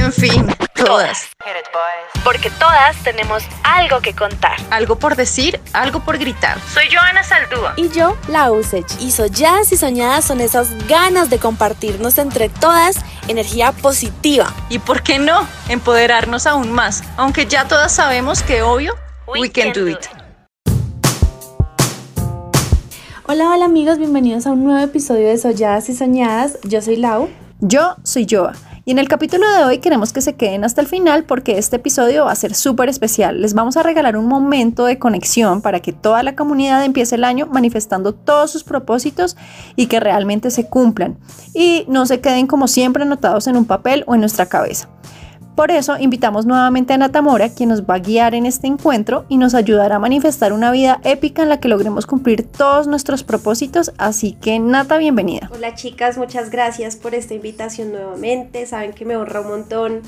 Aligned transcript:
En 0.00 0.14
fin, 0.14 0.46
todas. 0.74 1.28
Porque 2.24 2.48
todas 2.48 2.96
tenemos 3.04 3.42
algo 3.62 4.00
que 4.00 4.14
contar. 4.14 4.56
Algo 4.70 4.98
por 4.98 5.14
decir, 5.14 5.60
algo 5.74 6.00
por 6.00 6.16
gritar. 6.16 6.58
Soy 6.72 6.84
Joana 6.90 7.22
Saldúa. 7.22 7.74
Y 7.76 7.90
yo, 7.90 8.16
la 8.28 8.50
Usech. 8.50 8.86
Y 8.98 9.10
solladas 9.10 9.70
y 9.72 9.76
soñadas 9.76 10.24
son 10.24 10.40
esas 10.40 10.86
ganas 10.88 11.28
de 11.28 11.38
compartirnos 11.38 12.16
entre 12.16 12.48
todas 12.48 12.96
energía 13.28 13.72
positiva. 13.72 14.46
Y 14.70 14.78
por 14.78 15.02
qué 15.02 15.18
no, 15.18 15.46
empoderarnos 15.68 16.46
aún 16.46 16.72
más. 16.72 17.04
Aunque 17.18 17.44
ya 17.44 17.68
todas 17.68 17.92
sabemos 17.92 18.42
que 18.42 18.62
obvio, 18.62 18.94
we, 19.26 19.52
can, 19.52 19.74
do 19.74 19.86
it. 19.86 19.98
Hola, 23.26 23.50
hola 23.50 23.66
amigos, 23.66 23.98
bienvenidos 23.98 24.46
a 24.46 24.52
un 24.52 24.64
nuevo 24.64 24.80
episodio 24.80 25.28
de 25.28 25.36
Solladas 25.36 25.90
y 25.90 25.94
Soñadas. 25.94 26.58
Yo 26.62 26.80
soy 26.80 26.96
Lau. 26.96 27.28
Yo 27.60 27.96
soy 28.02 28.26
Joa. 28.28 28.54
Y 28.90 28.92
en 28.92 28.98
el 28.98 29.06
capítulo 29.06 29.48
de 29.48 29.62
hoy 29.62 29.78
queremos 29.78 30.12
que 30.12 30.20
se 30.20 30.34
queden 30.34 30.64
hasta 30.64 30.80
el 30.80 30.88
final 30.88 31.22
porque 31.22 31.58
este 31.58 31.76
episodio 31.76 32.24
va 32.24 32.32
a 32.32 32.34
ser 32.34 32.56
súper 32.56 32.88
especial. 32.88 33.40
Les 33.40 33.54
vamos 33.54 33.76
a 33.76 33.84
regalar 33.84 34.16
un 34.16 34.26
momento 34.26 34.84
de 34.84 34.98
conexión 34.98 35.62
para 35.62 35.78
que 35.78 35.92
toda 35.92 36.24
la 36.24 36.34
comunidad 36.34 36.84
empiece 36.84 37.14
el 37.14 37.22
año 37.22 37.46
manifestando 37.46 38.12
todos 38.16 38.50
sus 38.50 38.64
propósitos 38.64 39.36
y 39.76 39.86
que 39.86 40.00
realmente 40.00 40.50
se 40.50 40.66
cumplan. 40.66 41.18
Y 41.54 41.84
no 41.86 42.04
se 42.04 42.20
queden 42.20 42.48
como 42.48 42.66
siempre 42.66 43.04
anotados 43.04 43.46
en 43.46 43.56
un 43.56 43.64
papel 43.64 44.02
o 44.08 44.16
en 44.16 44.22
nuestra 44.22 44.46
cabeza. 44.46 44.88
Por 45.56 45.70
eso 45.70 45.98
invitamos 45.98 46.46
nuevamente 46.46 46.94
a 46.94 46.98
Nata 46.98 47.20
Mora, 47.20 47.50
quien 47.50 47.68
nos 47.68 47.82
va 47.82 47.94
a 47.94 47.98
guiar 47.98 48.34
en 48.34 48.46
este 48.46 48.66
encuentro 48.66 49.26
y 49.28 49.36
nos 49.36 49.54
ayudará 49.54 49.96
a 49.96 49.98
manifestar 49.98 50.52
una 50.52 50.70
vida 50.70 51.00
épica 51.04 51.42
en 51.42 51.48
la 51.48 51.60
que 51.60 51.68
logremos 51.68 52.06
cumplir 52.06 52.46
todos 52.46 52.86
nuestros 52.86 53.24
propósitos. 53.24 53.92
Así 53.98 54.32
que 54.32 54.58
Nata, 54.58 54.96
bienvenida. 54.96 55.50
Hola 55.52 55.74
chicas, 55.74 56.16
muchas 56.16 56.50
gracias 56.50 56.96
por 56.96 57.14
esta 57.14 57.34
invitación 57.34 57.92
nuevamente. 57.92 58.64
Saben 58.64 58.92
que 58.92 59.04
me 59.04 59.16
honra 59.16 59.42
un 59.42 59.48
montón 59.48 60.02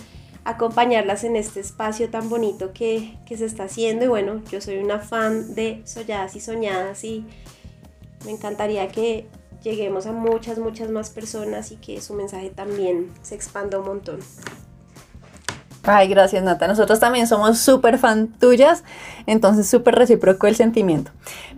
acompañarlas 0.45 1.25
en 1.25 1.37
este 1.37 1.61
espacio 1.61 2.09
tan 2.09 2.29
bonito 2.29 2.73
que, 2.73 3.17
que 3.27 3.37
se 3.37 3.45
está 3.45 3.65
haciendo. 3.65 4.05
Y 4.05 4.09
bueno, 4.09 4.41
yo 4.51 4.61
soy 4.61 4.79
una 4.79 5.01
fan 5.01 5.55
de 5.55 5.83
Solladas 5.84 6.34
y 6.37 6.41
Soñadas 6.41 7.05
y 7.05 7.27
me 8.25 8.31
encantaría 8.31 8.89
que 8.89 9.27
lleguemos 9.62 10.06
a 10.06 10.12
muchas, 10.12 10.59
muchas 10.59 10.91
más 10.91 11.11
personas 11.11 11.73
y 11.73 11.77
que 11.77 12.01
su 12.01 12.15
mensaje 12.15 12.51
también 12.51 13.11
se 13.23 13.34
expanda 13.34 13.79
un 13.79 13.87
montón. 13.87 14.21
Ay, 15.84 16.08
gracias 16.08 16.42
Nata. 16.42 16.69
Nosotros 16.69 17.00
también 17.00 17.27
somos 17.27 17.58
súper 17.58 17.98
fan 17.98 18.28
tuyas, 18.28 18.84
entonces 19.27 19.69
súper 19.69 19.97
recíproco 19.97 20.47
el 20.47 20.55
sentimiento. 20.55 21.11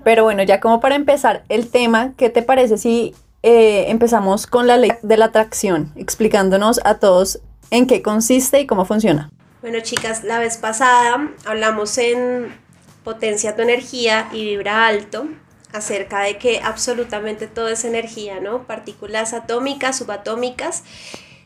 Pero 0.02 0.24
bueno, 0.24 0.42
ya 0.42 0.60
como 0.60 0.80
para 0.80 0.94
empezar 0.94 1.44
el 1.48 1.68
tema, 1.68 2.12
¿qué 2.16 2.30
te 2.30 2.42
parece 2.42 2.78
si 2.78 3.14
eh, 3.42 3.86
empezamos 3.88 4.46
con 4.46 4.66
la 4.66 4.78
ley 4.78 4.92
de 5.02 5.16
la 5.16 5.26
atracción, 5.26 5.92
explicándonos 5.96 6.80
a 6.84 6.94
todos 6.94 7.40
en 7.70 7.86
qué 7.86 8.02
consiste 8.02 8.60
y 8.60 8.66
cómo 8.66 8.86
funciona? 8.86 9.30
Bueno 9.60 9.80
chicas, 9.80 10.24
la 10.24 10.38
vez 10.38 10.56
pasada 10.56 11.30
hablamos 11.44 11.98
en 11.98 12.54
Potencia 13.02 13.54
tu 13.54 13.60
energía 13.60 14.28
y 14.32 14.44
Vibra 14.44 14.86
Alto 14.86 15.26
acerca 15.74 16.20
de 16.20 16.38
que 16.38 16.60
absolutamente 16.60 17.48
todo 17.48 17.68
es 17.68 17.84
energía, 17.84 18.40
¿no? 18.40 18.62
Partículas 18.62 19.34
atómicas, 19.34 19.98
subatómicas 19.98 20.84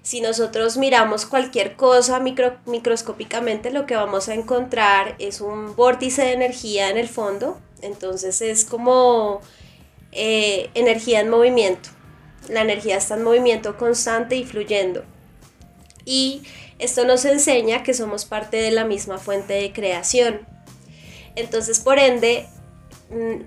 si 0.09 0.23
nosotros 0.23 0.79
miramos 0.79 1.27
cualquier 1.27 1.77
cosa 1.77 2.19
microscópicamente, 2.19 3.71
lo 3.71 3.85
que 3.85 3.95
vamos 3.95 4.31
a 4.31 4.35
encontrar 4.35 5.15
es 5.19 5.43
un 5.43 5.77
vórtice 5.77 6.23
de 6.23 6.33
energía 6.33 6.89
en 6.89 6.97
el 6.97 7.11
fondo. 7.11 7.61
Entonces 7.83 8.41
es 8.41 8.65
como 8.65 9.43
eh, 10.13 10.71
energía 10.73 11.21
en 11.21 11.29
movimiento. 11.29 11.91
La 12.49 12.63
energía 12.63 12.97
está 12.97 13.17
en 13.17 13.23
movimiento 13.23 13.77
constante 13.77 14.35
y 14.37 14.47
fluyendo. 14.47 15.05
Y 16.07 16.41
esto 16.79 17.05
nos 17.05 17.27
enseña 17.27 17.83
que 17.83 17.93
somos 17.93 18.25
parte 18.25 18.57
de 18.57 18.71
la 18.71 18.87
misma 18.87 19.19
fuente 19.19 19.53
de 19.53 19.75
creación. 19.75 20.41
Entonces, 21.37 21.81
por 21.81 21.99
ende, 21.99 22.49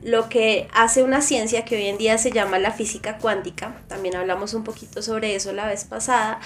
lo 0.01 0.27
que 0.29 0.67
hace 0.73 1.03
una 1.03 1.21
ciencia 1.21 1.65
que 1.65 1.75
hoy 1.75 1.87
en 1.87 1.97
día 1.97 2.17
se 2.17 2.31
llama 2.31 2.57
la 2.57 2.71
física 2.71 3.17
cuántica, 3.17 3.81
también 3.87 4.15
hablamos 4.15 4.53
un 4.53 4.63
poquito 4.63 5.01
sobre 5.01 5.35
eso 5.35 5.53
la 5.53 5.67
vez 5.67 5.85
pasada, 5.85 6.39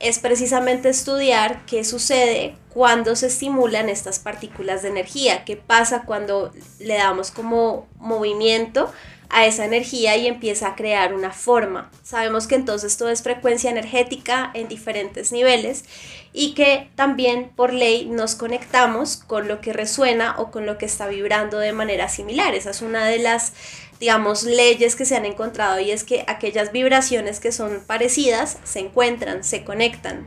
es 0.00 0.18
precisamente 0.18 0.88
estudiar 0.88 1.64
qué 1.64 1.84
sucede 1.84 2.56
cuando 2.74 3.14
se 3.14 3.28
estimulan 3.28 3.88
estas 3.88 4.18
partículas 4.18 4.82
de 4.82 4.88
energía, 4.88 5.44
qué 5.44 5.56
pasa 5.56 6.02
cuando 6.02 6.52
le 6.80 6.94
damos 6.94 7.30
como 7.30 7.86
movimiento 7.98 8.92
a 9.32 9.46
esa 9.46 9.64
energía 9.64 10.16
y 10.16 10.26
empieza 10.26 10.68
a 10.68 10.74
crear 10.76 11.14
una 11.14 11.32
forma. 11.32 11.90
Sabemos 12.02 12.46
que 12.46 12.54
entonces 12.54 12.98
todo 12.98 13.08
es 13.08 13.22
frecuencia 13.22 13.70
energética 13.70 14.50
en 14.52 14.68
diferentes 14.68 15.32
niveles 15.32 15.86
y 16.34 16.52
que 16.54 16.90
también 16.96 17.50
por 17.56 17.72
ley 17.72 18.04
nos 18.04 18.34
conectamos 18.34 19.16
con 19.16 19.48
lo 19.48 19.62
que 19.62 19.72
resuena 19.72 20.34
o 20.38 20.50
con 20.50 20.66
lo 20.66 20.76
que 20.76 20.84
está 20.84 21.08
vibrando 21.08 21.58
de 21.58 21.72
manera 21.72 22.10
similar. 22.10 22.54
Esa 22.54 22.70
es 22.70 22.82
una 22.82 23.06
de 23.06 23.18
las 23.18 23.54
digamos, 24.02 24.42
leyes 24.42 24.96
que 24.96 25.04
se 25.04 25.14
han 25.14 25.24
encontrado 25.24 25.78
y 25.78 25.92
es 25.92 26.02
que 26.02 26.24
aquellas 26.26 26.72
vibraciones 26.72 27.38
que 27.38 27.52
son 27.52 27.84
parecidas 27.86 28.58
se 28.64 28.80
encuentran, 28.80 29.44
se 29.44 29.62
conectan. 29.62 30.26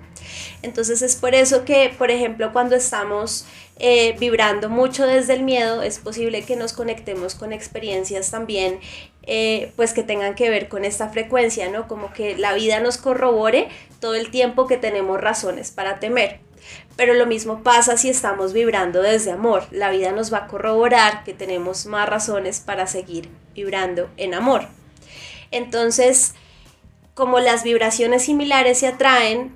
Entonces 0.61 1.01
es 1.01 1.17
por 1.17 1.35
eso 1.35 1.65
que, 1.65 1.93
por 1.97 2.09
ejemplo, 2.09 2.53
cuando 2.53 2.77
estamos 2.77 3.45
eh, 3.77 4.15
vibrando 4.17 4.69
mucho 4.69 5.05
desde 5.05 5.33
el 5.33 5.43
miedo, 5.43 5.81
es 5.81 5.99
posible 5.99 6.43
que 6.43 6.55
nos 6.55 6.71
conectemos 6.71 7.35
con 7.35 7.51
experiencias 7.51 8.31
también, 8.31 8.79
eh, 9.23 9.73
pues 9.75 9.91
que 9.91 10.03
tengan 10.03 10.35
que 10.35 10.49
ver 10.49 10.69
con 10.69 10.85
esta 10.85 11.09
frecuencia, 11.09 11.69
¿no? 11.69 11.89
Como 11.89 12.13
que 12.13 12.37
la 12.37 12.53
vida 12.53 12.79
nos 12.79 12.95
corrobore 12.95 13.67
todo 13.99 14.15
el 14.15 14.31
tiempo 14.31 14.67
que 14.67 14.77
tenemos 14.77 15.19
razones 15.19 15.71
para 15.71 15.99
temer. 15.99 16.44
Pero 16.95 17.13
lo 17.13 17.25
mismo 17.25 17.63
pasa 17.63 17.97
si 17.97 18.09
estamos 18.09 18.53
vibrando 18.53 19.01
desde 19.01 19.31
amor. 19.31 19.65
La 19.71 19.89
vida 19.89 20.11
nos 20.11 20.33
va 20.33 20.39
a 20.39 20.47
corroborar 20.47 21.23
que 21.23 21.33
tenemos 21.33 21.85
más 21.85 22.07
razones 22.07 22.59
para 22.59 22.87
seguir 22.87 23.29
vibrando 23.53 24.09
en 24.17 24.33
amor. 24.33 24.67
Entonces, 25.51 26.35
como 27.13 27.39
las 27.39 27.63
vibraciones 27.63 28.23
similares 28.23 28.79
se 28.79 28.87
atraen, 28.87 29.55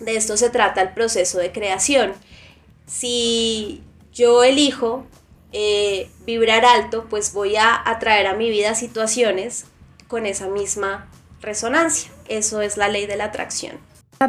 de 0.00 0.16
esto 0.16 0.36
se 0.36 0.50
trata 0.50 0.80
el 0.82 0.92
proceso 0.92 1.38
de 1.38 1.52
creación. 1.52 2.14
Si 2.86 3.82
yo 4.12 4.42
elijo 4.42 5.06
eh, 5.52 6.10
vibrar 6.24 6.64
alto, 6.64 7.06
pues 7.08 7.32
voy 7.32 7.56
a 7.56 7.80
atraer 7.88 8.26
a 8.26 8.34
mi 8.34 8.50
vida 8.50 8.74
situaciones 8.74 9.66
con 10.08 10.26
esa 10.26 10.48
misma 10.48 11.08
resonancia. 11.40 12.10
Eso 12.28 12.60
es 12.60 12.76
la 12.76 12.88
ley 12.88 13.06
de 13.06 13.16
la 13.16 13.24
atracción. 13.24 13.78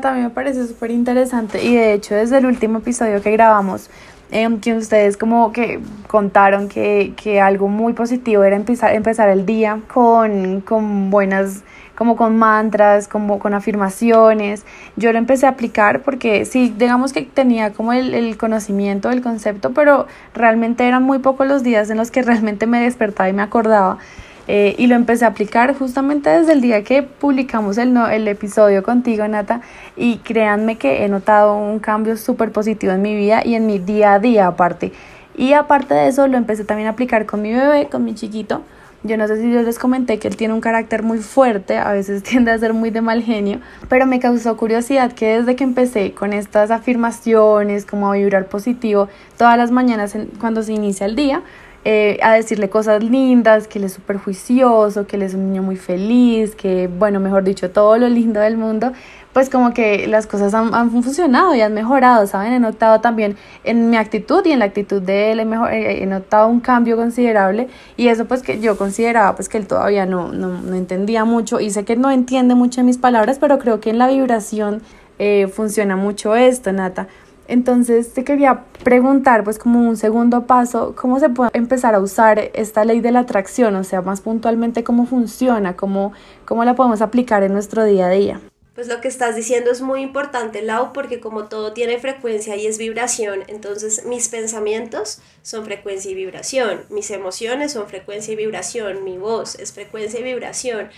También 0.02 0.28
me 0.28 0.30
parece 0.32 0.68
súper 0.68 0.92
interesante 0.92 1.64
y 1.64 1.76
de 1.76 1.94
hecho 1.94 2.16
desde 2.16 2.38
el 2.38 2.46
último 2.46 2.80
episodio 2.80 3.22
que 3.22 3.32
grabamos, 3.32 3.90
en 4.32 4.60
que 4.60 4.74
ustedes 4.76 5.16
como 5.16 5.52
que 5.52 5.80
contaron 6.08 6.68
que, 6.68 7.14
que 7.16 7.40
algo 7.40 7.68
muy 7.68 7.94
positivo 7.94 8.44
era 8.44 8.56
empezar, 8.56 8.94
empezar 8.96 9.30
el 9.30 9.46
día 9.46 9.80
con, 9.94 10.62
con 10.62 11.10
buenas 11.10 11.64
como 11.96 12.16
con 12.16 12.38
mantras, 12.38 13.08
como 13.08 13.38
con 13.38 13.54
afirmaciones. 13.54 14.66
Yo 14.96 15.12
lo 15.12 15.20
empecé 15.20 15.46
a 15.46 15.50
aplicar 15.50 16.02
porque 16.02 16.46
sí, 16.46 16.74
digamos 16.76 17.14
que 17.14 17.22
tenía 17.22 17.72
como 17.72 17.94
el, 17.94 18.16
el 18.16 18.36
conocimiento 18.38 19.10
del 19.10 19.22
concepto, 19.22 19.72
pero 19.74 20.08
realmente 20.34 20.88
eran 20.88 21.04
muy 21.04 21.20
pocos 21.20 21.48
los 21.48 21.64
días 21.64 21.90
en 21.90 21.98
los 21.98 22.10
que 22.10 22.22
realmente 22.24 22.66
me 22.66 22.82
despertaba 22.82 23.30
y 23.30 23.34
me 23.34 23.44
acordaba. 23.44 24.00
Eh, 24.48 24.76
y 24.78 24.88
lo 24.88 24.96
empecé 24.96 25.24
a 25.24 25.30
aplicar 25.30 25.74
justamente 25.74 26.30
desde 26.30 26.52
el 26.52 26.62
día 26.62 26.84
que 26.84 27.02
publicamos 27.02 27.78
el, 27.78 27.94
no, 27.94 28.10
el 28.10 28.28
episodio 28.28 28.84
contigo, 28.84 29.28
Nata, 29.28 29.62
y 29.96 30.18
créanme 30.18 30.78
que 30.78 31.06
he 31.06 31.10
notado 31.10 31.56
un 31.56 31.80
cambio 31.80 32.18
súper 32.18 32.52
positivo 32.52 32.92
en 32.92 33.02
mi 33.02 33.16
vida 33.16 33.42
y 33.46 33.56
en 33.56 33.66
mi 33.66 33.80
día 33.80 34.14
a 34.14 34.20
día 34.20 34.48
aparte. 34.48 34.92
Y 35.36 35.54
aparte 35.54 35.94
de 35.94 36.08
eso, 36.08 36.28
lo 36.28 36.38
empecé 36.38 36.66
también 36.66 36.88
a 36.88 36.92
aplicar 36.92 37.26
con 37.26 37.42
mi 37.42 37.54
bebé, 37.54 37.88
con 37.90 38.04
mi 38.04 38.14
chiquito. 38.16 38.62
Yo 39.06 39.18
no 39.18 39.28
sé 39.28 39.42
si 39.42 39.52
yo 39.52 39.62
les 39.62 39.80
comenté 39.80 40.18
que 40.18 40.30
él 40.30 40.38
tiene 40.38 40.54
un 40.54 40.62
carácter 40.62 41.04
muy 41.04 41.18
fuerte, 41.20 41.78
a 41.78 41.92
veces 41.92 42.24
tiende 42.24 42.52
a 42.52 42.58
ser 42.58 42.74
muy 42.74 42.90
de 42.90 43.02
mal 43.02 43.22
genio, 43.22 43.60
pero 43.90 44.06
me 44.06 44.20
causó 44.20 44.56
curiosidad 44.56 45.12
que 45.12 45.40
desde 45.40 45.56
que 45.56 45.64
empecé 45.64 46.14
con 46.14 46.32
estas 46.32 46.72
afirmaciones, 46.72 47.86
como 47.86 48.12
a 48.12 48.16
vibrar 48.16 48.48
positivo, 48.48 49.10
todas 49.38 49.58
las 49.58 49.72
mañanas 49.72 50.16
cuando 50.40 50.64
se 50.64 50.74
inicia 50.74 51.06
el 51.06 51.16
día, 51.16 51.42
eh, 51.86 52.18
a 52.22 52.34
decirle 52.34 52.70
cosas 52.70 53.04
lindas, 53.04 53.68
que 53.68 53.78
él 53.80 53.86
es 53.86 53.94
súper 53.94 54.18
juicioso, 54.18 55.06
que 55.06 55.18
él 55.18 55.24
es 55.24 55.34
un 55.34 55.52
niño 55.52 55.62
muy 55.64 55.76
feliz, 55.76 56.56
que, 56.56 56.88
bueno, 56.88 57.20
mejor 57.20 57.44
dicho, 57.44 57.72
todo 57.72 57.98
lo 57.98 58.08
lindo 58.08 58.40
del 58.40 58.56
mundo, 58.56 58.94
pues 59.34 59.50
como 59.50 59.74
que 59.74 60.08
las 60.08 60.26
cosas 60.28 60.54
han, 60.54 60.92
funcionado 60.92 61.56
y 61.56 61.62
han 61.62 61.74
mejorado, 61.74 62.26
¿saben? 62.28 62.54
He 62.54 62.60
notado 62.60 63.02
también 63.02 63.36
en 63.64 63.90
mi 63.90 63.98
actitud 63.98 64.46
y 64.46 64.52
en 64.52 64.60
la 64.60 64.66
actitud 64.66 65.02
de 65.02 65.32
él, 65.32 65.40
he, 65.40 65.46
mejor, 65.46 65.74
he 65.74 66.06
notado 66.06 66.48
un 66.48 66.60
cambio 66.60 66.96
considerable 66.96 67.68
y 67.98 68.08
eso 68.08 68.26
pues 68.26 68.44
que 68.44 68.60
yo 68.60 68.78
consideraba 68.78 69.36
pues 69.36 69.50
que 69.50 69.58
él 69.58 69.68
todavía 69.68 70.06
no, 70.06 70.32
no, 70.32 70.62
no 70.62 70.76
entendía 70.76 71.26
mucho 71.26 71.60
y 71.60 71.72
sé 71.72 71.84
que 71.84 71.96
no 71.96 72.12
entiende 72.12 72.56
mucho 72.56 72.84
mis 72.84 72.98
palabras, 72.98 73.40
pero 73.40 73.60
creo 73.60 73.80
que 73.80 73.90
en 73.90 73.98
la 73.98 74.08
vibración 74.08 74.82
eh, 75.20 75.48
funciona 75.48 75.96
mucho 75.96 76.36
esto, 76.36 76.72
Nata. 76.72 77.08
Entonces 77.48 78.14
te 78.14 78.24
quería 78.24 78.64
preguntar, 78.84 79.44
pues 79.44 79.60
como 79.60 79.88
un 79.88 79.98
segundo 79.98 80.46
paso, 80.46 80.96
¿cómo 80.96 81.20
se 81.20 81.30
puede 81.30 81.52
empezar 81.54 81.96
a 81.96 82.00
usar 82.00 82.52
esta 82.54 82.86
ley 82.86 83.02
de 83.02 83.12
la 83.12 83.20
atracción? 83.20 83.76
O 83.76 83.84
sea, 83.84 84.02
más 84.02 84.22
puntualmente, 84.22 84.84
¿cómo 84.84 85.06
funciona? 85.06 85.76
¿Cómo, 85.76 86.14
cómo 86.46 86.64
la 86.64 86.76
podemos 86.76 87.02
aplicar 87.02 87.44
en 87.44 87.54
nuestro 87.54 87.84
día 87.84 88.08
a 88.08 88.10
día? 88.10 88.42
Pues 88.76 88.88
lo 88.88 89.02
que 89.02 89.08
estás 89.08 89.36
diciendo 89.36 89.70
es 89.70 89.82
muy 89.82 90.02
importante, 90.02 90.64
Lau, 90.64 90.94
porque 90.94 91.20
como 91.20 91.46
todo 91.46 91.74
tiene 91.74 92.00
frecuencia 92.00 92.56
y 92.56 92.66
es 92.66 92.80
vibración, 92.80 93.44
entonces 93.48 94.06
mis 94.06 94.30
pensamientos 94.30 95.20
son 95.44 95.64
frecuencia 95.64 96.10
y 96.10 96.16
vibración, 96.16 96.84
mis 96.90 97.12
emociones 97.12 97.74
son 97.74 97.88
frecuencia 97.88 98.34
y 98.34 98.36
vibración, 98.36 99.04
mi 99.04 99.20
voz 99.20 99.60
es 99.60 99.74
frecuencia 99.74 100.20
y 100.20 100.24
vibración. 100.24 100.90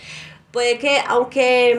Puede 0.52 0.78
que, 0.78 1.00
aunque, 1.06 1.74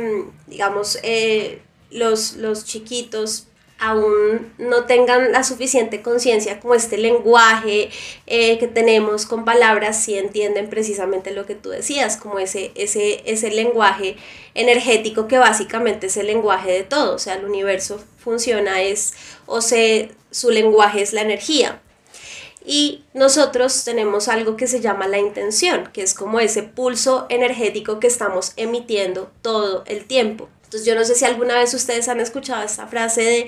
mm, 0.46 0.50
digamos, 0.52 1.00
eh, 1.02 1.64
los, 1.90 2.36
los 2.36 2.66
chiquitos 2.66 3.48
aún 3.80 4.54
no 4.58 4.86
tengan 4.86 5.32
la 5.32 5.44
suficiente 5.44 6.02
conciencia 6.02 6.60
como 6.60 6.74
este 6.74 6.98
lenguaje 6.98 7.90
eh, 8.26 8.58
que 8.58 8.68
tenemos 8.68 9.26
con 9.26 9.46
palabras, 9.46 10.04
si 10.04 10.18
entienden 10.18 10.70
precisamente 10.70 11.32
lo 11.32 11.46
que 11.46 11.56
tú 11.56 11.70
decías, 11.70 12.18
como 12.18 12.40
ese, 12.40 12.72
ese, 12.76 13.22
ese 13.26 13.52
lenguaje 13.52 14.18
energético 14.56 15.28
que 15.28 15.38
básicamente 15.38 16.08
es 16.08 16.18
el 16.18 16.28
lenguaje 16.28 16.72
de 16.72 16.84
todo, 16.84 17.16
o 17.16 17.20
sea, 17.20 17.36
el 17.36 17.46
universo 17.46 18.04
funciona 18.18 18.82
es, 18.82 19.14
o 19.46 19.62
sea, 19.62 20.08
su 20.32 20.50
lenguaje 20.50 21.02
es 21.02 21.14
la 21.14 21.22
energía. 21.22 21.82
Y 22.70 23.06
nosotros 23.14 23.86
tenemos 23.86 24.28
algo 24.28 24.58
que 24.58 24.68
se 24.68 24.82
llama 24.82 25.08
la 25.08 25.20
intención, 25.20 25.90
que 25.94 26.02
es 26.02 26.14
como 26.14 26.42
ese 26.42 26.64
pulso 26.64 27.26
energético 27.30 28.02
que 28.02 28.08
estamos 28.08 28.52
emitiendo 28.58 29.32
todo 29.42 29.86
el 29.88 30.04
tiempo. 30.04 30.50
Entonces 30.68 30.86
yo 30.86 30.96
no 30.96 31.06
sé 31.06 31.16
si 31.16 31.24
alguna 31.24 31.58
vez 31.58 31.74
ustedes 31.74 32.10
han 32.10 32.20
escuchado 32.20 32.62
esta 32.62 32.88
frase 32.88 33.22
de 33.22 33.48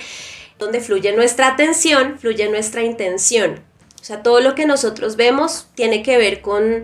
donde 0.58 0.80
fluye 0.80 1.12
nuestra 1.12 1.50
atención, 1.50 2.18
fluye 2.18 2.48
nuestra 2.48 2.82
intención. 2.82 3.60
O 4.00 4.04
sea, 4.06 4.24
todo 4.24 4.40
lo 4.40 4.56
que 4.56 4.66
nosotros 4.66 5.18
vemos 5.18 5.68
tiene 5.76 6.02
que 6.02 6.18
ver 6.18 6.40
con, 6.40 6.84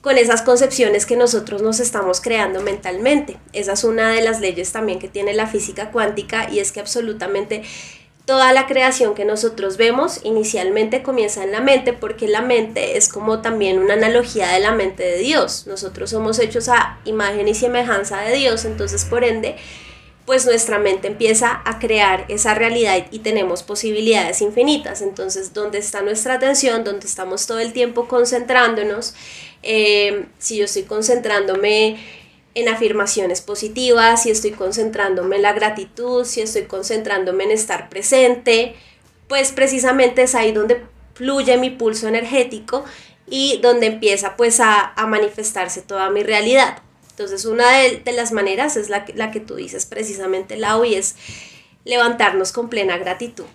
con 0.00 0.16
esas 0.16 0.40
concepciones 0.40 1.04
que 1.04 1.16
nosotros 1.16 1.60
nos 1.60 1.78
estamos 1.78 2.22
creando 2.22 2.62
mentalmente. 2.62 3.36
Esa 3.52 3.74
es 3.74 3.84
una 3.84 4.12
de 4.12 4.22
las 4.22 4.40
leyes 4.40 4.72
también 4.72 4.98
que 4.98 5.08
tiene 5.08 5.34
la 5.34 5.46
física 5.46 5.90
cuántica 5.90 6.48
y 6.50 6.60
es 6.60 6.72
que 6.72 6.80
absolutamente 6.80 7.64
toda 8.24 8.52
la 8.52 8.66
creación 8.66 9.14
que 9.14 9.24
nosotros 9.24 9.76
vemos 9.76 10.20
inicialmente 10.24 11.02
comienza 11.02 11.44
en 11.44 11.52
la 11.52 11.60
mente 11.60 11.92
porque 11.92 12.26
la 12.26 12.40
mente 12.40 12.96
es 12.96 13.08
como 13.08 13.42
también 13.42 13.78
una 13.78 13.94
analogía 13.94 14.48
de 14.48 14.60
la 14.60 14.72
mente 14.72 15.02
de 15.02 15.18
Dios. 15.18 15.66
Nosotros 15.66 16.10
somos 16.10 16.38
hechos 16.38 16.68
a 16.68 16.98
imagen 17.04 17.48
y 17.48 17.54
semejanza 17.54 18.22
de 18.22 18.34
Dios, 18.34 18.64
entonces 18.64 19.04
por 19.04 19.24
ende, 19.24 19.56
pues 20.24 20.46
nuestra 20.46 20.78
mente 20.78 21.06
empieza 21.08 21.60
a 21.66 21.78
crear 21.78 22.24
esa 22.28 22.54
realidad 22.54 23.06
y 23.10 23.18
tenemos 23.18 23.62
posibilidades 23.62 24.40
infinitas. 24.40 25.02
Entonces, 25.02 25.52
¿dónde 25.52 25.76
está 25.76 26.00
nuestra 26.00 26.34
atención? 26.34 26.82
¿Dónde 26.82 27.06
estamos 27.06 27.46
todo 27.46 27.58
el 27.58 27.74
tiempo 27.74 28.08
concentrándonos? 28.08 29.14
Eh, 29.62 30.24
si 30.38 30.56
yo 30.56 30.64
estoy 30.64 30.84
concentrándome 30.84 31.98
en 32.54 32.68
afirmaciones 32.68 33.40
positivas, 33.40 34.22
si 34.22 34.30
estoy 34.30 34.52
concentrándome 34.52 35.36
en 35.36 35.42
la 35.42 35.52
gratitud, 35.52 36.24
si 36.24 36.40
estoy 36.40 36.62
concentrándome 36.64 37.44
en 37.44 37.50
estar 37.50 37.88
presente, 37.88 38.76
pues 39.28 39.52
precisamente 39.52 40.22
es 40.22 40.34
ahí 40.34 40.52
donde 40.52 40.82
fluye 41.14 41.56
mi 41.56 41.70
pulso 41.70 42.06
energético 42.08 42.84
y 43.28 43.58
donde 43.62 43.86
empieza 43.86 44.36
pues 44.36 44.60
a, 44.60 44.94
manifestarse 45.08 45.82
toda 45.82 46.10
mi 46.10 46.22
realidad. 46.22 46.78
Entonces 47.10 47.44
una 47.44 47.70
de, 47.70 48.02
las 48.12 48.32
maneras 48.32 48.76
es 48.76 48.88
la, 48.88 49.04
que 49.04 49.40
tú 49.40 49.56
dices 49.56 49.86
precisamente, 49.86 50.56
Lau, 50.56 50.84
y 50.84 50.94
es 50.94 51.16
levantarnos 51.84 52.52
con 52.52 52.68
plena 52.68 52.98
gratitud. 52.98 53.46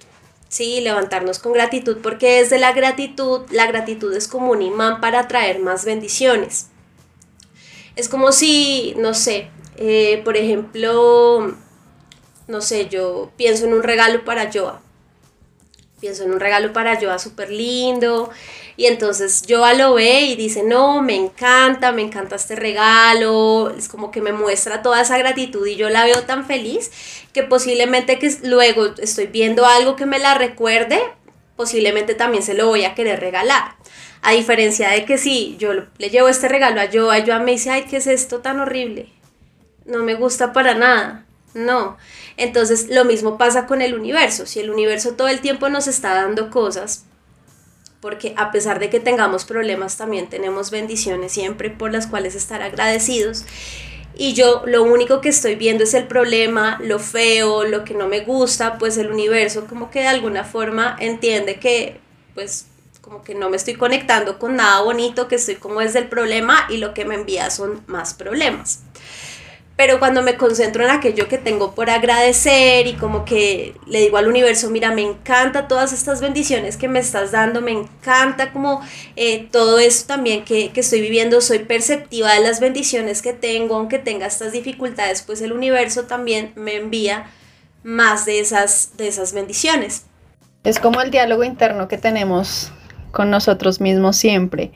Sí, 0.50 0.81
levantarnos 0.81 1.40
con 1.40 1.54
gratitud 1.54 1.98
porque 2.01 2.40
desde 2.40 2.57
la 2.57 2.74
gratitud, 2.74 3.42
la 3.51 3.68
gratitud 3.68 4.13
es 4.16 4.28
como 4.28 4.51
un 4.51 4.62
imán 4.62 5.00
para 5.00 5.22
atraer 5.22 5.60
más 5.60 5.86
bendiciones. 5.86 6.68
Es 8.00 8.07
como 8.07 8.31
si, 8.31 8.94
no 8.96 9.13
sé, 9.13 9.50
eh, 9.75 10.22
por 10.24 10.38
ejemplo, 10.38 11.54
no 12.48 12.62
sé, 12.62 12.88
yo 12.88 13.30
pienso 13.36 13.66
en 13.66 13.74
un 13.74 13.84
regalo 13.84 14.24
para 14.24 14.50
Joa. 14.50 14.81
Pienso 16.00 16.24
en 16.24 16.31
un 16.31 16.40
regalo 16.40 16.72
para 16.72 16.98
Joa 16.98 17.19
súper 17.19 17.50
lindo. 17.50 18.30
Y 18.78 18.86
entonces 18.86 19.44
Joa 19.50 19.74
lo 19.74 19.96
ve 19.96 20.22
y 20.22 20.38
dice, 20.38 20.63
no, 20.63 21.01
me 21.01 21.18
encanta, 21.18 21.92
me 21.92 22.01
encanta 22.01 22.38
este 22.38 22.56
regalo. 22.56 23.69
Es 23.78 23.90
como 23.90 24.12
que 24.12 24.22
me 24.22 24.31
muestra 24.31 24.81
toda 24.81 25.01
esa 25.01 25.18
gratitud 25.18 25.68
y 25.68 25.75
yo 25.75 25.90
la 25.90 26.06
veo 26.06 26.24
tan 26.24 26.46
feliz 26.46 26.92
que 27.34 27.44
posiblemente 27.44 28.18
que 28.18 28.34
luego 28.44 28.94
estoy 28.98 29.28
viendo 29.28 29.66
algo 29.66 29.98
que 29.98 30.06
me 30.06 30.19
la 30.19 30.36
recuerde, 30.36 31.01
posiblemente 31.60 32.16
también 32.16 32.42
se 32.42 32.54
lo 32.54 32.68
voy 32.68 32.86
a 32.86 32.96
querer 32.96 33.20
regalar. 33.20 33.76
A 34.22 34.32
diferencia 34.32 34.92
de 34.92 35.04
que 35.04 35.18
si 35.18 35.58
yo 35.58 35.74
le 35.74 36.10
llevo 36.10 36.30
este 36.30 36.48
regalo 36.48 36.80
a 36.80 36.86
yo, 36.86 37.12
a 37.12 37.20
yo 37.20 37.38
me 37.42 37.52
dice, 37.52 37.70
ay, 37.70 37.84
¿qué 37.84 37.98
es 37.98 38.08
esto 38.08 38.40
tan 38.40 38.62
horrible? 38.62 39.10
No 39.84 40.02
me 40.02 40.16
gusta 40.16 40.54
para 40.54 40.74
nada. 40.74 41.26
No. 41.54 41.98
Entonces 42.38 42.88
lo 42.88 43.04
mismo 43.04 43.38
pasa 43.38 43.68
con 43.68 43.82
el 43.82 43.94
universo. 43.94 44.46
Si 44.46 44.62
el 44.62 44.70
universo 44.70 45.16
todo 45.16 45.28
el 45.28 45.42
tiempo 45.42 45.68
nos 45.68 45.88
está 45.88 46.14
dando 46.14 46.50
cosas, 46.50 47.04
porque 48.00 48.34
a 48.38 48.52
pesar 48.52 48.80
de 48.80 48.90
que 48.90 49.02
tengamos 49.02 49.44
problemas, 49.44 49.98
también 49.98 50.30
tenemos 50.30 50.72
bendiciones 50.72 51.34
siempre 51.34 51.70
por 51.70 51.92
las 51.92 52.08
cuales 52.08 52.36
estar 52.36 52.62
agradecidos. 52.62 53.44
Y 54.21 54.33
yo 54.33 54.63
lo 54.66 54.83
único 54.83 55.21
que 55.21 55.30
estoy 55.30 55.56
viendo 55.56 55.86
es 55.86 55.94
el 55.94 56.06
problema, 56.06 56.77
lo 56.83 57.00
feo, 57.00 57.63
lo 57.63 57.86
que 57.86 57.94
no 57.94 58.10
me 58.10 58.19
gusta, 58.19 58.77
pues 58.77 58.98
el 58.98 59.10
universo 59.10 59.66
como 59.66 59.89
que 59.89 60.01
de 60.01 60.07
alguna 60.10 60.44
forma 60.44 60.98
entiende 61.00 61.56
que 61.56 62.01
pues 62.33 62.66
como 63.00 63.24
que 63.24 63.33
no 63.33 63.50
me 63.50 63.56
estoy 63.56 63.75
conectando 63.75 64.38
con 64.38 64.57
nada 64.57 64.81
bonito, 64.81 65.30
que 65.30 65.36
estoy 65.36 65.56
como 65.56 65.80
desde 65.80 66.00
el 66.00 66.10
problema 66.10 66.68
y 66.69 66.80
lo 66.80 66.94
que 66.94 67.06
me 67.06 67.16
envía 67.16 67.50
son 67.50 67.81
más 67.88 68.13
problemas. 68.13 68.81
Pero 69.80 69.98
cuando 69.98 70.22
me 70.22 70.36
concentro 70.36 70.84
en 70.84 70.90
aquello 70.90 71.30
que 71.30 71.38
tengo 71.38 71.74
por 71.74 71.90
agradecer 71.90 72.86
y 72.86 72.96
como 72.96 73.24
que 73.24 73.76
le 73.88 74.02
digo 74.02 74.18
al 74.18 74.28
universo, 74.28 74.70
mira, 74.70 74.92
me 74.92 75.04
encanta 75.04 75.70
todas 75.70 75.94
estas 75.94 76.20
bendiciones 76.20 76.76
que 76.76 76.90
me 76.90 77.00
estás 77.00 77.31
dando, 77.31 77.62
me 77.62 77.72
encanta 77.72 78.52
como 78.52 78.81
eh, 79.16 79.48
todo 79.50 79.80
eso 79.80 80.06
también 80.06 80.44
que, 80.44 80.72
que 80.74 80.81
estoy 80.81 81.00
viviendo, 81.00 81.40
soy 81.40 81.60
perceptiva 81.60 82.34
de 82.34 82.42
las 82.42 82.60
bendiciones 82.60 83.22
que 83.22 83.31
tengo, 83.31 83.76
aunque 83.76 84.00
tenga 84.00 84.26
estas 84.26 84.52
dificultades, 84.52 85.22
pues 85.22 85.42
el 85.42 85.54
universo 85.54 86.04
también 86.04 86.52
me 86.58 86.75
envía 86.75 87.32
más 87.82 88.25
de 88.25 88.42
esas, 88.42 88.98
de 88.98 89.08
esas 89.08 89.32
bendiciones. 89.32 90.03
Es 90.65 90.77
como 90.77 91.00
el 91.00 91.10
diálogo 91.10 91.46
interno 91.46 91.88
que 91.88 91.98
tenemos 91.98 92.74
con 93.12 93.30
nosotros 93.30 93.82
mismos 93.82 94.16
siempre. 94.16 94.72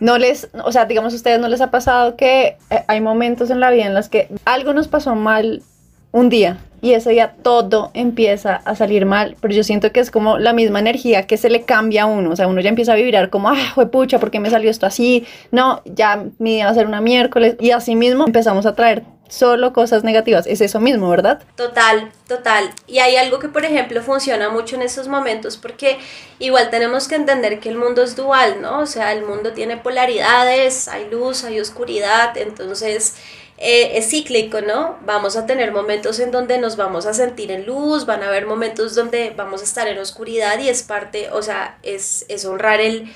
No 0.00 0.18
les, 0.18 0.48
o 0.64 0.72
sea, 0.72 0.86
digamos, 0.86 1.12
a 1.12 1.16
ustedes 1.16 1.40
no 1.40 1.48
les 1.48 1.60
ha 1.60 1.70
pasado 1.70 2.16
que 2.16 2.56
eh, 2.70 2.84
hay 2.86 3.00
momentos 3.00 3.50
en 3.50 3.60
la 3.60 3.70
vida 3.70 3.86
en 3.86 3.94
los 3.94 4.08
que 4.08 4.28
algo 4.44 4.72
nos 4.72 4.88
pasó 4.88 5.14
mal 5.14 5.62
un 6.12 6.28
día 6.28 6.58
y 6.80 6.92
ese 6.92 7.10
día 7.10 7.34
todo 7.42 7.90
empieza 7.94 8.56
a 8.64 8.76
salir 8.76 9.04
mal, 9.04 9.36
pero 9.40 9.52
yo 9.52 9.64
siento 9.64 9.90
que 9.92 10.00
es 10.00 10.10
como 10.10 10.38
la 10.38 10.52
misma 10.52 10.78
energía 10.78 11.26
que 11.26 11.36
se 11.36 11.50
le 11.50 11.62
cambia 11.62 12.04
a 12.04 12.06
uno, 12.06 12.30
o 12.30 12.36
sea, 12.36 12.46
uno 12.46 12.60
ya 12.60 12.68
empieza 12.68 12.92
a 12.92 12.96
vibrar 12.96 13.30
como, 13.30 13.50
ah, 13.50 13.88
pucha, 13.90 14.18
¿por 14.20 14.30
qué 14.30 14.40
me 14.40 14.50
salió 14.50 14.70
esto 14.70 14.86
así? 14.86 15.26
No, 15.50 15.82
ya 15.84 16.24
mi 16.38 16.54
día 16.54 16.66
va 16.66 16.70
a 16.70 16.74
ser 16.74 16.86
una 16.86 17.00
miércoles 17.00 17.56
y 17.58 17.72
así 17.72 17.96
mismo 17.96 18.26
empezamos 18.26 18.64
a 18.66 18.74
traer 18.74 19.02
solo 19.28 19.72
cosas 19.72 20.04
negativas. 20.04 20.46
Es 20.46 20.60
eso 20.60 20.80
mismo, 20.80 21.08
¿verdad? 21.10 21.42
Total, 21.54 22.10
total. 22.26 22.70
Y 22.86 22.98
hay 22.98 23.16
algo 23.16 23.38
que, 23.38 23.48
por 23.48 23.64
ejemplo, 23.64 24.02
funciona 24.02 24.48
mucho 24.48 24.76
en 24.76 24.82
esos 24.82 25.06
momentos 25.06 25.56
porque 25.56 25.98
igual 26.38 26.70
tenemos 26.70 27.08
que 27.08 27.16
entender 27.16 27.60
que 27.60 27.68
el 27.68 27.76
mundo 27.76 28.02
es 28.02 28.16
dual, 28.16 28.62
¿no? 28.62 28.80
O 28.80 28.86
sea, 28.86 29.12
el 29.12 29.24
mundo 29.24 29.52
tiene 29.52 29.76
polaridades, 29.76 30.88
hay 30.88 31.08
luz, 31.10 31.44
hay 31.44 31.60
oscuridad, 31.60 32.36
entonces... 32.36 33.16
Eh, 33.60 33.98
es 33.98 34.10
cíclico, 34.10 34.60
¿no? 34.60 34.98
Vamos 35.04 35.36
a 35.36 35.44
tener 35.44 35.72
momentos 35.72 36.20
en 36.20 36.30
donde 36.30 36.58
nos 36.58 36.76
vamos 36.76 37.06
a 37.06 37.14
sentir 37.14 37.50
en 37.50 37.66
luz, 37.66 38.06
van 38.06 38.22
a 38.22 38.28
haber 38.28 38.46
momentos 38.46 38.94
donde 38.94 39.30
vamos 39.36 39.62
a 39.62 39.64
estar 39.64 39.88
en 39.88 39.98
oscuridad 39.98 40.60
y 40.60 40.68
es 40.68 40.84
parte, 40.84 41.30
o 41.32 41.42
sea, 41.42 41.76
es, 41.82 42.24
es 42.28 42.44
honrar 42.44 42.80
el, 42.80 43.12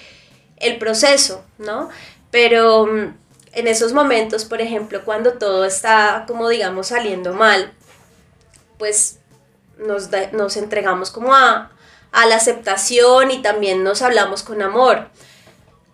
el 0.56 0.78
proceso, 0.78 1.44
¿no? 1.58 1.90
Pero 2.32 2.87
mm, 2.87 3.14
en 3.52 3.68
esos 3.68 3.92
momentos, 3.92 4.44
por 4.44 4.61
ejemplo, 4.61 5.04
cuando 5.04 5.34
todo 5.34 5.64
está 5.64 6.25
como 6.26 6.49
digamos 6.49 6.88
saliendo 6.88 7.34
mal, 7.34 7.72
pues 8.78 9.20
nos, 9.78 10.08
nos 10.32 10.56
entregamos 10.56 11.12
como 11.12 11.34
a, 11.34 11.70
a 12.11 12.26
la 12.26 12.34
aceptación 12.34 13.30
y 13.30 13.42
también 13.42 13.84
nos 13.84 14.02
hablamos 14.02 14.42
con 14.42 14.61
amor. 14.61 15.08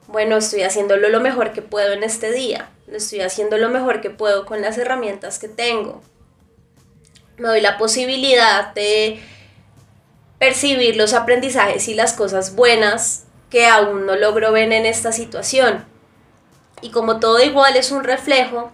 bueno, 0.06 0.38
estoy 0.38 0.62
haciéndolo 0.62 1.10
lo 1.10 1.20
mejor 1.20 1.52
que 1.52 1.60
puedo 1.60 1.92
en 1.92 2.02
este 2.02 2.32
día, 2.32 2.70
estoy 2.92 3.20
haciendo 3.20 3.58
lo 3.58 3.68
mejor 3.68 4.00
que 4.00 4.10
puedo 4.10 4.46
con 4.46 4.60
las 4.60 4.78
herramientas 4.78 5.38
que 5.38 5.48
tengo. 5.48 6.02
Me 7.36 7.48
doy 7.48 7.60
la 7.60 7.78
posibilidad 7.78 8.74
de 8.74 9.20
percibir 10.38 10.96
los 10.96 11.14
aprendizajes 11.14 11.88
y 11.88 11.94
las 11.94 12.12
cosas 12.12 12.54
buenas 12.54 13.24
que 13.50 13.66
aún 13.66 14.06
no 14.06 14.16
logro 14.16 14.52
ver 14.52 14.72
en 14.72 14.86
esta 14.86 15.12
situación. 15.12 15.84
Y 16.80 16.90
como 16.90 17.18
todo 17.18 17.42
igual 17.42 17.76
es 17.76 17.90
un 17.90 18.04
reflejo 18.04 18.72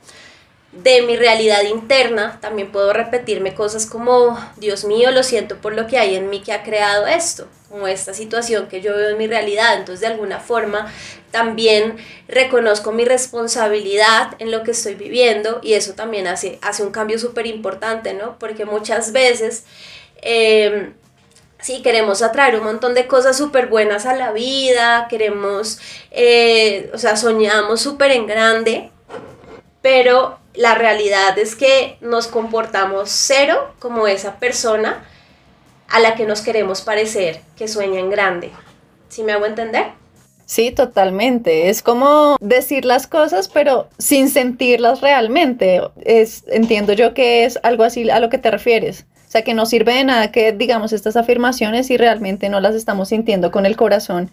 de 0.73 1.02
mi 1.02 1.16
realidad 1.16 1.62
interna, 1.62 2.38
también 2.40 2.73
puedo 2.73 2.92
repetirme 2.92 3.54
cosas 3.54 3.87
como, 3.87 4.38
Dios 4.56 4.85
mío, 4.85 5.11
lo 5.12 5.23
siento 5.23 5.56
por 5.59 5.73
lo 5.73 5.87
que 5.87 5.99
hay 5.99 6.16
en 6.16 6.28
mí 6.28 6.40
que 6.40 6.52
ha 6.52 6.64
creado 6.64 7.06
esto, 7.06 7.47
como 7.68 7.87
esta 7.87 8.12
situación 8.12 8.66
que 8.66 8.80
yo 8.80 8.97
veo 8.97 9.11
en 9.11 9.18
mi 9.18 9.26
realidad. 9.26 9.75
Entonces, 9.78 10.00
de 10.00 10.09
alguna 10.09 10.40
forma, 10.40 10.92
también 11.35 11.97
reconozco 12.29 12.93
mi 12.93 13.05
responsabilidad 13.05 14.37
en 14.38 14.53
lo 14.53 14.62
que 14.62 14.71
estoy 14.71 14.95
viviendo 14.95 15.59
y 15.64 15.73
eso 15.73 15.95
también 15.95 16.29
hace, 16.29 16.61
hace 16.62 16.85
un 16.85 16.93
cambio 16.93 17.19
súper 17.19 17.49
importante, 17.49 18.14
¿no? 18.14 18.38
Porque 18.38 18.64
muchas 18.64 19.11
veces... 19.11 19.64
Eh, 20.23 20.93
Sí, 21.61 21.81
queremos 21.81 22.21
atraer 22.21 22.57
un 22.57 22.64
montón 22.64 22.93
de 22.93 23.07
cosas 23.07 23.38
súper 23.38 23.69
buenas 23.69 24.05
a 24.05 24.14
la 24.14 24.33
vida, 24.33 25.07
queremos, 25.09 25.79
eh, 26.11 26.91
o 26.93 26.99
sea, 26.99 27.17
soñamos 27.17 27.81
súper 27.81 28.11
en 28.11 28.26
grande, 28.26 28.91
pero 29.81 30.38
la 30.53 30.75
realidad 30.75 31.38
es 31.38 31.57
que 31.57 31.97
nos 32.03 32.26
comportamos 32.26 33.09
cero 33.09 33.73
como 33.79 34.07
esa 34.07 34.38
persona 34.38 35.07
a 35.88 36.00
la 36.00 36.17
que 36.17 36.26
nos 36.26 36.43
queremos 36.43 36.83
parecer, 36.83 37.41
que 37.57 37.67
sueña 37.67 37.99
en 37.99 38.11
grande. 38.11 38.50
¿Sí 39.09 39.23
me 39.23 39.33
hago 39.33 39.47
entender? 39.47 39.93
Sí, 40.47 40.71
totalmente. 40.71 41.71
Es 41.71 41.83
como 41.83 42.37
decir 42.41 42.85
las 42.85 43.07
cosas, 43.07 43.49
pero 43.49 43.89
sin 43.99 44.29
sentirlas 44.29 45.01
realmente. 45.01 45.81
Es, 46.05 46.45
entiendo 46.49 46.93
yo 46.93 47.15
que 47.15 47.45
es 47.45 47.59
algo 47.63 47.85
así 47.85 48.09
a 48.11 48.21
lo 48.21 48.29
que 48.29 48.39
te 48.39 48.51
refieres 48.51 49.07
sea, 49.35 49.43
que 49.43 49.55
no 49.55 49.67
sirve 49.67 49.95
de 49.95 50.05
nada 50.05 50.31
que 50.31 50.53
digamos 50.53 50.93
estas 50.93 51.17
afirmaciones 51.17 51.89
si 51.89 51.97
realmente 51.97 52.49
no 52.49 52.61
las 52.61 52.77
estamos 52.77 53.09
sintiendo 53.09 53.51
con 53.51 53.67
el 53.67 53.77
corazón, 53.77 54.31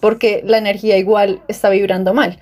porque 0.00 0.42
la 0.44 0.58
energía 0.58 0.96
igual 0.96 1.40
está 1.46 1.70
vibrando 1.70 2.14
mal. 2.14 2.40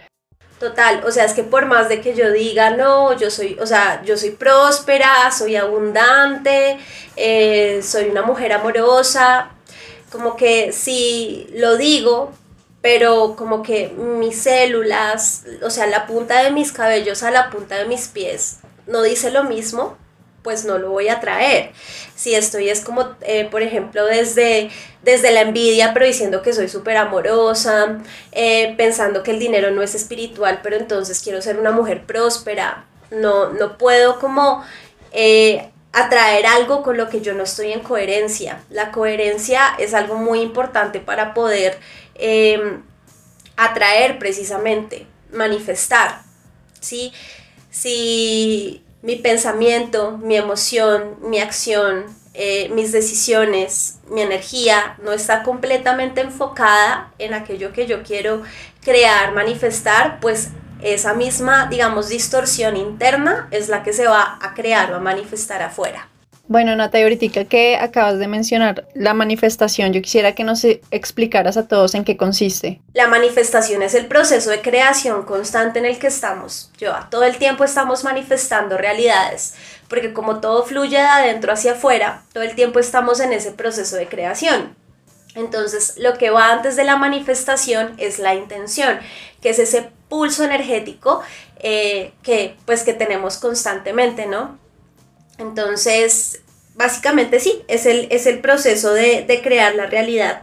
Total, 0.58 1.02
o 1.04 1.10
sea, 1.10 1.26
es 1.26 1.34
que 1.34 1.42
por 1.42 1.66
más 1.66 1.90
de 1.90 2.00
que 2.00 2.14
yo 2.14 2.32
diga, 2.32 2.70
no, 2.70 3.18
yo 3.18 3.30
soy, 3.30 3.58
o 3.60 3.66
sea, 3.66 4.00
yo 4.06 4.16
soy 4.16 4.30
próspera, 4.30 5.30
soy 5.36 5.56
abundante, 5.56 6.78
eh, 7.16 7.80
soy 7.82 8.06
una 8.06 8.22
mujer 8.22 8.52
amorosa, 8.52 9.50
como 10.10 10.36
que 10.36 10.72
si 10.72 11.46
lo 11.52 11.76
digo, 11.76 12.32
pero 12.82 13.36
como 13.36 13.62
que 13.62 13.88
mis 13.90 14.42
células, 14.42 15.44
o 15.62 15.70
sea, 15.70 15.86
la 15.86 16.06
punta 16.06 16.42
de 16.42 16.50
mis 16.50 16.72
cabellos 16.72 17.22
a 17.22 17.30
la 17.30 17.48
punta 17.48 17.78
de 17.78 17.86
mis 17.86 18.08
pies, 18.08 18.58
no 18.86 19.02
dice 19.02 19.30
lo 19.30 19.44
mismo, 19.44 19.96
pues 20.42 20.64
no 20.64 20.78
lo 20.78 20.90
voy 20.90 21.08
a 21.08 21.20
traer. 21.20 21.70
Si 22.16 22.34
estoy 22.34 22.68
es 22.68 22.80
como, 22.80 23.14
eh, 23.20 23.46
por 23.50 23.62
ejemplo, 23.62 24.04
desde, 24.04 24.70
desde 25.02 25.30
la 25.30 25.42
envidia, 25.42 25.92
pero 25.94 26.06
diciendo 26.06 26.42
que 26.42 26.52
soy 26.52 26.68
súper 26.68 26.96
amorosa, 26.96 28.00
eh, 28.32 28.74
pensando 28.76 29.22
que 29.22 29.30
el 29.30 29.38
dinero 29.38 29.70
no 29.70 29.82
es 29.82 29.94
espiritual, 29.94 30.60
pero 30.62 30.76
entonces 30.76 31.20
quiero 31.22 31.40
ser 31.40 31.58
una 31.58 31.70
mujer 31.70 32.04
próspera. 32.04 32.86
No, 33.10 33.50
no 33.50 33.78
puedo 33.78 34.18
como 34.18 34.64
eh, 35.12 35.70
atraer 35.92 36.46
algo 36.46 36.82
con 36.82 36.96
lo 36.96 37.08
que 37.08 37.20
yo 37.20 37.34
no 37.34 37.44
estoy 37.44 37.72
en 37.72 37.80
coherencia. 37.80 38.62
La 38.70 38.90
coherencia 38.90 39.62
es 39.78 39.94
algo 39.94 40.16
muy 40.16 40.40
importante 40.40 40.98
para 41.00 41.34
poder 41.34 41.78
em, 42.14 42.82
atraer 43.56 44.18
precisamente, 44.18 45.06
manifestar. 45.32 46.22
¿sí? 46.80 47.12
Si 47.70 48.84
mi 49.02 49.16
pensamiento, 49.16 50.18
mi 50.18 50.36
emoción, 50.36 51.16
mi 51.22 51.40
acción, 51.40 52.04
eh, 52.34 52.70
mis 52.70 52.92
decisiones, 52.92 53.98
mi 54.08 54.22
energía 54.22 54.96
no 55.02 55.12
está 55.12 55.42
completamente 55.42 56.22
enfocada 56.22 57.12
en 57.18 57.34
aquello 57.34 57.72
que 57.72 57.86
yo 57.86 58.02
quiero 58.02 58.42
crear, 58.82 59.32
manifestar, 59.32 60.18
pues 60.20 60.48
esa 60.82 61.14
misma, 61.14 61.66
digamos, 61.66 62.08
distorsión 62.08 62.76
interna 62.76 63.48
es 63.50 63.68
la 63.68 63.82
que 63.82 63.92
se 63.92 64.06
va 64.06 64.38
a 64.40 64.54
crear 64.54 64.92
o 64.92 64.96
a 64.96 65.00
manifestar 65.00 65.62
afuera. 65.62 66.08
Bueno, 66.52 66.76
Nata, 66.76 66.98
y 66.98 67.02
ahorita 67.04 67.46
que 67.46 67.78
acabas 67.78 68.18
de 68.18 68.28
mencionar 68.28 68.86
la 68.92 69.14
manifestación, 69.14 69.94
yo 69.94 70.02
quisiera 70.02 70.34
que 70.34 70.44
nos 70.44 70.64
explicaras 70.64 71.56
a 71.56 71.66
todos 71.66 71.94
en 71.94 72.04
qué 72.04 72.18
consiste. 72.18 72.78
La 72.92 73.08
manifestación 73.08 73.80
es 73.80 73.94
el 73.94 74.04
proceso 74.04 74.50
de 74.50 74.60
creación 74.60 75.22
constante 75.22 75.78
en 75.78 75.86
el 75.86 75.98
que 75.98 76.08
estamos. 76.08 76.70
Yo 76.76 76.92
todo 77.10 77.24
el 77.24 77.38
tiempo 77.38 77.64
estamos 77.64 78.04
manifestando 78.04 78.76
realidades, 78.76 79.54
porque 79.88 80.12
como 80.12 80.40
todo 80.40 80.62
fluye 80.66 80.98
de 80.98 81.02
adentro 81.02 81.54
hacia 81.54 81.72
afuera, 81.72 82.24
todo 82.34 82.42
el 82.42 82.54
tiempo 82.54 82.80
estamos 82.80 83.20
en 83.20 83.32
ese 83.32 83.52
proceso 83.52 83.96
de 83.96 84.08
creación. 84.08 84.76
Entonces, 85.34 85.94
lo 85.96 86.18
que 86.18 86.28
va 86.28 86.52
antes 86.52 86.76
de 86.76 86.84
la 86.84 86.96
manifestación 86.96 87.94
es 87.96 88.18
la 88.18 88.34
intención, 88.34 88.98
que 89.40 89.48
es 89.48 89.58
ese 89.58 89.88
pulso 90.10 90.44
energético 90.44 91.22
eh, 91.60 92.12
que, 92.22 92.56
pues, 92.66 92.82
que 92.82 92.92
tenemos 92.92 93.38
constantemente, 93.38 94.26
¿no? 94.26 94.60
Entonces, 95.38 96.41
básicamente 96.74 97.40
sí, 97.40 97.62
es 97.68 97.86
el, 97.86 98.08
es 98.10 98.26
el 98.26 98.40
proceso 98.40 98.92
de, 98.92 99.40
crear 99.42 99.74
la 99.74 99.86
realidad 99.86 100.42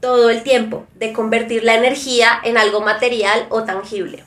todo 0.00 0.30
el 0.30 0.42
tiempo, 0.42 0.84
de 0.96 1.12
convertir 1.12 1.62
la 1.62 1.74
energía 1.74 2.30
en 2.42 2.58
algo 2.58 2.80
material 2.80 3.46
o 3.50 3.62
tangible. 3.62 4.24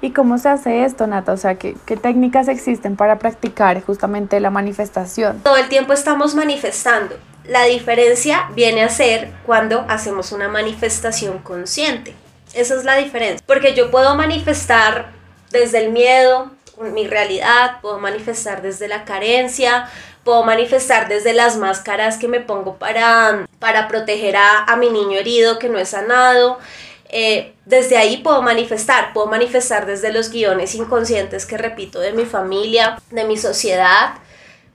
¿Y 0.00 0.12
cómo 0.12 0.38
se 0.38 0.48
hace 0.48 0.84
esto, 0.84 1.06
Nata? 1.06 1.32
O 1.32 1.36
sea, 1.36 1.56
¿qué, 1.56 1.76
¿qué, 1.86 1.96
técnicas 1.96 2.48
existen 2.48 2.96
para 2.96 3.18
practicar 3.18 3.82
justamente 3.82 4.38
la 4.38 4.50
manifestación? 4.50 5.40
Todo 5.42 5.56
el 5.56 5.68
tiempo 5.68 5.92
estamos 5.92 6.34
manifestando. 6.34 7.16
La 7.44 7.64
diferencia 7.64 8.48
viene 8.54 8.84
a 8.84 8.88
ser 8.88 9.32
cuando 9.44 9.84
hacemos 9.88 10.30
una 10.30 10.48
manifestación 10.48 11.38
consciente. 11.40 12.14
Esa 12.54 12.76
es 12.76 12.84
la 12.84 12.96
diferencia. 12.96 13.44
Porque 13.46 13.74
yo 13.74 13.90
puedo 13.90 14.14
manifestar 14.14 15.10
desde 15.50 15.84
el 15.84 15.92
miedo, 15.92 16.50
mi 16.80 17.06
realidad, 17.06 17.80
puedo 17.80 17.98
manifestar 17.98 18.62
desde 18.62 18.88
la 18.88 19.04
carencia, 19.04 19.88
puedo 20.24 20.42
manifestar 20.44 21.08
desde 21.08 21.32
las 21.32 21.56
máscaras 21.56 22.18
que 22.18 22.28
me 22.28 22.40
pongo 22.40 22.76
para, 22.76 23.46
para 23.58 23.88
proteger 23.88 24.36
a, 24.36 24.64
a 24.64 24.76
mi 24.76 24.90
niño 24.90 25.18
herido 25.18 25.58
que 25.58 25.68
no 25.68 25.78
es 25.78 25.90
sanado. 25.90 26.58
Eh, 27.12 27.54
desde 27.64 27.96
ahí 27.96 28.18
puedo 28.18 28.40
manifestar, 28.40 29.12
puedo 29.12 29.26
manifestar 29.26 29.84
desde 29.84 30.12
los 30.12 30.30
guiones 30.30 30.74
inconscientes 30.74 31.44
que 31.44 31.58
repito 31.58 31.98
de 31.98 32.12
mi 32.12 32.24
familia, 32.24 32.98
de 33.10 33.24
mi 33.24 33.36
sociedad, 33.36 34.14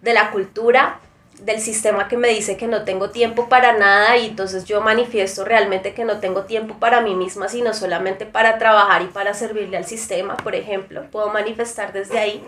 de 0.02 0.14
la 0.14 0.32
cultura, 0.32 1.00
del 1.42 1.60
sistema 1.60 2.08
que 2.08 2.18
me 2.18 2.30
dice 2.30 2.58
que 2.58 2.68
no 2.68 2.84
tengo 2.84 3.10
tiempo 3.10 3.50
para 3.50 3.74
nada 3.74 4.18
y 4.18 4.28
entonces 4.28 4.66
yo 4.66 4.82
manifiesto 4.82 5.46
realmente 5.46 5.94
que 5.94 6.06
no 6.06 6.20
tengo 6.20 6.44
tiempo 6.44 6.76
para 6.80 7.02
mí 7.02 7.14
misma, 7.16 7.50
sino 7.50 7.74
solamente 7.74 8.26
para 8.26 8.58
trabajar 8.58 9.02
y 9.02 9.08
para 9.08 9.34
servirle 9.34 9.78
al 9.78 9.86
sistema, 9.86 10.38
por 10.38 10.56
ejemplo, 10.56 11.06
puedo 11.12 11.30
manifestar 11.30 11.94
desde 11.94 12.20
ahí. 12.20 12.44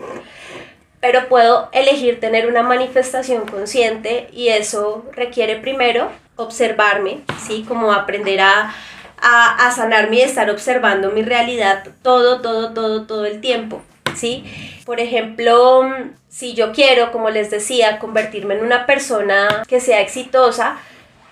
Pero 1.00 1.28
puedo 1.28 1.68
elegir 1.72 2.18
tener 2.18 2.48
una 2.48 2.62
manifestación 2.62 3.46
consciente 3.46 4.28
y 4.32 4.48
eso 4.48 5.04
requiere 5.12 5.56
primero 5.56 6.10
observarme, 6.34 7.20
¿sí? 7.46 7.64
Como 7.68 7.92
aprender 7.92 8.40
a, 8.40 8.74
a, 9.20 9.66
a 9.66 9.70
sanarme 9.70 10.16
y 10.16 10.22
estar 10.22 10.50
observando 10.50 11.10
mi 11.10 11.22
realidad 11.22 11.84
todo, 12.02 12.40
todo, 12.40 12.72
todo, 12.72 13.06
todo 13.06 13.26
el 13.26 13.40
tiempo, 13.40 13.80
¿sí? 14.18 14.44
Por 14.84 15.00
ejemplo, 15.00 15.82
si 16.28 16.54
yo 16.54 16.72
quiero, 16.72 17.12
como 17.12 17.30
les 17.30 17.50
decía, 17.50 17.98
convertirme 17.98 18.54
en 18.54 18.64
una 18.64 18.86
persona 18.86 19.62
que 19.66 19.80
sea 19.80 20.00
exitosa, 20.00 20.78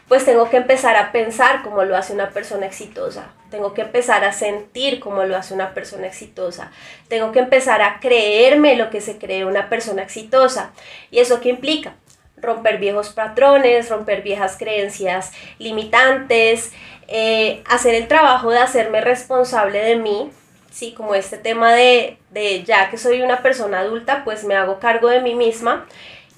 pues 0.08 0.24
tengo 0.24 0.48
que 0.50 0.56
empezar 0.56 0.96
a 0.96 1.10
pensar 1.10 1.62
como 1.62 1.84
lo 1.84 1.96
hace 1.96 2.12
una 2.12 2.30
persona 2.30 2.66
exitosa. 2.66 3.32
Tengo 3.50 3.74
que 3.74 3.82
empezar 3.82 4.24
a 4.24 4.32
sentir 4.32 5.00
como 5.00 5.24
lo 5.24 5.36
hace 5.36 5.54
una 5.54 5.74
persona 5.74 6.06
exitosa. 6.06 6.70
Tengo 7.08 7.32
que 7.32 7.40
empezar 7.40 7.82
a 7.82 7.98
creerme 8.00 8.76
lo 8.76 8.90
que 8.90 9.00
se 9.00 9.18
cree 9.18 9.44
una 9.44 9.68
persona 9.68 10.02
exitosa. 10.02 10.72
¿Y 11.10 11.18
eso 11.18 11.40
qué 11.40 11.48
implica? 11.48 11.94
Romper 12.36 12.78
viejos 12.78 13.10
patrones, 13.10 13.88
romper 13.88 14.22
viejas 14.22 14.56
creencias 14.58 15.32
limitantes, 15.58 16.72
eh, 17.08 17.62
hacer 17.66 17.94
el 17.94 18.08
trabajo 18.08 18.50
de 18.50 18.58
hacerme 18.58 19.00
responsable 19.00 19.78
de 19.78 19.96
mí, 19.96 20.30
sí, 20.76 20.92
como 20.92 21.14
este 21.14 21.38
tema 21.38 21.72
de, 21.72 22.18
ya 22.66 22.90
que 22.90 22.98
soy 22.98 23.22
una 23.22 23.40
persona 23.40 23.80
adulta, 23.80 24.24
pues 24.24 24.44
me 24.44 24.54
hago 24.54 24.78
cargo 24.78 25.08
de 25.08 25.22
mí 25.22 25.34
misma 25.34 25.86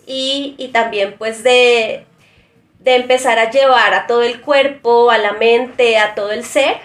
y, 0.07 0.71
también 0.73 1.17
pues 1.19 1.43
de, 1.43 2.07
de 2.79 2.95
empezar 2.95 3.41
a 3.41 3.51
llevar 3.51 3.95
a 3.95 4.07
todo 4.07 4.23
el 4.23 4.41
cuerpo, 4.41 5.11
a 5.11 5.19
la 5.19 5.33
mente, 5.33 5.99
a 5.99 6.15
todo 6.15 6.31
el 6.31 6.45
ser, 6.45 6.77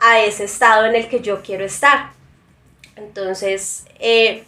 a 0.00 0.20
ese 0.20 0.44
estado 0.44 0.86
en 0.86 0.94
el 0.94 1.08
que 1.08 1.20
yo 1.20 1.42
quiero 1.42 1.66
estar. 1.66 2.12
Entonces, 2.96 3.84
eh, 3.98 4.44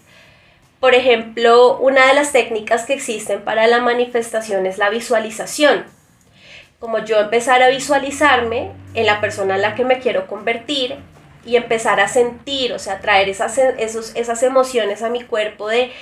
por 0.81 0.95
ejemplo, 0.95 1.77
una 1.81 2.07
de 2.07 2.15
las 2.15 2.33
técnicas 2.33 2.87
que 2.87 2.95
existen 2.95 3.43
para 3.43 3.67
la 3.67 3.81
manifestación 3.81 4.65
es 4.65 4.79
la 4.79 4.89
visualización. 4.89 5.85
Como 6.81 7.05
yo 7.05 7.21
empezar 7.21 7.63
a 7.63 7.69
visualizarme 7.69 8.73
en 8.95 9.05
la 9.05 9.21
persona 9.21 9.57
en 9.57 9.63
la 9.63 9.75
que 9.75 9.85
me 9.85 9.99
quiero 9.99 10.27
convertir 10.27 10.97
y 11.45 11.57
empezar 11.57 12.01
a 12.01 12.09
sentir, 12.09 12.73
o 12.73 12.79
sea, 12.79 13.01
traer 13.01 13.29
esas, 13.29 13.59
esos, 13.59 14.15
esas 14.15 14.43
emociones 14.43 15.03
a 15.03 15.11
mi 15.11 15.23
cuerpo 15.23 15.69
de 15.69 15.93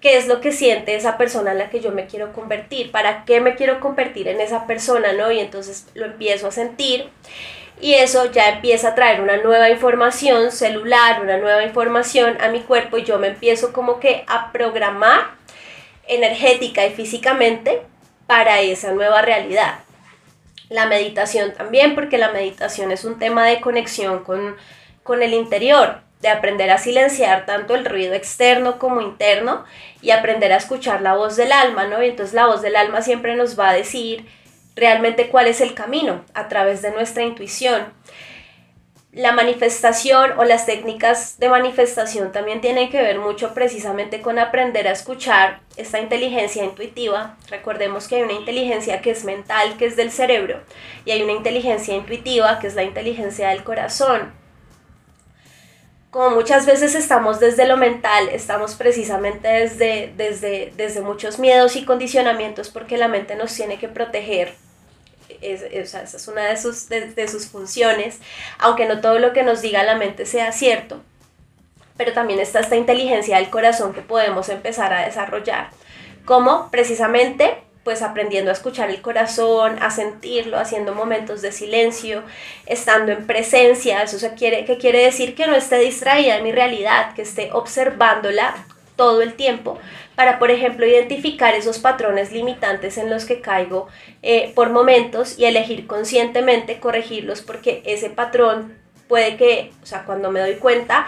qué 0.00 0.16
es 0.16 0.26
lo 0.26 0.40
que 0.40 0.52
siente 0.52 0.94
esa 0.94 1.18
persona 1.18 1.52
en 1.52 1.58
la 1.58 1.70
que 1.70 1.80
yo 1.80 1.92
me 1.92 2.06
quiero 2.06 2.32
convertir, 2.32 2.90
para 2.90 3.24
qué 3.24 3.40
me 3.40 3.54
quiero 3.54 3.80
convertir 3.80 4.28
en 4.28 4.40
esa 4.40 4.66
persona, 4.66 5.12
¿no? 5.12 5.30
Y 5.30 5.40
entonces 5.40 5.86
lo 5.94 6.06
empiezo 6.06 6.48
a 6.48 6.52
sentir 6.52 7.08
y 7.80 7.94
eso 7.94 8.30
ya 8.30 8.48
empieza 8.50 8.88
a 8.88 8.94
traer 8.94 9.20
una 9.20 9.38
nueva 9.38 9.70
información 9.70 10.52
celular, 10.52 11.22
una 11.22 11.38
nueva 11.38 11.64
información 11.64 12.36
a 12.40 12.48
mi 12.48 12.60
cuerpo 12.60 12.98
y 12.98 13.04
yo 13.04 13.18
me 13.18 13.28
empiezo 13.28 13.72
como 13.72 14.00
que 14.00 14.24
a 14.26 14.52
programar 14.52 15.30
energética 16.06 16.86
y 16.86 16.90
físicamente 16.90 17.82
para 18.26 18.60
esa 18.60 18.92
nueva 18.92 19.22
realidad. 19.22 19.80
La 20.68 20.86
meditación 20.86 21.52
también, 21.52 21.94
porque 21.94 22.18
la 22.18 22.30
meditación 22.30 22.92
es 22.92 23.04
un 23.04 23.18
tema 23.18 23.46
de 23.46 23.60
conexión 23.60 24.24
con, 24.24 24.56
con 25.10 25.24
el 25.24 25.34
interior, 25.34 26.02
de 26.20 26.28
aprender 26.28 26.70
a 26.70 26.78
silenciar 26.78 27.44
tanto 27.44 27.74
el 27.74 27.84
ruido 27.84 28.14
externo 28.14 28.78
como 28.78 29.00
interno 29.00 29.64
y 30.00 30.12
aprender 30.12 30.52
a 30.52 30.56
escuchar 30.56 31.02
la 31.02 31.16
voz 31.16 31.34
del 31.34 31.50
alma, 31.50 31.88
¿no? 31.88 32.00
Y 32.00 32.10
entonces 32.10 32.32
la 32.32 32.46
voz 32.46 32.62
del 32.62 32.76
alma 32.76 33.02
siempre 33.02 33.34
nos 33.34 33.58
va 33.58 33.70
a 33.70 33.74
decir 33.74 34.24
realmente 34.76 35.28
cuál 35.28 35.48
es 35.48 35.60
el 35.60 35.74
camino 35.74 36.24
a 36.32 36.46
través 36.46 36.80
de 36.80 36.92
nuestra 36.92 37.24
intuición. 37.24 37.92
La 39.10 39.32
manifestación 39.32 40.38
o 40.38 40.44
las 40.44 40.64
técnicas 40.64 41.40
de 41.40 41.48
manifestación 41.48 42.30
también 42.30 42.60
tienen 42.60 42.88
que 42.88 43.02
ver 43.02 43.18
mucho 43.18 43.52
precisamente 43.52 44.20
con 44.20 44.38
aprender 44.38 44.86
a 44.86 44.92
escuchar 44.92 45.58
esta 45.76 45.98
inteligencia 45.98 46.62
intuitiva. 46.62 47.36
Recordemos 47.48 48.06
que 48.06 48.14
hay 48.14 48.22
una 48.22 48.34
inteligencia 48.34 49.00
que 49.00 49.10
es 49.10 49.24
mental, 49.24 49.76
que 49.76 49.86
es 49.86 49.96
del 49.96 50.12
cerebro, 50.12 50.60
y 51.04 51.10
hay 51.10 51.24
una 51.24 51.32
inteligencia 51.32 51.96
intuitiva, 51.96 52.60
que 52.60 52.68
es 52.68 52.76
la 52.76 52.84
inteligencia 52.84 53.48
del 53.48 53.64
corazón 53.64 54.38
como 56.10 56.30
muchas 56.30 56.66
veces 56.66 56.94
estamos 56.94 57.38
desde 57.38 57.66
lo 57.66 57.76
mental, 57.76 58.28
estamos 58.30 58.74
precisamente 58.74 59.46
desde, 59.46 60.12
desde, 60.16 60.72
desde 60.76 61.02
muchos 61.02 61.38
miedos 61.38 61.76
y 61.76 61.84
condicionamientos 61.84 62.68
porque 62.68 62.98
la 62.98 63.06
mente 63.06 63.36
nos 63.36 63.54
tiene 63.54 63.78
que 63.78 63.88
proteger. 63.88 64.54
esa 65.40 66.02
es 66.02 66.28
una 66.28 66.46
de 66.46 66.56
sus, 66.56 66.88
de 66.88 67.28
sus 67.28 67.46
funciones, 67.46 68.18
aunque 68.58 68.86
no 68.86 69.00
todo 69.00 69.20
lo 69.20 69.32
que 69.32 69.44
nos 69.44 69.62
diga 69.62 69.84
la 69.84 69.94
mente 69.94 70.26
sea 70.26 70.50
cierto. 70.50 71.00
Pero 71.96 72.12
también 72.12 72.40
está 72.40 72.60
esta 72.60 72.76
inteligencia 72.76 73.36
del 73.36 73.50
corazón 73.50 73.92
que 73.92 74.02
podemos 74.02 74.48
empezar 74.48 74.92
a 74.92 75.04
desarrollar. 75.04 75.70
Como 76.24 76.70
precisamente 76.70 77.62
pues 77.84 78.02
aprendiendo 78.02 78.50
a 78.50 78.54
escuchar 78.54 78.90
el 78.90 79.00
corazón, 79.00 79.78
a 79.80 79.90
sentirlo, 79.90 80.58
haciendo 80.58 80.94
momentos 80.94 81.42
de 81.42 81.52
silencio, 81.52 82.22
estando 82.66 83.12
en 83.12 83.26
presencia, 83.26 84.02
eso 84.02 84.18
se 84.18 84.34
quiere, 84.34 84.64
que 84.64 84.76
quiere 84.76 85.02
decir 85.04 85.34
que 85.34 85.46
no 85.46 85.54
esté 85.54 85.78
distraída 85.78 86.36
en 86.36 86.44
mi 86.44 86.52
realidad, 86.52 87.14
que 87.14 87.22
esté 87.22 87.50
observándola 87.52 88.54
todo 88.96 89.22
el 89.22 89.32
tiempo, 89.32 89.78
para, 90.14 90.38
por 90.38 90.50
ejemplo, 90.50 90.86
identificar 90.86 91.54
esos 91.54 91.78
patrones 91.78 92.32
limitantes 92.32 92.98
en 92.98 93.08
los 93.08 93.24
que 93.24 93.40
caigo 93.40 93.88
eh, 94.22 94.52
por 94.54 94.68
momentos 94.68 95.38
y 95.38 95.46
elegir 95.46 95.86
conscientemente 95.86 96.80
corregirlos, 96.80 97.40
porque 97.40 97.82
ese 97.86 98.10
patrón 98.10 98.74
puede 99.08 99.38
que, 99.38 99.72
o 99.82 99.86
sea, 99.86 100.04
cuando 100.04 100.30
me 100.30 100.40
doy 100.40 100.56
cuenta, 100.56 101.06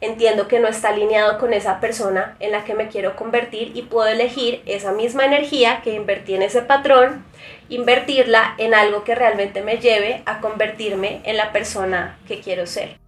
entiendo 0.00 0.46
que 0.46 0.60
no 0.60 0.68
está 0.68 0.90
alineado 0.90 1.38
con 1.38 1.52
esa 1.52 1.80
persona 1.80 2.36
en 2.40 2.52
la 2.52 2.64
que 2.64 2.74
me 2.74 2.88
quiero 2.88 3.16
convertir 3.16 3.76
y 3.76 3.82
puedo 3.82 4.06
elegir 4.06 4.62
esa 4.66 4.92
misma 4.92 5.24
energía 5.24 5.80
que 5.82 5.94
invertí 5.94 6.34
en 6.34 6.42
ese 6.42 6.62
patrón, 6.62 7.24
invertirla 7.68 8.54
en 8.58 8.74
algo 8.74 9.02
que 9.04 9.14
realmente 9.14 9.62
me 9.62 9.78
lleve 9.78 10.22
a 10.26 10.40
convertirme 10.40 11.20
en 11.24 11.36
la 11.36 11.52
persona 11.52 12.18
que 12.28 12.40
quiero 12.40 12.66
ser. 12.66 12.98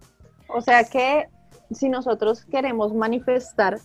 O 0.47 0.61
sea 0.61 0.83
que 0.83 1.27
si 1.71 1.87
nosotros 1.87 2.43
queremos 2.45 2.93
manifestar, 2.93 3.79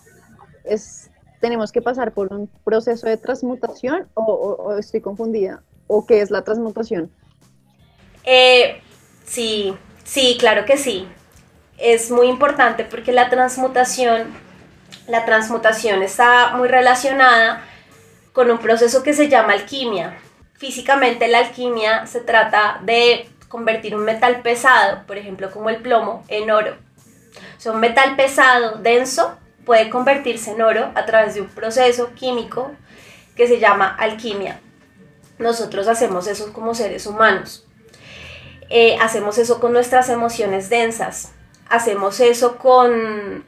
es, 0.65 1.11
tenemos 1.41 1.71
que 1.71 1.81
pasar 1.81 2.13
por 2.13 2.33
un 2.33 2.49
proceso 2.65 3.07
de 3.07 3.17
transmutación 3.17 4.09
o, 4.15 4.75
estoy 4.77 5.01
confundida, 5.01 5.63
o 5.87 6.05
qué 6.07 6.21
es 6.21 6.33
la 6.33 6.43
transmutación. 6.43 7.09
Eh, 8.25 8.81
sí, 9.25 9.77
sí, 10.03 10.37
claro 10.41 10.65
que 10.65 10.77
sí 10.77 11.07
es 11.79 12.11
muy 12.11 12.29
importante 12.29 12.85
porque 12.85 13.13
la 13.13 13.29
transmutación, 13.29 14.33
la 15.09 15.25
transmutación 15.25 16.03
está 16.03 16.57
muy 16.57 16.69
relacionada 16.69 17.63
con 18.33 18.51
un 18.51 18.59
proceso 18.59 19.03
que 19.03 19.13
se 19.13 19.29
llama 19.29 19.53
alquimia. 19.53 20.19
Físicamente 20.55 21.29
la 21.29 21.39
alquimia 21.39 22.07
se 22.07 22.21
trata 22.21 22.81
de 22.83 23.29
convertir 23.49 23.95
un 23.95 24.05
metal 24.05 24.43
pesado, 24.43 25.07
por 25.07 25.17
ejemplo 25.17 25.51
como 25.51 25.71
el 25.71 25.77
plomo, 25.77 26.25
en 26.29 26.51
oro. 26.51 26.77
Un 27.65 27.81
metal 27.81 28.15
pesado, 28.15 28.79
denso, 28.79 29.37
puede 29.65 29.91
convertirse 29.91 30.53
en 30.53 30.63
oro 30.63 30.93
a 30.95 31.05
través 31.05 31.35
de 31.35 31.41
un 31.41 31.49
proceso 31.49 32.13
químico 32.15 32.71
que 33.35 33.49
se 33.49 33.59
llama 33.59 33.89
alquimia. 33.99 34.61
Nosotros 35.39 35.89
hacemos 35.89 36.29
eso 36.29 36.53
como 36.53 36.75
seres 36.75 37.07
humanos. 37.07 37.67
Eh, 38.71 38.97
hacemos 39.01 39.39
eso 39.39 39.61
con 39.61 39.73
nuestras 39.73 40.09
emociones 40.09 40.71
densas, 40.71 41.33
hacemos 41.69 42.21
eso 42.21 42.57
con, 42.57 43.45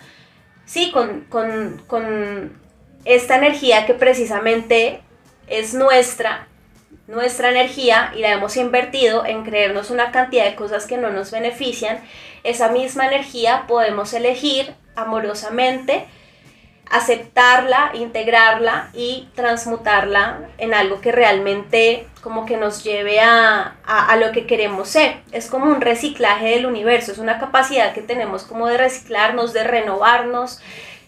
sí, 0.65 0.93
con, 0.93 1.27
con, 1.87 2.69
esta 3.05 3.37
energía 3.37 3.87
que 3.87 3.95
precisamente 3.95 5.01
es 5.47 5.73
nuestra, 5.73 6.47
nuestra 7.07 7.51
energía 7.51 8.13
y 8.15 8.21
la 8.21 8.33
hemos 8.33 8.57
invertido 8.57 9.25
en 9.25 9.45
creernos 9.45 9.91
una 9.91 10.11
cantidad 10.11 10.45
de 10.45 10.57
cosas 10.57 10.87
que 10.87 10.99
no 10.99 11.11
nos 11.11 11.31
benefician, 11.31 12.01
esa 12.45 12.69
misma 12.71 13.07
energía 13.07 13.65
podemos 13.67 14.13
elegir 14.13 14.75
amorosamente 14.95 16.07
aceptarla, 16.91 17.91
integrarla 17.95 18.91
y 18.95 19.29
transmutarla 19.35 20.41
en 20.59 20.75
algo 20.75 21.01
que 21.01 21.13
realmente 21.13 22.07
como 22.23 22.47
que 22.47 22.57
nos 22.57 22.83
lleve 22.83 23.21
a, 23.21 23.75
lo 24.19 24.33
que 24.33 24.47
queremos 24.47 24.89
ser. 24.89 25.17
Es 25.33 25.49
como 25.49 25.67
un 25.67 25.81
reciclaje 25.81 26.51
del 26.51 26.67
universo, 26.67 27.13
es 27.13 27.19
una 27.19 27.39
capacidad 27.39 27.93
que 27.93 28.03
tenemos 28.03 28.45
como 28.45 28.67
de 28.67 28.79
reciclarnos, 28.79 29.53
de 29.53 29.65
renovarnos, 29.65 30.61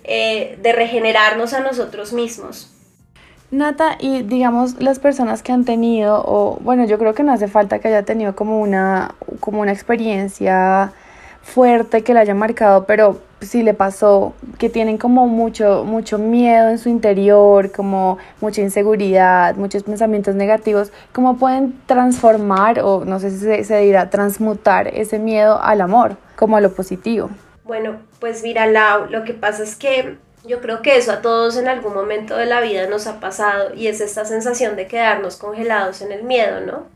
eh, 0.04 0.58
de 0.62 0.72
regenerarnos 0.72 1.54
a 1.54 1.60
nosotros 1.60 2.12
mismos. 2.12 2.70
Nata, 3.50 3.96
y 3.98 4.22
digamos 4.22 4.80
las 4.80 5.00
personas 5.00 5.42
que 5.42 5.50
han 5.50 5.64
tenido, 5.64 6.22
o 6.24 6.58
bueno, 6.60 6.84
yo 6.84 6.98
creo 6.98 7.14
que 7.14 7.24
no 7.24 7.32
hace 7.32 7.48
falta 7.48 7.80
que 7.80 7.88
haya 7.88 8.04
tenido 8.04 8.36
como 8.36 8.60
una, 8.60 9.14
como 9.40 9.60
una 9.60 9.72
experiencia 9.72 10.92
fuerte 11.42 12.04
que 12.04 12.14
la 12.14 12.20
haya 12.20 12.34
marcado, 12.34 12.84
pero 12.84 13.20
si 13.40 13.62
le 13.62 13.74
pasó 13.74 14.34
que 14.58 14.68
tienen 14.68 14.98
como 14.98 15.26
mucho, 15.26 15.84
mucho 15.84 16.18
miedo 16.18 16.68
en 16.68 16.78
su 16.78 16.88
interior, 16.88 17.72
como 17.72 18.18
mucha 18.40 18.60
inseguridad, 18.60 19.56
muchos 19.56 19.82
pensamientos 19.82 20.34
negativos, 20.34 20.92
¿cómo 21.12 21.38
pueden 21.38 21.80
transformar 21.86 22.80
o 22.80 23.04
no 23.04 23.18
sé 23.18 23.30
si 23.30 23.64
se, 23.64 23.78
dirá 23.80 24.10
transmutar 24.10 24.88
ese 24.88 25.18
miedo 25.18 25.60
al 25.62 25.80
amor, 25.80 26.16
como 26.36 26.56
a 26.56 26.60
lo 26.60 26.72
positivo? 26.72 27.30
Bueno, 27.64 27.98
pues 28.18 28.42
mira, 28.42 28.66
Lau, 28.66 29.06
lo 29.10 29.24
que 29.24 29.32
pasa 29.32 29.62
es 29.62 29.76
que 29.76 30.16
yo 30.44 30.60
creo 30.60 30.82
que 30.82 30.96
eso 30.96 31.12
a 31.12 31.22
todos 31.22 31.56
en 31.56 31.68
algún 31.68 31.94
momento 31.94 32.36
de 32.36 32.46
la 32.46 32.60
vida 32.60 32.86
nos 32.86 33.06
ha 33.06 33.20
pasado 33.20 33.74
y 33.74 33.86
es 33.86 34.00
esta 34.00 34.24
sensación 34.24 34.76
de 34.76 34.86
quedarnos 34.86 35.36
congelados 35.36 36.02
en 36.02 36.12
el 36.12 36.24
miedo, 36.24 36.60
¿no? 36.60 36.86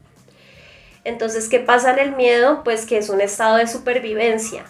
Entonces, 1.05 1.49
¿qué 1.51 1.61
pasa 1.61 1.93
en 1.93 1.99
el 1.99 2.17
miedo? 2.17 2.63
Pues 2.65 2.87
que 2.87 2.97
es 2.97 3.11
un 3.11 3.21
estado 3.21 3.57
de 3.57 3.67
supervivencia, 3.67 4.65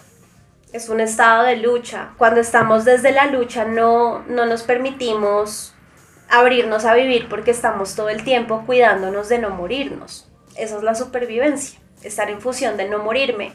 es 0.75 0.89
un 0.89 0.99
estado 0.99 1.43
de 1.43 1.55
lucha. 1.55 2.09
Cuando 2.17 2.41
estamos 2.41 2.83
desde 2.83 3.13
la 3.13 3.27
lucha 3.27 3.63
no, 3.63 4.19
no 4.27 4.45
nos 4.45 4.63
permitimos 4.63 5.73
abrirnos 6.29 6.83
a 6.83 6.93
vivir 6.93 7.29
porque 7.29 7.51
estamos 7.51 7.95
todo 7.95 8.09
el 8.09 8.25
tiempo 8.25 8.63
cuidándonos 8.65 9.29
de 9.29 9.39
no 9.39 9.51
morirnos. 9.51 10.27
Esa 10.57 10.75
es 10.75 10.83
la 10.83 10.93
supervivencia, 10.93 11.79
estar 12.03 12.29
en 12.29 12.41
función 12.41 12.75
de 12.75 12.89
no 12.89 12.99
morirme. 12.99 13.53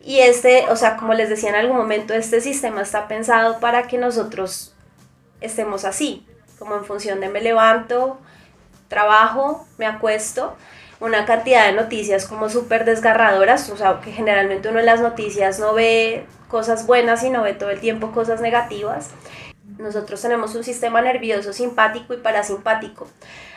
Y 0.00 0.18
este, 0.18 0.64
o 0.68 0.74
sea, 0.74 0.96
como 0.96 1.14
les 1.14 1.28
decía 1.28 1.50
en 1.50 1.56
algún 1.56 1.76
momento, 1.76 2.12
este 2.12 2.40
sistema 2.40 2.82
está 2.82 3.06
pensado 3.06 3.60
para 3.60 3.86
que 3.86 3.96
nosotros 3.96 4.74
estemos 5.40 5.84
así, 5.84 6.26
como 6.58 6.74
en 6.74 6.84
función 6.84 7.20
de 7.20 7.28
me 7.28 7.40
levanto, 7.40 8.18
trabajo, 8.88 9.64
me 9.78 9.86
acuesto 9.86 10.56
una 11.00 11.26
cantidad 11.26 11.66
de 11.66 11.72
noticias 11.72 12.26
como 12.26 12.48
súper 12.48 12.84
desgarradoras, 12.84 13.68
o 13.70 13.76
sea, 13.76 14.00
que 14.00 14.12
generalmente 14.12 14.68
uno 14.68 14.80
en 14.80 14.86
las 14.86 15.00
noticias 15.00 15.58
no 15.58 15.74
ve 15.74 16.26
cosas 16.48 16.86
buenas 16.86 17.22
y 17.22 17.30
no 17.30 17.42
ve 17.42 17.54
todo 17.54 17.70
el 17.70 17.80
tiempo 17.80 18.12
cosas 18.12 18.40
negativas. 18.40 19.10
Nosotros 19.78 20.22
tenemos 20.22 20.54
un 20.54 20.64
sistema 20.64 21.02
nervioso 21.02 21.52
simpático 21.52 22.14
y 22.14 22.18
parasimpático. 22.18 23.06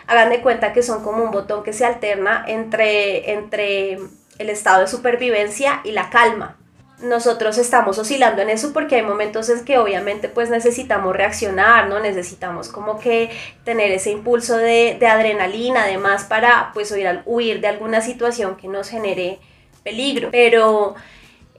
Hagan 0.08 0.30
de 0.30 0.42
cuenta 0.42 0.74
que 0.74 0.84
son 0.84 1.04
como 1.04 1.24
un 1.24 1.32
botón 1.32 1.64
que 1.64 1.72
se 1.72 1.86
alterna 1.86 2.44
entre, 2.48 3.32
entre 3.32 4.00
el 4.38 4.50
estado 4.50 4.82
de 4.82 4.88
supervivencia 4.88 5.82
y 5.84 5.92
la 5.92 6.10
calma. 6.10 6.59
Nosotros 7.02 7.58
estamos 7.58 7.98
oscilando 7.98 8.42
en 8.42 8.50
eso 8.50 8.74
porque 8.74 8.96
hay 8.96 9.02
momentos 9.02 9.50
en 9.50 9.64
que 9.64 9.78
obviamente 9.78 10.30
pues 10.30 10.50
necesitamos 10.50 11.16
reaccionar, 11.16 11.88
¿no? 11.88 12.00
Necesitamos 12.00 12.70
como 12.70 13.00
que 13.00 13.32
tener 13.64 13.92
ese 13.92 14.12
impulso 14.12 14.58
de, 14.58 14.98
de 15.00 15.08
adrenalina 15.08 15.84
además 15.84 16.26
para 16.26 16.72
pues 16.74 16.92
huir, 16.92 17.22
huir 17.26 17.62
de 17.62 17.68
alguna 17.68 18.02
situación 18.02 18.58
que 18.58 18.68
nos 18.68 18.90
genere 18.90 19.40
peligro. 19.84 20.30
Pero 20.32 20.96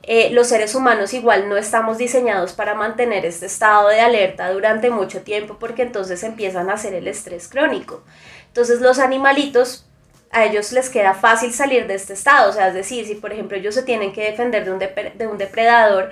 eh, 0.03 0.31
los 0.31 0.49
seres 0.49 0.75
humanos 0.75 1.15
igual 1.15 1.49
no 1.49 1.57
estamos 1.57 1.99
diseñados 1.99 2.53
para 2.53 2.75
mantener 2.75 3.25
este 3.27 3.47
estado 3.47 3.89
de 3.89 4.01
alerta 4.01 4.51
durante 4.51 4.91
mucho 4.91 5.23
tiempo 5.23 5.57
porque 5.59 5.83
entonces 5.83 6.23
empiezan 6.23 6.71
a 6.71 6.75
hacer 6.75 6.95
el 6.95 7.07
estrés 7.07 7.49
crónico. 7.49 8.03
Entonces 8.49 8.81
los 8.81 8.99
animalitos 8.99 9.87
a 10.31 10.45
ellos 10.45 10.73
les 10.73 10.91
queda 10.91 11.15
fácil 11.15 11.53
salir 11.53 11.87
de 11.87 11.95
este 11.95 12.13
estado. 12.13 12.51
O 12.51 12.53
sea, 12.53 12.69
es 12.69 12.75
decir, 12.75 13.07
si 13.07 13.15
por 13.15 13.33
ejemplo 13.33 13.57
ellos 13.57 13.75
se 13.75 13.83
tienen 13.83 14.13
que 14.13 14.31
defender 14.31 14.65
de 14.65 14.73
un, 14.73 14.79
de 14.79 15.27
un 15.27 15.39
depredador, 15.39 16.11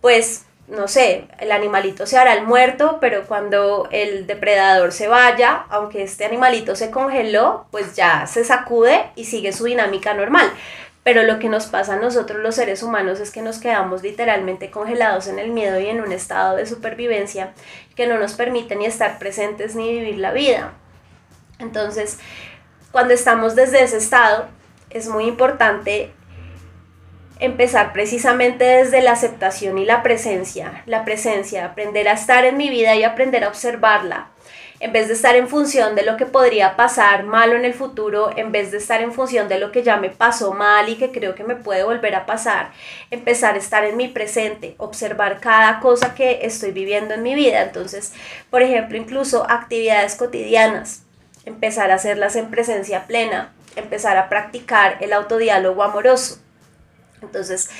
pues 0.00 0.44
no 0.66 0.88
sé, 0.88 1.26
el 1.38 1.52
animalito 1.52 2.06
se 2.06 2.16
hará 2.16 2.32
el 2.32 2.46
muerto, 2.46 2.98
pero 3.00 3.26
cuando 3.26 3.86
el 3.90 4.26
depredador 4.26 4.92
se 4.92 5.08
vaya, 5.08 5.66
aunque 5.68 6.02
este 6.02 6.24
animalito 6.24 6.74
se 6.74 6.90
congeló, 6.90 7.66
pues 7.70 7.94
ya 7.94 8.26
se 8.26 8.44
sacude 8.44 9.10
y 9.14 9.26
sigue 9.26 9.52
su 9.52 9.64
dinámica 9.64 10.14
normal. 10.14 10.50
Pero 11.02 11.22
lo 11.22 11.38
que 11.38 11.50
nos 11.50 11.66
pasa 11.66 11.94
a 11.94 11.96
nosotros 11.96 12.40
los 12.40 12.54
seres 12.54 12.82
humanos 12.82 13.20
es 13.20 13.30
que 13.30 13.42
nos 13.42 13.58
quedamos 13.58 14.02
literalmente 14.02 14.70
congelados 14.70 15.26
en 15.26 15.38
el 15.38 15.50
miedo 15.50 15.78
y 15.78 15.86
en 15.86 16.00
un 16.00 16.12
estado 16.12 16.56
de 16.56 16.64
supervivencia 16.64 17.52
que 17.94 18.06
no 18.06 18.18
nos 18.18 18.32
permite 18.32 18.74
ni 18.74 18.86
estar 18.86 19.18
presentes 19.18 19.76
ni 19.76 19.92
vivir 19.92 20.16
la 20.16 20.32
vida. 20.32 20.72
Entonces, 21.58 22.18
cuando 22.94 23.12
estamos 23.12 23.56
desde 23.56 23.82
ese 23.82 23.96
estado, 23.96 24.46
es 24.88 25.08
muy 25.08 25.24
importante 25.24 26.12
empezar 27.40 27.92
precisamente 27.92 28.62
desde 28.62 29.02
la 29.02 29.10
aceptación 29.10 29.78
y 29.78 29.84
la 29.84 30.04
presencia, 30.04 30.84
la 30.86 31.04
presencia, 31.04 31.64
aprender 31.64 32.06
a 32.06 32.12
estar 32.12 32.44
en 32.44 32.56
mi 32.56 32.70
vida 32.70 32.94
y 32.94 33.02
aprender 33.02 33.42
a 33.42 33.48
observarla, 33.48 34.28
en 34.78 34.92
vez 34.92 35.08
de 35.08 35.14
estar 35.14 35.34
en 35.34 35.48
función 35.48 35.96
de 35.96 36.04
lo 36.04 36.16
que 36.16 36.26
podría 36.26 36.76
pasar 36.76 37.24
malo 37.24 37.56
en 37.56 37.64
el 37.64 37.74
futuro, 37.74 38.30
en 38.36 38.52
vez 38.52 38.70
de 38.70 38.78
estar 38.78 39.02
en 39.02 39.12
función 39.12 39.48
de 39.48 39.58
lo 39.58 39.72
que 39.72 39.82
ya 39.82 39.96
me 39.96 40.10
pasó 40.10 40.52
mal 40.52 40.88
y 40.88 40.94
que 40.94 41.10
creo 41.10 41.34
que 41.34 41.42
me 41.42 41.56
puede 41.56 41.82
volver 41.82 42.14
a 42.14 42.26
pasar, 42.26 42.70
empezar 43.10 43.56
a 43.56 43.58
estar 43.58 43.84
en 43.84 43.96
mi 43.96 44.06
presente, 44.06 44.76
observar 44.78 45.40
cada 45.40 45.80
cosa 45.80 46.14
que 46.14 46.46
estoy 46.46 46.70
viviendo 46.70 47.14
en 47.14 47.24
mi 47.24 47.34
vida. 47.34 47.60
Entonces, 47.62 48.12
por 48.50 48.62
ejemplo, 48.62 48.96
incluso 48.96 49.50
actividades 49.50 50.14
cotidianas 50.14 51.03
empezar 51.46 51.90
a 51.90 51.94
hacerlas 51.94 52.36
en 52.36 52.50
presencia 52.50 53.06
plena, 53.06 53.52
empezar 53.76 54.16
a 54.16 54.28
practicar 54.28 54.98
el 55.00 55.12
autodiálogo 55.12 55.82
amoroso. 55.82 56.38
Entonces, 57.22 57.70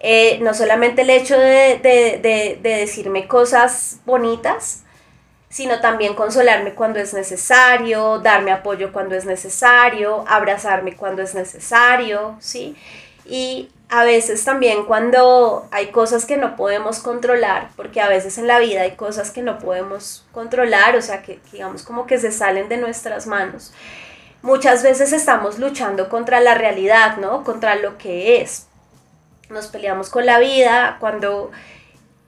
eh, 0.00 0.38
no 0.40 0.52
solamente 0.54 1.02
el 1.02 1.10
hecho 1.10 1.38
de, 1.38 1.78
de, 1.82 2.58
de, 2.60 2.76
decirme 2.76 3.28
cosas 3.28 4.00
bonitas, 4.04 4.82
sino 5.48 5.80
también 5.80 6.14
consolarme 6.14 6.74
cuando 6.74 6.98
es 6.98 7.14
necesario, 7.14 8.18
darme 8.18 8.50
apoyo 8.50 8.92
cuando 8.92 9.14
es 9.14 9.26
necesario, 9.26 10.24
abrazarme 10.26 10.96
cuando 10.96 11.22
es 11.22 11.34
necesario, 11.34 12.36
¿sí? 12.40 12.74
Y 13.26 13.70
a 13.92 14.04
veces 14.04 14.42
también 14.42 14.86
cuando 14.86 15.68
hay 15.70 15.88
cosas 15.88 16.24
que 16.24 16.38
no 16.38 16.56
podemos 16.56 16.98
controlar, 17.00 17.68
porque 17.76 18.00
a 18.00 18.08
veces 18.08 18.38
en 18.38 18.46
la 18.46 18.58
vida 18.58 18.80
hay 18.80 18.92
cosas 18.92 19.30
que 19.30 19.42
no 19.42 19.58
podemos 19.58 20.24
controlar, 20.32 20.96
o 20.96 21.02
sea, 21.02 21.20
que 21.20 21.40
digamos 21.52 21.82
como 21.82 22.06
que 22.06 22.16
se 22.16 22.32
salen 22.32 22.70
de 22.70 22.78
nuestras 22.78 23.26
manos. 23.26 23.74
Muchas 24.40 24.82
veces 24.82 25.12
estamos 25.12 25.58
luchando 25.58 26.08
contra 26.08 26.40
la 26.40 26.54
realidad, 26.54 27.18
¿no? 27.18 27.44
Contra 27.44 27.74
lo 27.74 27.98
que 27.98 28.40
es. 28.40 28.66
Nos 29.50 29.66
peleamos 29.66 30.08
con 30.08 30.24
la 30.24 30.38
vida 30.38 30.96
cuando 30.98 31.50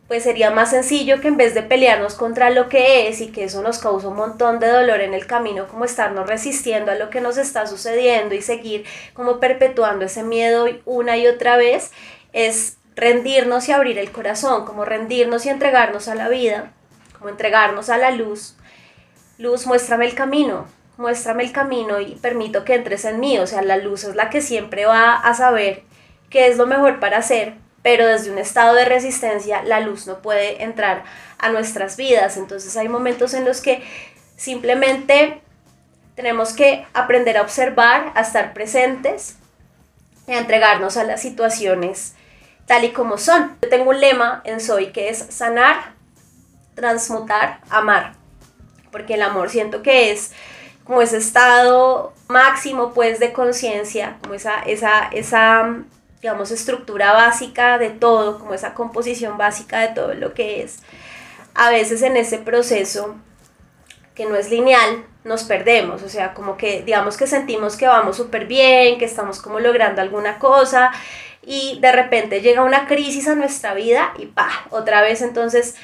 pues 0.09 0.23
sería 0.23 0.51
más 0.51 0.71
sencillo 0.71 1.21
que 1.21 1.29
en 1.29 1.37
vez 1.37 1.55
de 1.55 1.63
pelearnos 1.63 2.15
contra 2.15 2.51
lo 2.51 2.69
que 2.69 3.09
es 3.09 3.21
y 3.21 3.29
que 3.29 3.45
eso 3.45 3.63
nos 3.63 3.79
causa 3.79 4.09
un 4.09 4.17
montón 4.17 4.59
de 4.59 4.69
dolor 4.69 5.01
en 5.01 5.15
el 5.15 5.27
camino, 5.27 5.67
como 5.67 5.85
estarnos 5.85 6.27
resistiendo 6.27 6.93
a 6.93 6.95
lo 6.95 7.09
que 7.09 7.23
nos 7.23 7.39
está 7.39 7.67
sucediendo 7.67 8.35
y 8.35 8.43
seguir 8.43 8.85
como 9.15 9.41
perpetuando 9.41 10.05
ese 10.05 10.23
miedo 10.23 10.67
una 10.85 11.17
y 11.17 11.27
otra 11.27 11.57
vez, 11.57 11.91
es 12.33 12.77
rendirnos 12.97 13.69
y 13.69 13.73
abrir 13.73 13.99
el 13.99 14.13
corazón, 14.13 14.67
como 14.67 14.85
rendirnos 14.85 15.47
y 15.47 15.49
entregarnos 15.49 16.09
a 16.09 16.15
la 16.15 16.29
vida, 16.29 16.73
como 17.19 17.31
entregarnos 17.31 17.89
a 17.89 17.97
la 17.97 18.11
luz. 18.11 18.57
Luz, 19.39 19.67
muéstrame 19.67 20.05
el 20.05 20.15
camino, 20.15 20.67
muéstrame 20.99 21.45
el 21.45 21.53
camino 21.53 21.99
y 21.99 22.17
permito 22.17 22.65
que 22.65 22.75
entres 22.75 23.07
en 23.07 23.21
mí, 23.21 23.39
o 23.39 23.47
sea, 23.47 23.63
la 23.63 23.79
luz 23.79 24.05
es 24.05 24.15
la 24.15 24.29
que 24.29 24.43
siempre 24.43 24.85
va 24.85 25.15
a 25.15 25.35
saber 25.35 25.83
qué 26.29 26.49
es 26.49 26.59
lo 26.59 26.67
mejor 26.67 27.01
para 27.01 27.19
hacer 27.19 27.64
pero 27.85 28.09
desde 28.09 28.31
un 28.31 28.39
estado 28.39 28.75
de 28.75 28.87
resistencia 28.87 29.63
la 29.63 29.79
luz 29.79 30.07
no 30.07 30.23
puede 30.23 30.63
entrar 30.63 31.05
a 31.39 31.51
nuestras 31.51 31.99
vidas. 31.99 32.39
Entonces 32.39 32.75
hay 32.79 32.89
momentos 32.89 33.35
en 33.35 33.45
los 33.45 33.61
que 33.61 33.85
simplemente 34.37 35.43
tenemos 36.15 36.55
que 36.55 36.87
aprender 36.95 37.37
a 37.37 37.43
observar, 37.43 38.11
a 38.15 38.23
estar 38.23 38.55
presentes 38.55 39.37
y 40.27 40.33
a 40.33 40.39
entregarnos 40.39 40.97
a 40.97 41.05
las 41.05 41.21
situaciones 41.21 42.15
tal 42.65 42.85
y 42.85 42.93
como 42.93 43.19
son. 43.19 43.55
Yo 43.61 43.69
tengo 43.69 43.91
un 43.91 44.01
lema 44.01 44.41
en 44.45 44.61
Soy 44.61 44.87
que 44.87 45.11
es 45.11 45.19
sanar, 45.19 45.93
transmutar, 46.75 47.61
amar, 47.69 48.15
porque 48.93 49.13
el 49.15 49.23
amor 49.23 49.51
siento 49.51 49.83
que 49.83 50.11
es 50.11 50.33
como 50.85 51.03
ese 51.03 51.19
estado 51.19 52.15
máximo 52.29 52.95
pues 52.95 53.21
de 53.21 53.35
conciencia, 53.35 54.17
como 54.23 54.33
esa, 54.33 54.61
esa, 54.63 55.09
esa 55.09 55.85
digamos, 56.25 56.51
estructura 56.51 57.13
básica 57.13 57.77
de 57.77 57.91
todo, 57.91 58.39
como 58.39 58.55
esa 58.55 58.73
composición 58.73 59.37
básica 59.37 59.81
de 59.81 59.89
todo 59.89 60.15
lo 60.15 60.33
que 60.33 60.63
es. 60.63 60.79
A 61.53 61.69
veces 61.69 62.01
en 62.01 62.17
ese 62.17 62.39
proceso, 62.39 63.17
que 64.15 64.25
no 64.25 64.35
es 64.35 64.49
lineal, 64.49 65.05
nos 65.25 65.45
perdemos, 65.45 66.03
o 66.03 66.09
sea, 66.09 66.33
como 66.33 66.57
que 66.57 66.83
digamos 66.83 67.19
que 67.19 67.27
sentimos 67.27 67.77
que 67.77 67.87
vamos 67.87 68.17
súper 68.17 68.47
bien, 68.47 68.97
que 68.97 69.05
estamos 69.05 69.43
como 69.43 69.61
logrando 69.61 70.01
alguna 70.01 70.39
cosa 70.39 70.93
y 71.43 71.79
de 71.83 71.93
repente 71.93 72.41
llega 72.41 72.63
una 72.63 72.87
crisis 72.87 73.29
a 73.29 73.35
nuestra 73.35 73.75
vida 73.75 74.15
y 74.19 74.25
pa, 74.25 74.49
otra 74.71 75.03
vez 75.03 75.21
entonces 75.21 75.75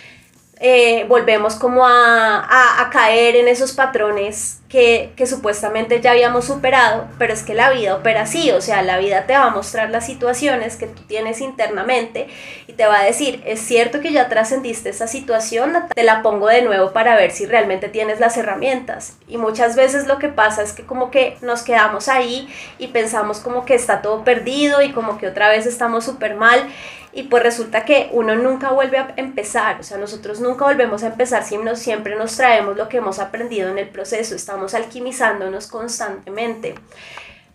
eh, 0.63 1.07
volvemos 1.09 1.55
como 1.55 1.87
a, 1.87 2.83
a, 2.83 2.91
caer 2.91 3.35
en 3.35 3.49
esos 3.49 3.73
patrones 3.73 4.59
que, 4.69 5.11
que, 5.17 5.27
supuestamente 5.27 6.03
ya 6.03 6.11
habíamos 6.11 6.45
superado, 6.45 7.09
pero 7.19 7.33
es 7.33 7.43
que 7.43 7.55
la 7.55 7.71
vida 7.71 7.97
opera 7.97 8.23
así, 8.23 8.51
o 8.51 8.61
sea, 8.61 8.83
la 8.83 8.99
vida 8.99 9.25
te 9.27 9.33
va 9.33 9.45
a 9.45 9.51
mostrar 9.51 9.89
las 9.89 10.05
situaciones 10.05 10.77
que 10.77 10.87
tú 10.87 11.03
tienes 11.05 11.41
internamente 11.41 12.29
y 12.67 12.75
te 12.75 12.87
va 12.87 13.01
a 13.01 13.05
decir, 13.05 13.43
es 13.47 13.61
cierto 13.61 14.01
que 14.01 14.13
ya 14.13 14.29
trascendiste 14.29 14.91
esa 14.91 15.07
situación, 15.07 15.73
te 15.95 16.05
la 16.05 16.21
pongo 16.21 16.49
de 16.49 16.61
nuevo 16.61 16.93
para 16.93 17.17
ver 17.17 17.31
si 17.31 17.47
realmente 17.47 17.89
tienes 17.89 18.21
las 18.21 18.37
herramientas. 18.37 19.17
Y 19.29 19.39
muchas 19.39 19.77
veces 19.77 20.07
lo 20.07 20.19
que 20.19 20.29
pasa 20.29 20.63
es 20.63 20.75
que 20.75 20.85
como 20.85 21.11
que 21.11 21.39
nos 21.41 21.63
quedamos 21.63 22.09
ahí 22.09 22.53
y 22.79 22.89
pensamos 22.89 23.39
como 23.39 23.65
que 23.65 23.75
está 23.75 24.03
todo 24.03 24.25
perdido 24.25 24.83
y 24.83 24.93
como 24.93 25.17
que 25.17 25.27
otra 25.27 25.49
vez 25.49 25.65
estamos 25.65 26.05
súper 26.05 26.35
mal 26.35 26.69
y 27.13 27.25
pues 27.25 27.43
resulta 27.43 27.85
que 27.85 28.09
uno 28.13 28.37
nunca 28.37 28.71
vuelve 28.71 28.99
a 28.99 29.13
empezar, 29.17 29.81
o 29.81 29.83
sea, 29.83 29.99
nosotros 29.99 30.41
nunca 30.41 30.65
volvemos 30.65 31.03
a 31.03 31.09
empezar, 31.09 31.45
sino 31.45 31.75
siempre 31.75 32.17
nos 32.17 32.37
traemos 32.37 32.77
lo 32.77 32.89
que 32.89 32.99
hemos 32.99 33.19
aprendido 33.19 33.69
en 33.69 33.79
el 33.79 33.89
proceso, 33.89 34.35
estamos 34.35 34.75
alquimizándonos 34.75 35.67
constantemente. 35.67 36.75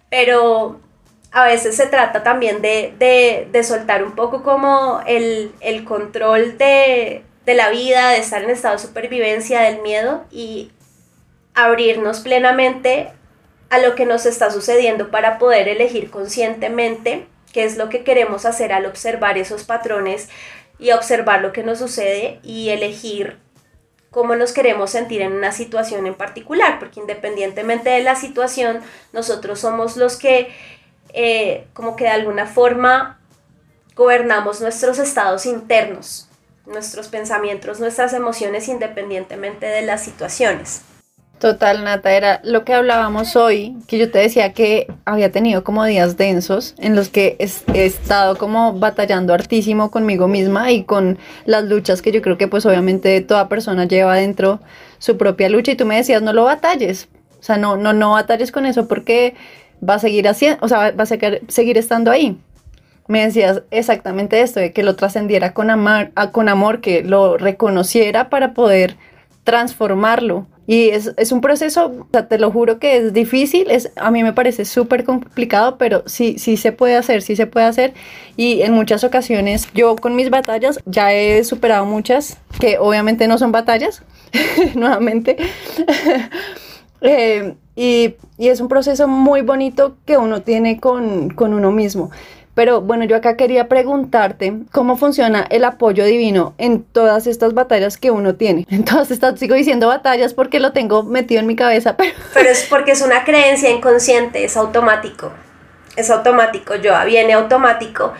Pero 0.10 0.80
a 1.32 1.46
veces 1.46 1.76
se 1.76 1.88
trata 1.88 2.24
también 2.24 2.62
de, 2.62 2.94
de, 3.52 3.63
soltar 3.63 4.04
un 4.04 4.13
poco 4.13 4.44
como 4.44 5.02
el, 5.06 5.54
el 5.62 5.84
control 5.86 6.58
de, 6.58 7.24
de 7.46 7.54
la 7.54 7.70
vida, 7.70 8.12
de 8.12 8.20
estar 8.20 8.44
en 8.44 8.50
estado 8.50 8.76
de 8.76 8.82
supervivencia, 8.82 9.62
del 9.62 9.82
miedo 9.82 10.26
y 10.32 10.72
abrirnos 11.54 12.20
plenamente 12.20 13.12
a 13.70 13.80
lo 13.80 13.96
que 13.96 14.06
nos 14.06 14.26
está 14.26 14.52
sucediendo 14.52 15.12
para 15.12 15.38
poder 15.38 15.68
elegir 15.68 16.12
conscientemente 16.12 17.28
qué 17.56 17.63
es 17.63 17.78
lo 17.78 17.88
que 17.88 18.04
queremos 18.04 18.46
hacer 18.46 18.74
al 18.74 18.86
observar 18.86 19.38
esos 19.38 19.63
patrones 19.63 20.28
y 20.78 20.91
observar 20.91 21.39
lo 21.39 21.54
que 21.54 21.63
nos 21.63 21.80
sucede 21.80 22.41
y 22.44 22.68
elegir 22.68 23.38
cómo 24.12 24.36
nos 24.36 24.52
queremos 24.52 24.89
sentir 24.89 25.22
en 25.22 25.32
una 25.32 25.54
situación 25.54 26.06
en 26.06 26.15
particular, 26.15 26.80
porque 26.80 27.00
independientemente 27.00 27.89
de 27.89 28.04
la 28.04 28.18
situación, 28.18 28.82
nosotros 29.13 29.62
somos 29.62 29.96
los 29.96 30.18
que 30.18 30.54
eh, 31.13 31.65
como 31.72 31.96
que 31.96 32.04
de 32.04 32.10
alguna 32.10 32.46
forma 32.46 33.22
gobernamos 33.96 34.60
nuestros 34.60 35.00
estados 35.00 35.46
internos, 35.46 36.28
nuestros 36.65 37.08
pensamientos, 37.08 37.80
nuestras 37.80 38.12
emociones 38.12 38.68
independientemente 38.68 39.65
de 39.65 39.82
las 39.82 40.04
situaciones. 40.04 40.82
Total, 41.39 41.84
Nata, 41.84 42.13
era 42.13 42.39
lo 42.45 42.63
que 42.63 42.74
hablábamos 42.74 43.36
hoy, 43.36 43.76
que 43.88 43.98
yo 43.98 44.10
te 44.10 44.19
decía 44.19 44.54
que 44.54 44.88
había 45.04 45.34
tenido 45.34 45.65
como 45.65 45.84
días 45.84 46.15
densos 46.15 46.76
en 46.78 46.95
los 46.95 47.10
que 47.10 47.36
he 47.74 47.86
estado 47.86 48.38
como 48.38 48.74
batallando 48.74 49.34
hartísimo 49.34 49.91
conmigo 49.91 50.30
misma 50.30 50.71
y 50.71 50.84
con 50.86 51.17
las 51.45 51.65
luchas 51.65 52.02
que 52.02 52.13
yo 52.13 52.21
creo 52.21 52.38
que 52.38 52.48
pues 52.48 52.65
obviamente 52.65 53.19
toda 53.19 53.50
persona 53.50 53.84
lleva 53.84 54.15
dentro 54.15 54.62
su 54.98 55.17
propia 55.17 55.50
lucha 55.50 55.74
y 55.74 55.76
tú 55.76 55.86
me 55.86 55.98
decías 55.98 56.21
no 56.21 56.32
lo 56.32 56.45
batalles, 56.45 57.10
o 57.38 57.43
sea, 57.43 57.58
no, 57.58 57.76
no, 57.76 57.91
no 57.91 58.12
batalles 58.12 58.54
con 58.54 58.65
eso 58.65 58.88
porque 58.88 59.36
va 59.88 59.95
a 59.95 60.00
seguir 60.00 60.30
haciendo, 60.30 60.60
o 60.62 60.69
sea, 60.69 60.91
va 60.91 61.04
a 61.04 61.06
seguir, 61.06 61.78
estando 61.78 62.12
ahí. 62.12 62.39
me 63.10 63.26
decías 63.26 63.62
exactamente 63.71 64.39
esto, 64.39 64.62
de 64.62 64.71
que 64.71 64.84
lo 64.84 64.95
trascendiera 64.95 65.54
con, 65.54 65.67
con 66.32 66.50
amor, 66.50 66.80
que 66.80 67.04
lo 67.04 67.38
reconociera 67.38 68.30
para 68.30 68.54
poder 68.54 68.95
transformarlo. 69.46 70.48
Y 70.68 70.90
es, 70.90 71.14
es, 71.18 71.32
un 71.32 71.42
proceso, 71.42 72.08
o 72.12 72.24
te 72.24 72.40
lo 72.40 72.52
juro 72.52 72.80
que 72.80 72.98
es 72.98 73.14
difícil, 73.14 73.70
es, 73.70 73.92
a 73.96 74.10
mí 74.10 74.24
me 74.24 74.34
parece 74.34 74.66
súper 74.66 75.04
complicado, 75.04 75.78
pero 75.78 76.02
sí, 76.08 76.40
sí 76.40 76.58
se 76.58 76.72
puede 76.72 76.96
hacer, 76.96 77.22
sí 77.22 77.36
se 77.36 77.46
puede 77.46 77.68
hacer. 77.68 77.94
Y 78.36 78.64
en 78.64 78.74
muchas 78.74 79.04
ocasiones 79.04 79.70
yo 79.76 79.96
con 79.96 80.16
mis 80.16 80.32
batallas 80.32 80.80
ya 80.88 81.14
he 81.14 81.44
superado 81.44 81.86
muchas, 81.86 82.40
que 82.60 82.80
obviamente 82.80 83.28
no 83.28 83.38
son 83.38 83.52
batallas, 83.52 84.02
nuevamente. 84.76 85.38
eh, 87.02 87.54
y, 87.76 88.16
y, 88.40 88.48
es 88.48 88.60
un 88.60 88.68
proceso 88.68 89.08
muy 89.08 89.42
bonito 89.42 89.98
que 90.06 90.18
uno 90.18 90.42
tiene 90.42 90.80
con, 90.80 91.30
con 91.30 91.54
uno 91.54 91.72
mismo. 91.72 92.10
Pero 92.56 92.82
bueno, 92.82 93.04
yo 93.04 93.18
acá 93.18 93.36
quería 93.36 93.68
preguntarte 93.68 94.54
cómo 94.72 94.98
funciona 94.98 95.46
el 95.50 95.65
apoyo 95.65 96.06
divino 96.06 96.56
en 96.58 96.84
todas 96.84 97.28
estas 97.28 97.54
batallas 97.54 97.98
que 97.98 98.10
uno 98.12 98.36
tiene. 98.36 98.65
En 98.76 98.84
todas 98.84 99.12
estas, 99.12 99.39
sigo 99.39 99.56
diciendo 99.56 99.88
batallas 99.88 100.34
porque 100.34 100.60
lo 100.60 100.72
tengo 100.72 101.04
metido 101.04 101.39
en 101.41 101.48
mi 101.48 101.56
cabeza, 101.56 101.96
pero... 101.98 102.12
Pero 102.34 102.50
es 102.50 102.65
porque 102.70 102.91
es 102.91 103.02
una 103.02 103.24
creencia 103.24 103.70
inconsciente, 103.70 104.44
es 104.44 104.58
automático. 104.58 105.32
Es 105.96 106.10
automático, 106.10 106.76
yo 106.76 106.94
viene 107.06 107.34
automático 107.34 108.13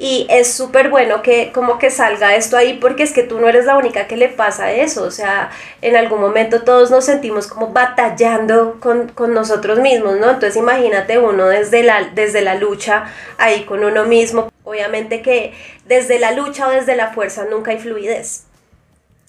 y 0.00 0.26
es 0.30 0.50
súper 0.50 0.88
bueno 0.88 1.20
que 1.20 1.52
como 1.52 1.78
que 1.78 1.90
salga 1.90 2.34
esto 2.34 2.56
ahí 2.56 2.78
porque 2.78 3.02
es 3.02 3.12
que 3.12 3.22
tú 3.22 3.38
no 3.38 3.50
eres 3.50 3.66
la 3.66 3.76
única 3.76 4.06
que 4.06 4.16
le 4.16 4.30
pasa 4.30 4.72
eso, 4.72 5.04
o 5.04 5.10
sea, 5.10 5.50
en 5.82 5.94
algún 5.94 6.22
momento 6.22 6.62
todos 6.62 6.90
nos 6.90 7.04
sentimos 7.04 7.46
como 7.46 7.68
batallando 7.68 8.80
con, 8.80 9.12
nosotros 9.34 9.78
mismos, 9.78 10.18
¿no? 10.18 10.30
Entonces 10.30 10.56
imagínate 10.56 11.18
uno 11.18 11.46
desde 11.46 11.82
la, 11.82 12.10
desde 12.14 12.40
la 12.40 12.54
lucha 12.54 13.12
ahí 13.36 13.64
con 13.64 13.84
uno 13.84 14.06
mismo, 14.06 14.50
obviamente 14.64 15.20
que 15.20 15.52
desde 15.84 16.18
la 16.18 16.32
lucha 16.32 16.68
o 16.68 16.70
desde 16.70 16.96
la 16.96 17.12
fuerza 17.12 17.44
nunca 17.44 17.72
hay 17.72 17.78
fluidez, 17.78 18.44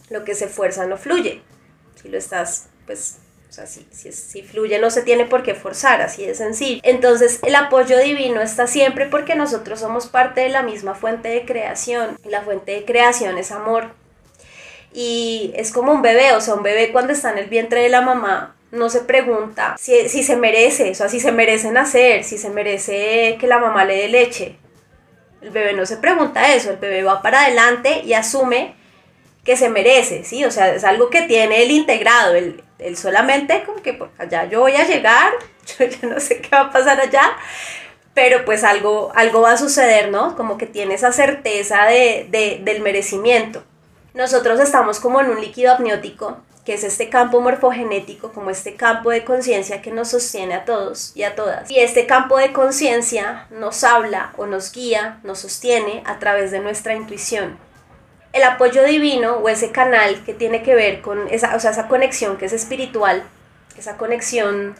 lo 0.09 0.23
que 0.23 0.35
se 0.35 0.47
fuerza 0.47 0.85
no 0.85 0.95
fluye, 0.95 1.41
si 2.01 2.07
lo 2.07 2.17
estás 2.17 2.69
pues 2.85 3.17
o 3.51 3.53
sea, 3.53 3.67
si, 3.67 3.85
si, 4.13 4.43
fluye 4.43 4.79
no 4.79 4.89
se 4.89 5.01
tiene 5.01 5.25
por 5.25 5.43
qué 5.43 5.55
forzar, 5.55 6.01
así 6.01 6.25
de 6.25 6.35
sencillo. 6.35 6.79
Entonces 6.85 7.37
el 7.43 7.53
apoyo 7.55 7.99
divino 7.99 8.39
está 8.39 8.65
siempre 8.65 9.07
porque 9.07 9.35
nosotros 9.35 9.81
somos 9.81 10.07
parte 10.07 10.39
de 10.39 10.47
la 10.47 10.63
misma 10.63 10.95
fuente 10.95 11.27
de 11.27 11.43
creación. 11.43 12.17
La 12.23 12.43
fuente 12.43 12.71
de 12.71 12.85
creación 12.85 13.37
es 13.37 13.51
amor. 13.51 13.89
Y 14.93 15.51
es 15.53 15.73
como 15.73 15.91
un 15.91 16.01
bebé, 16.01 16.31
o 16.31 16.39
sea, 16.39 16.53
un 16.53 16.63
bebé 16.63 16.93
cuando 16.93 17.11
está 17.11 17.33
en 17.33 17.39
el 17.39 17.49
vientre 17.49 17.81
de 17.81 17.89
la 17.89 17.99
mamá 17.99 18.55
no 18.71 18.89
se 18.89 19.01
pregunta 19.01 19.75
si, 19.77 20.07
se 20.07 20.37
merece, 20.37 20.91
o 20.91 20.95
sea, 20.95 21.09
si 21.09 21.19
se 21.19 21.33
merece 21.33 21.71
nacer, 21.71 22.23
si 22.23 22.37
se 22.37 22.49
merece 22.51 23.35
que 23.37 23.47
la 23.47 23.59
mamá 23.59 23.83
le 23.83 23.97
dé 23.97 24.07
leche. 24.07 24.55
El 25.41 25.49
bebé 25.49 25.73
no 25.73 25.85
se 25.85 25.97
pregunta 25.97 26.53
eso, 26.53 26.71
el 26.71 26.77
bebé 26.77 27.03
va 27.03 27.21
para 27.21 27.41
adelante 27.41 28.01
y 28.05 28.13
asume 28.13 28.75
que 29.43 29.57
se 29.57 29.69
merece, 29.69 30.23
¿sí? 30.23 30.45
O 30.45 30.51
sea, 30.51 30.73
es 30.73 30.85
algo 30.85 31.09
que 31.09 31.23
tiene 31.23 31.63
él 31.63 31.71
integrado, 31.71 32.35
él, 32.81 32.97
solamente 32.97 33.63
como 33.65 33.81
que 33.81 33.93
por 33.93 34.09
allá 34.17 34.45
yo 34.45 34.61
voy 34.61 34.73
a 34.75 34.85
llegar, 34.85 35.31
yo, 35.79 36.09
no 36.09 36.19
sé 36.19 36.41
qué 36.41 36.49
va 36.51 36.61
a 36.61 36.71
pasar 36.71 36.99
allá, 36.99 37.23
pero 38.13 38.43
pues 38.45 38.63
algo, 38.63 39.11
algo 39.15 39.41
va 39.41 39.53
a 39.53 39.57
suceder, 39.57 40.09
¿no? 40.09 40.35
Como 40.35 40.57
que 40.57 40.65
tiene 40.65 40.95
esa 40.95 41.11
certeza 41.11 41.85
de, 41.85 42.27
de, 42.29 42.59
del 42.63 42.81
merecimiento. 42.81 43.63
Nosotros 44.13 44.59
estamos 44.59 44.99
como 44.99 45.21
en 45.21 45.29
un 45.29 45.39
líquido 45.39 45.73
amniótico, 45.73 46.37
que 46.65 46.73
es 46.73 46.83
este 46.83 47.09
campo 47.09 47.39
morfogenético, 47.39 48.33
como 48.33 48.49
este 48.49 48.75
campo 48.75 49.09
de 49.09 49.23
conciencia 49.23 49.81
que 49.81 49.91
nos 49.91 50.09
sostiene 50.09 50.53
a 50.53 50.65
todos 50.65 51.13
y 51.15 51.23
a 51.23 51.35
todas. 51.35 51.71
Y 51.71 51.79
este 51.79 52.05
campo 52.05 52.37
de 52.37 52.51
conciencia 52.51 53.47
nos 53.49 53.83
habla 53.83 54.33
o 54.37 54.45
nos 54.45 54.71
guía, 54.71 55.19
nos 55.23 55.39
sostiene 55.39 56.03
a 56.05 56.19
través 56.19 56.51
de 56.51 56.59
nuestra 56.59 56.93
intuición 56.93 57.57
el 58.33 58.43
apoyo 58.43 58.83
divino 58.83 59.37
o 59.37 59.49
ese 59.49 59.71
canal 59.71 60.23
que 60.23 60.33
tiene 60.33 60.63
que 60.63 60.75
ver 60.75 61.01
con 61.01 61.27
esa, 61.29 61.55
o 61.55 61.59
sea, 61.59 61.71
esa 61.71 61.87
conexión 61.87 62.37
que 62.37 62.45
es 62.45 62.53
espiritual, 62.53 63.23
esa 63.77 63.97
conexión 63.97 64.75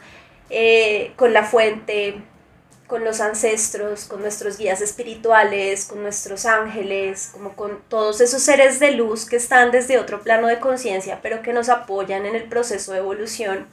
eh, 0.50 1.12
con 1.16 1.32
la 1.32 1.44
fuente, 1.44 2.22
con 2.86 3.04
los 3.04 3.20
ancestros, 3.20 4.04
con 4.04 4.20
nuestros 4.20 4.58
guías 4.58 4.80
espirituales, 4.80 5.86
con 5.86 6.02
nuestros 6.02 6.44
ángeles, 6.46 7.30
como 7.32 7.54
con 7.56 7.80
todos 7.88 8.20
esos 8.20 8.42
seres 8.42 8.80
de 8.80 8.92
luz 8.92 9.26
que 9.26 9.36
están 9.36 9.70
desde 9.70 9.98
otro 9.98 10.22
plano 10.22 10.46
de 10.46 10.60
conciencia, 10.60 11.20
pero 11.22 11.42
que 11.42 11.52
nos 11.52 11.68
apoyan 11.68 12.26
en 12.26 12.34
el 12.34 12.44
proceso 12.44 12.92
de 12.92 12.98
evolución, 12.98 13.66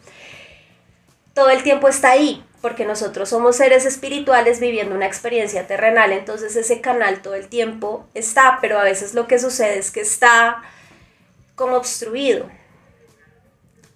todo 1.33 1.49
el 1.49 1.63
tiempo 1.63 1.87
está 1.87 2.11
ahí 2.11 2.45
porque 2.61 2.85
nosotros 2.85 3.29
somos 3.29 3.55
seres 3.55 3.85
espirituales 3.85 4.59
viviendo 4.59 4.95
una 4.95 5.05
experiencia 5.05 5.65
terrenal, 5.67 6.11
entonces 6.11 6.55
ese 6.55 6.81
canal 6.81 7.21
todo 7.21 7.35
el 7.35 7.47
tiempo 7.47 8.05
está, 8.13 8.59
pero 8.61 8.77
a 8.79 8.83
veces 8.83 9.13
lo 9.13 9.27
que 9.27 9.39
sucede 9.39 9.77
es 9.79 9.91
que 9.91 10.01
está 10.01 10.61
como 11.55 11.77
obstruido. 11.77 12.49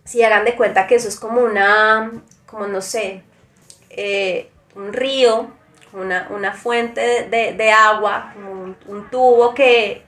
Si 0.06 0.24
hagan 0.24 0.46
de 0.46 0.56
cuenta 0.56 0.88
que 0.88 0.96
eso 0.96 1.08
es 1.08 1.20
como 1.20 1.42
una, 1.42 2.12
como 2.46 2.68
no 2.68 2.82
sé, 2.82 3.24
eh, 3.90 4.50
un 4.76 4.94
río, 4.94 5.50
una, 5.94 6.54
fuente 6.54 7.28
de, 7.30 7.72
agua, 7.72 8.34
un, 8.36 9.10
tubo 9.12 9.54
que, 9.54 10.04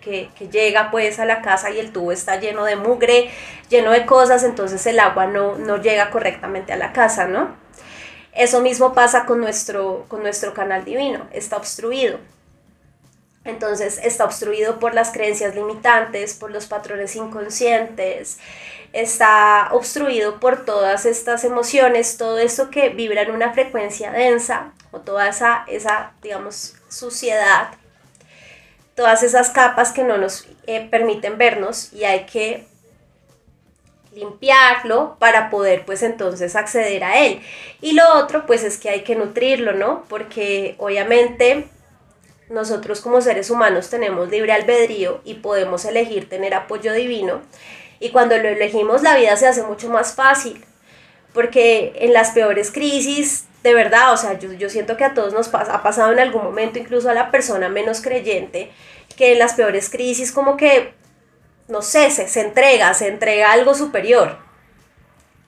llega 0.52 0.90
pues 0.90 1.20
a 1.20 1.26
la 1.26 1.42
casa 1.42 1.70
y 1.70 1.80
el 1.80 1.92
tubo 1.92 2.12
está 2.12 2.40
lleno 2.40 2.66
de 2.66 2.76
mugre, 2.76 3.30
lleno 3.70 3.92
de 3.92 4.06
cosas, 4.06 4.44
entonces 4.44 4.86
el 4.88 5.00
agua 5.00 5.28
no, 5.28 5.58
no 5.58 5.78
llega 5.78 6.10
correctamente 6.10 6.74
a 6.74 6.78
la 6.78 6.92
casa, 6.92 7.28
¿no? 7.28 7.65
Eso 8.36 8.60
mismo 8.62 8.94
pasa 8.94 9.26
con 9.26 9.40
nuestro, 9.40 10.06
con 10.10 10.22
nuestro 10.22 10.54
canal 10.54 10.84
divino, 10.84 11.28
está 11.32 11.56
obstruido. 11.58 12.20
Entonces 13.46 14.00
está 14.04 14.26
obstruido 14.26 14.80
por 14.80 14.94
las 14.94 15.12
creencias 15.12 15.56
limitantes, 15.56 16.34
por 16.34 16.52
los 16.52 16.66
patrones 16.66 17.16
inconscientes, 17.16 18.40
está 18.92 19.70
obstruido 19.72 20.40
por 20.40 20.66
todas 20.66 21.06
estas 21.06 21.44
emociones, 21.44 22.18
todo 22.18 22.40
eso 22.40 22.70
que 22.72 22.90
vibra 22.90 23.22
en 23.22 23.32
una 23.32 23.54
frecuencia 23.54 24.12
densa, 24.12 24.74
o 24.92 25.00
toda 25.00 25.30
esa, 25.30 25.64
esa 25.68 26.14
digamos, 26.22 26.76
suciedad, 26.90 27.70
todas 28.96 29.22
esas 29.24 29.50
capas 29.50 29.92
que 29.92 30.04
no 30.04 30.18
nos 30.18 30.48
eh, 30.66 30.88
permiten 30.90 31.38
vernos 31.38 31.94
y 31.94 32.06
hay 32.06 32.26
que 32.26 32.68
limpiarlo 34.16 35.18
para 35.20 35.50
poder 35.50 35.86
pues 35.86 36.02
entonces 36.02 36.56
acceder 36.56 37.04
a 37.04 37.20
él. 37.20 37.42
Y 37.82 37.94
lo 37.94 38.16
otro 38.16 38.46
pues 38.46 38.64
es 38.64 38.78
que 38.78 38.90
hay 38.90 39.04
que 39.04 39.16
nutrirlo, 39.16 39.74
¿no? 39.74 40.06
Porque 40.08 40.76
obviamente 40.80 41.68
nosotros 42.50 43.02
como 43.02 43.22
seres 43.22 43.50
humanos 43.50 43.90
tenemos 43.90 44.30
libre 44.30 44.54
albedrío 44.54 45.22
y 45.26 45.36
podemos 45.36 45.86
elegir 45.86 46.30
tener 46.30 46.54
apoyo 46.54 46.94
divino. 46.94 47.42
Y 48.00 48.12
cuando 48.12 48.38
lo 48.38 48.48
elegimos 48.48 49.04
la 49.04 49.16
vida 49.18 49.36
se 49.36 49.48
hace 49.48 49.64
mucho 49.64 49.90
más 49.90 50.16
fácil. 50.16 50.64
Porque 51.34 51.94
en 51.98 52.14
las 52.14 52.32
peores 52.32 52.72
crisis, 52.72 53.46
de 53.62 53.74
verdad, 53.74 54.14
o 54.14 54.18
sea, 54.18 54.40
yo, 54.40 54.54
yo 54.54 54.70
siento 54.70 54.96
que 54.96 55.04
a 55.04 55.14
todos 55.14 55.34
nos 55.34 55.54
ha 55.54 55.84
pasado 55.84 56.14
en 56.14 56.20
algún 56.20 56.44
momento, 56.44 56.80
incluso 56.80 57.10
a 57.10 57.14
la 57.14 57.30
persona 57.30 57.68
menos 57.68 58.02
creyente, 58.02 58.72
que 59.18 59.34
en 59.34 59.40
las 59.40 59.54
peores 59.54 59.90
crisis 59.90 60.32
como 60.32 60.56
que 60.56 60.94
no 61.68 61.82
sé, 61.82 62.12
se, 62.12 62.42
entrega, 62.42 62.94
se 62.94 63.08
entrega 63.08 63.52
algo 63.52 63.74
superior. 63.74 64.38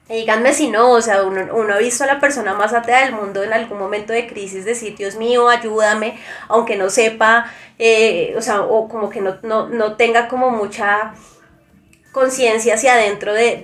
Y 0.09 0.15
díganme 0.15 0.53
si 0.53 0.69
no, 0.69 0.91
o 0.91 1.01
sea, 1.01 1.23
uno, 1.23 1.73
ha 1.73 1.77
visto 1.77 2.03
a 2.05 2.07
la 2.07 2.19
persona 2.19 2.53
más 2.53 2.73
atea 2.73 3.05
del 3.05 3.13
mundo 3.13 3.43
en 3.43 3.51
algún 3.51 3.77
momento 3.77 4.13
de 4.13 4.25
crisis 4.25 4.63
decir, 4.63 4.95
Dios 4.95 5.17
mío, 5.17 5.49
ayúdame, 5.49 6.17
aunque 6.47 6.77
no 6.77 6.89
sepa, 6.89 7.51
eh, 7.77 8.33
o 8.37 8.41
sea, 8.41 8.61
o 8.61 8.87
como 8.87 9.09
que 9.09 9.21
no, 9.21 9.95
tenga 9.97 10.29
como 10.29 10.49
mucha 10.49 11.13
conciencia 12.13 12.75
hacia 12.75 12.93
adentro 12.93 13.33
de, 13.33 13.59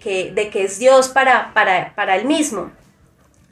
que, 0.00 0.32
de 0.32 0.48
que 0.50 0.64
es 0.64 0.78
Dios 0.78 1.08
para, 1.08 1.52
para, 1.54 1.92
para 1.96 2.16
él 2.16 2.24
mismo. 2.24 2.70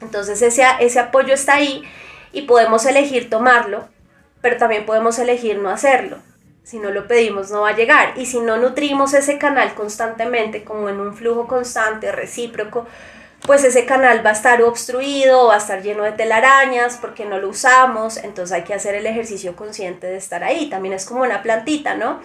Entonces 0.01 0.41
ese, 0.41 0.63
ese 0.79 0.99
apoyo 0.99 1.33
está 1.33 1.55
ahí 1.55 1.83
y 2.31 2.43
podemos 2.43 2.85
elegir 2.85 3.29
tomarlo, 3.29 3.87
pero 4.41 4.57
también 4.57 4.85
podemos 4.85 5.19
elegir 5.19 5.57
no 5.57 5.69
hacerlo. 5.69 6.19
Si 6.67 6.79
no 6.79 6.91
lo 6.91 7.07
pedimos 7.07 7.49
no 7.49 7.61
va 7.61 7.69
a 7.69 7.75
llegar. 7.77 8.11
Y 8.17 8.25
si 8.25 8.41
no 8.41 8.57
nutrimos 8.57 9.13
ese 9.13 9.37
canal 9.37 9.73
constantemente, 9.73 10.65
como 10.65 10.89
en 10.89 10.99
un 10.99 11.15
flujo 11.15 11.47
constante, 11.47 12.11
recíproco, 12.11 12.85
pues 13.45 13.63
ese 13.63 13.85
canal 13.85 14.25
va 14.25 14.31
a 14.31 14.33
estar 14.33 14.61
obstruido, 14.61 15.47
va 15.47 15.55
a 15.55 15.59
estar 15.59 15.81
lleno 15.81 16.03
de 16.03 16.11
telarañas 16.11 16.97
porque 16.99 17.23
no 17.23 17.39
lo 17.39 17.47
usamos, 17.47 18.17
entonces 18.17 18.53
hay 18.53 18.63
que 18.63 18.73
hacer 18.73 18.95
el 18.95 19.05
ejercicio 19.05 19.55
consciente 19.55 20.07
de 20.07 20.17
estar 20.17 20.43
ahí. 20.43 20.69
También 20.69 20.93
es 20.93 21.05
como 21.05 21.21
una 21.21 21.41
plantita, 21.41 21.95
¿no? 21.95 22.19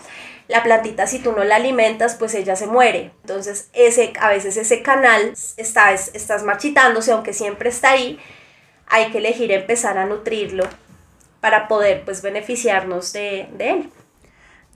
La 0.48 0.64
plantita 0.64 1.06
si 1.06 1.20
tú 1.20 1.30
no 1.30 1.44
la 1.44 1.54
alimentas, 1.54 2.16
pues 2.16 2.34
ella 2.34 2.56
se 2.56 2.66
muere. 2.66 3.12
Entonces 3.20 3.70
ese, 3.74 4.12
a 4.18 4.28
veces 4.28 4.56
ese 4.56 4.82
canal 4.82 5.34
está, 5.56 5.92
estás 5.92 6.42
marchitándose, 6.42 7.12
aunque 7.12 7.32
siempre 7.32 7.68
está 7.68 7.90
ahí, 7.90 8.18
hay 8.88 9.12
que 9.12 9.18
elegir 9.18 9.52
empezar 9.52 9.98
a 9.98 10.06
nutrirlo 10.06 10.64
para 11.40 11.68
poder 11.68 12.04
pues 12.04 12.22
beneficiarnos 12.22 13.12
de, 13.12 13.48
de 13.52 13.70
él. 13.70 13.92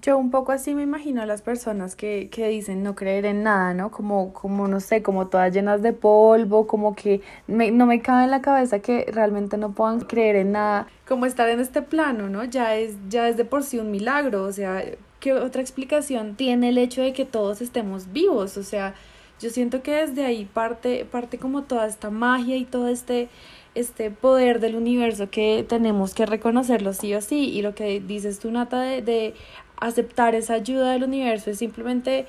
Yo 0.03 0.19
un 0.19 0.31
poco 0.31 0.53
así 0.53 0.75
me 0.75 0.83
imagino 0.83 1.23
a 1.23 1.27
las 1.27 1.43
personas 1.43 1.97
que, 1.97 2.29
que 2.31 2.49
dicen 2.49 2.83
no 2.83 2.95
creer 2.95 3.25
en 3.25 3.43
nada, 3.43 3.75
¿no? 3.75 3.91
Como, 3.91 4.33
como, 4.33 4.69
no 4.69 4.79
sé, 4.81 5.03
como 5.03 5.27
todas 5.27 5.53
llenas 5.53 5.83
de 5.83 5.93
polvo, 5.93 6.67
como 6.67 6.95
que 6.95 7.23
no 7.49 7.87
me 7.87 8.01
cabe 8.03 8.25
en 8.25 8.31
la 8.31 8.41
cabeza 8.41 8.79
que 8.79 9.07
realmente 9.11 9.57
no 9.57 9.73
puedan 9.73 10.01
creer 10.01 10.37
en 10.37 10.53
nada. 10.53 10.87
Como 11.09 11.27
estar 11.27 11.49
en 11.49 11.61
este 11.61 11.83
plano, 11.83 12.29
¿no? 12.29 12.45
Ya 12.45 12.77
es, 12.77 12.95
ya 13.09 13.29
es 13.29 13.37
de 13.37 13.45
por 13.45 13.65
sí 13.65 13.79
un 13.79 13.91
milagro, 13.91 14.45
o 14.45 14.53
sea, 14.53 14.85
¿qué 15.19 15.33
otra 15.33 15.61
explicación 15.63 16.37
tiene 16.37 16.69
el 16.69 16.79
hecho 16.79 17.03
de 17.03 17.13
que 17.13 17.25
todos 17.25 17.61
estemos 17.61 18.13
vivos? 18.13 18.57
O 18.59 18.63
sea, 18.63 18.95
yo 19.41 19.51
siento 19.51 19.83
que 19.83 19.93
desde 19.93 20.25
ahí 20.25 20.45
parte, 20.45 21.05
parte 21.05 21.39
como 21.39 21.63
toda 21.63 21.87
esta 21.87 22.11
magia 22.11 22.57
y 22.57 22.65
todo 22.65 22.89
este 22.89 23.29
este 23.77 24.11
poder 24.11 24.61
del 24.61 24.75
universo 24.75 25.31
que 25.31 25.65
tenemos 25.69 26.15
que 26.15 26.27
reconocerlo 26.27 26.93
sí 26.93 27.15
o 27.15 27.21
sí. 27.21 27.51
Y 27.51 27.63
lo 27.63 27.75
que 27.75 28.01
dices 28.01 28.39
tú, 28.39 28.51
Nata, 28.51 28.81
de, 28.81 29.03
de 29.03 29.35
aceptar 29.77 30.35
esa 30.35 30.55
ayuda 30.55 30.93
del 30.93 31.05
universo 31.05 31.51
es 31.51 31.59
simplemente 31.59 32.27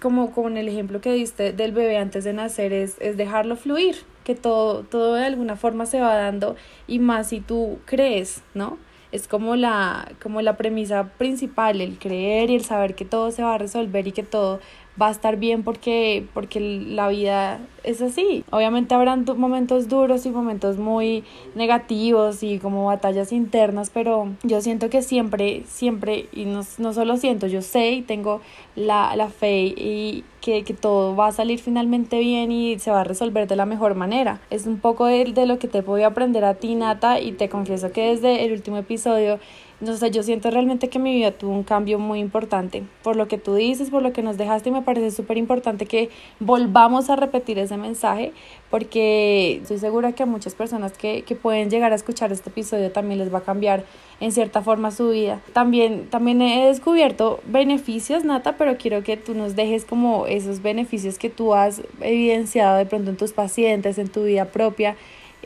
como 0.00 0.32
con 0.32 0.56
el 0.56 0.68
ejemplo 0.68 1.00
que 1.00 1.12
diste 1.12 1.52
del 1.52 1.72
bebé 1.72 1.98
antes 1.98 2.24
de 2.24 2.32
nacer 2.32 2.72
es, 2.72 2.96
es 3.00 3.16
dejarlo 3.16 3.56
fluir, 3.56 3.96
que 4.24 4.34
todo, 4.34 4.82
todo 4.82 5.14
de 5.14 5.24
alguna 5.24 5.56
forma 5.56 5.86
se 5.86 6.00
va 6.00 6.14
dando 6.14 6.56
y 6.86 6.98
más 6.98 7.28
si 7.28 7.40
tú 7.40 7.78
crees, 7.84 8.42
¿no? 8.54 8.78
Es 9.12 9.28
como 9.28 9.56
la, 9.56 10.12
como 10.22 10.42
la 10.42 10.56
premisa 10.56 11.12
principal, 11.16 11.80
el 11.80 11.98
creer 11.98 12.50
y 12.50 12.56
el 12.56 12.64
saber 12.64 12.94
que 12.94 13.04
todo 13.04 13.30
se 13.30 13.42
va 13.42 13.54
a 13.54 13.58
resolver 13.58 14.06
y 14.06 14.12
que 14.12 14.24
todo 14.24 14.60
va 15.00 15.08
a 15.08 15.10
estar 15.10 15.36
bien 15.36 15.62
porque, 15.62 16.26
porque 16.32 16.60
la 16.60 17.08
vida 17.08 17.60
es 17.84 18.02
así. 18.02 18.44
Obviamente 18.50 18.94
habrán 18.94 19.24
momentos 19.36 19.88
duros 19.88 20.26
y 20.26 20.30
momentos 20.30 20.76
muy 20.76 21.24
negativos 21.54 22.42
y 22.42 22.58
como 22.58 22.86
batallas 22.86 23.32
internas, 23.32 23.90
pero 23.92 24.28
yo 24.42 24.60
siento 24.60 24.90
que 24.90 25.02
siempre, 25.02 25.62
siempre, 25.66 26.26
y 26.32 26.44
no, 26.44 26.62
no 26.78 26.92
solo 26.92 27.16
siento, 27.16 27.46
yo 27.46 27.62
sé 27.62 27.92
y 27.92 28.02
tengo 28.02 28.40
la, 28.74 29.14
la 29.16 29.28
fe 29.28 29.74
y 29.76 30.24
que, 30.40 30.62
que, 30.62 30.74
todo 30.74 31.16
va 31.16 31.28
a 31.28 31.32
salir 31.32 31.58
finalmente 31.58 32.20
bien 32.20 32.52
y 32.52 32.78
se 32.78 32.90
va 32.90 33.00
a 33.00 33.04
resolver 33.04 33.48
de 33.48 33.56
la 33.56 33.66
mejor 33.66 33.94
manera. 33.96 34.40
Es 34.50 34.66
un 34.66 34.78
poco 34.78 35.06
de, 35.06 35.24
de 35.24 35.46
lo 35.46 35.58
que 35.58 35.66
te 35.66 35.80
voy 35.80 36.02
a 36.02 36.08
aprender 36.08 36.44
a 36.44 36.54
ti, 36.54 36.74
Nata, 36.74 37.20
y 37.20 37.32
te 37.32 37.48
confieso 37.48 37.90
que 37.90 38.10
desde 38.10 38.44
el 38.44 38.52
último 38.52 38.76
episodio 38.76 39.40
no 39.80 39.94
sé, 39.96 40.10
yo 40.10 40.22
siento 40.22 40.50
realmente 40.50 40.88
que 40.88 40.98
mi 40.98 41.14
vida 41.14 41.32
tuvo 41.32 41.52
un 41.52 41.62
cambio 41.62 41.98
muy 41.98 42.20
importante. 42.20 42.82
Por 43.02 43.16
lo 43.16 43.28
que 43.28 43.36
tú 43.36 43.54
dices, 43.54 43.90
por 43.90 44.02
lo 44.02 44.12
que 44.12 44.22
nos 44.22 44.38
dejaste, 44.38 44.70
me 44.70 44.80
parece 44.80 45.10
súper 45.10 45.36
importante 45.36 45.84
que 45.84 46.08
volvamos 46.40 47.10
a 47.10 47.16
repetir 47.16 47.58
ese 47.58 47.76
mensaje, 47.76 48.32
porque 48.70 49.60
estoy 49.62 49.78
segura 49.78 50.12
que 50.12 50.22
a 50.22 50.26
muchas 50.26 50.54
personas 50.54 50.96
que, 50.96 51.22
que 51.22 51.36
pueden 51.36 51.68
llegar 51.68 51.92
a 51.92 51.94
escuchar 51.94 52.32
este 52.32 52.48
episodio 52.48 52.90
también 52.90 53.18
les 53.18 53.32
va 53.32 53.38
a 53.38 53.42
cambiar 53.42 53.84
en 54.20 54.32
cierta 54.32 54.62
forma 54.62 54.90
su 54.90 55.10
vida. 55.10 55.42
También, 55.52 56.08
también 56.08 56.40
he 56.40 56.66
descubierto 56.66 57.40
beneficios, 57.46 58.24
Nata, 58.24 58.56
pero 58.56 58.78
quiero 58.78 59.02
que 59.02 59.18
tú 59.18 59.34
nos 59.34 59.56
dejes 59.56 59.84
como 59.84 60.26
esos 60.26 60.62
beneficios 60.62 61.18
que 61.18 61.28
tú 61.28 61.54
has 61.54 61.82
evidenciado 62.00 62.78
de 62.78 62.86
pronto 62.86 63.10
en 63.10 63.18
tus 63.18 63.32
pacientes, 63.32 63.98
en 63.98 64.08
tu 64.08 64.24
vida 64.24 64.46
propia 64.46 64.96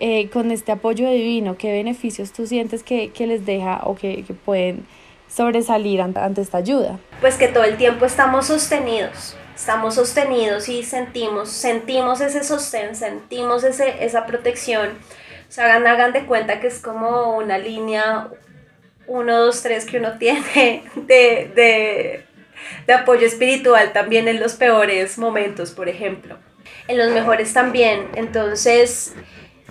eh, 0.00 0.30
con 0.30 0.50
este 0.50 0.72
apoyo 0.72 1.08
divino, 1.10 1.56
qué 1.58 1.72
beneficios 1.72 2.32
tú 2.32 2.46
sientes 2.46 2.82
que, 2.82 3.10
que 3.10 3.26
les 3.26 3.44
deja 3.44 3.82
o 3.84 3.94
que, 3.94 4.24
que 4.24 4.34
pueden 4.34 4.86
sobresalir 5.28 6.00
ante, 6.00 6.20
ante 6.20 6.40
esta 6.40 6.58
ayuda? 6.58 6.98
Pues 7.20 7.36
que 7.36 7.48
todo 7.48 7.64
el 7.64 7.76
tiempo 7.76 8.04
estamos 8.04 8.46
sostenidos, 8.46 9.36
estamos 9.54 9.94
sostenidos 9.94 10.68
y 10.68 10.82
sentimos, 10.82 11.50
sentimos 11.50 12.20
ese 12.20 12.42
sostén, 12.42 12.96
sentimos 12.96 13.62
ese, 13.64 14.04
esa 14.04 14.26
protección. 14.26 14.88
O 15.48 15.52
sea, 15.52 15.66
hagan, 15.66 15.86
hagan 15.86 16.12
de 16.12 16.26
cuenta 16.26 16.60
que 16.60 16.68
es 16.68 16.80
como 16.80 17.36
una 17.36 17.58
línea 17.58 18.28
1, 19.06 19.38
2, 19.38 19.62
3 19.62 19.84
que 19.84 19.98
uno 19.98 20.12
tiene 20.18 20.82
de, 20.94 21.50
de, 21.54 22.24
de 22.86 22.92
apoyo 22.92 23.26
espiritual 23.26 23.92
también 23.92 24.28
en 24.28 24.40
los 24.40 24.54
peores 24.54 25.18
momentos, 25.18 25.72
por 25.72 25.88
ejemplo. 25.88 26.38
En 26.88 26.98
los 26.98 27.12
mejores 27.12 27.52
también. 27.52 28.08
Entonces, 28.16 29.14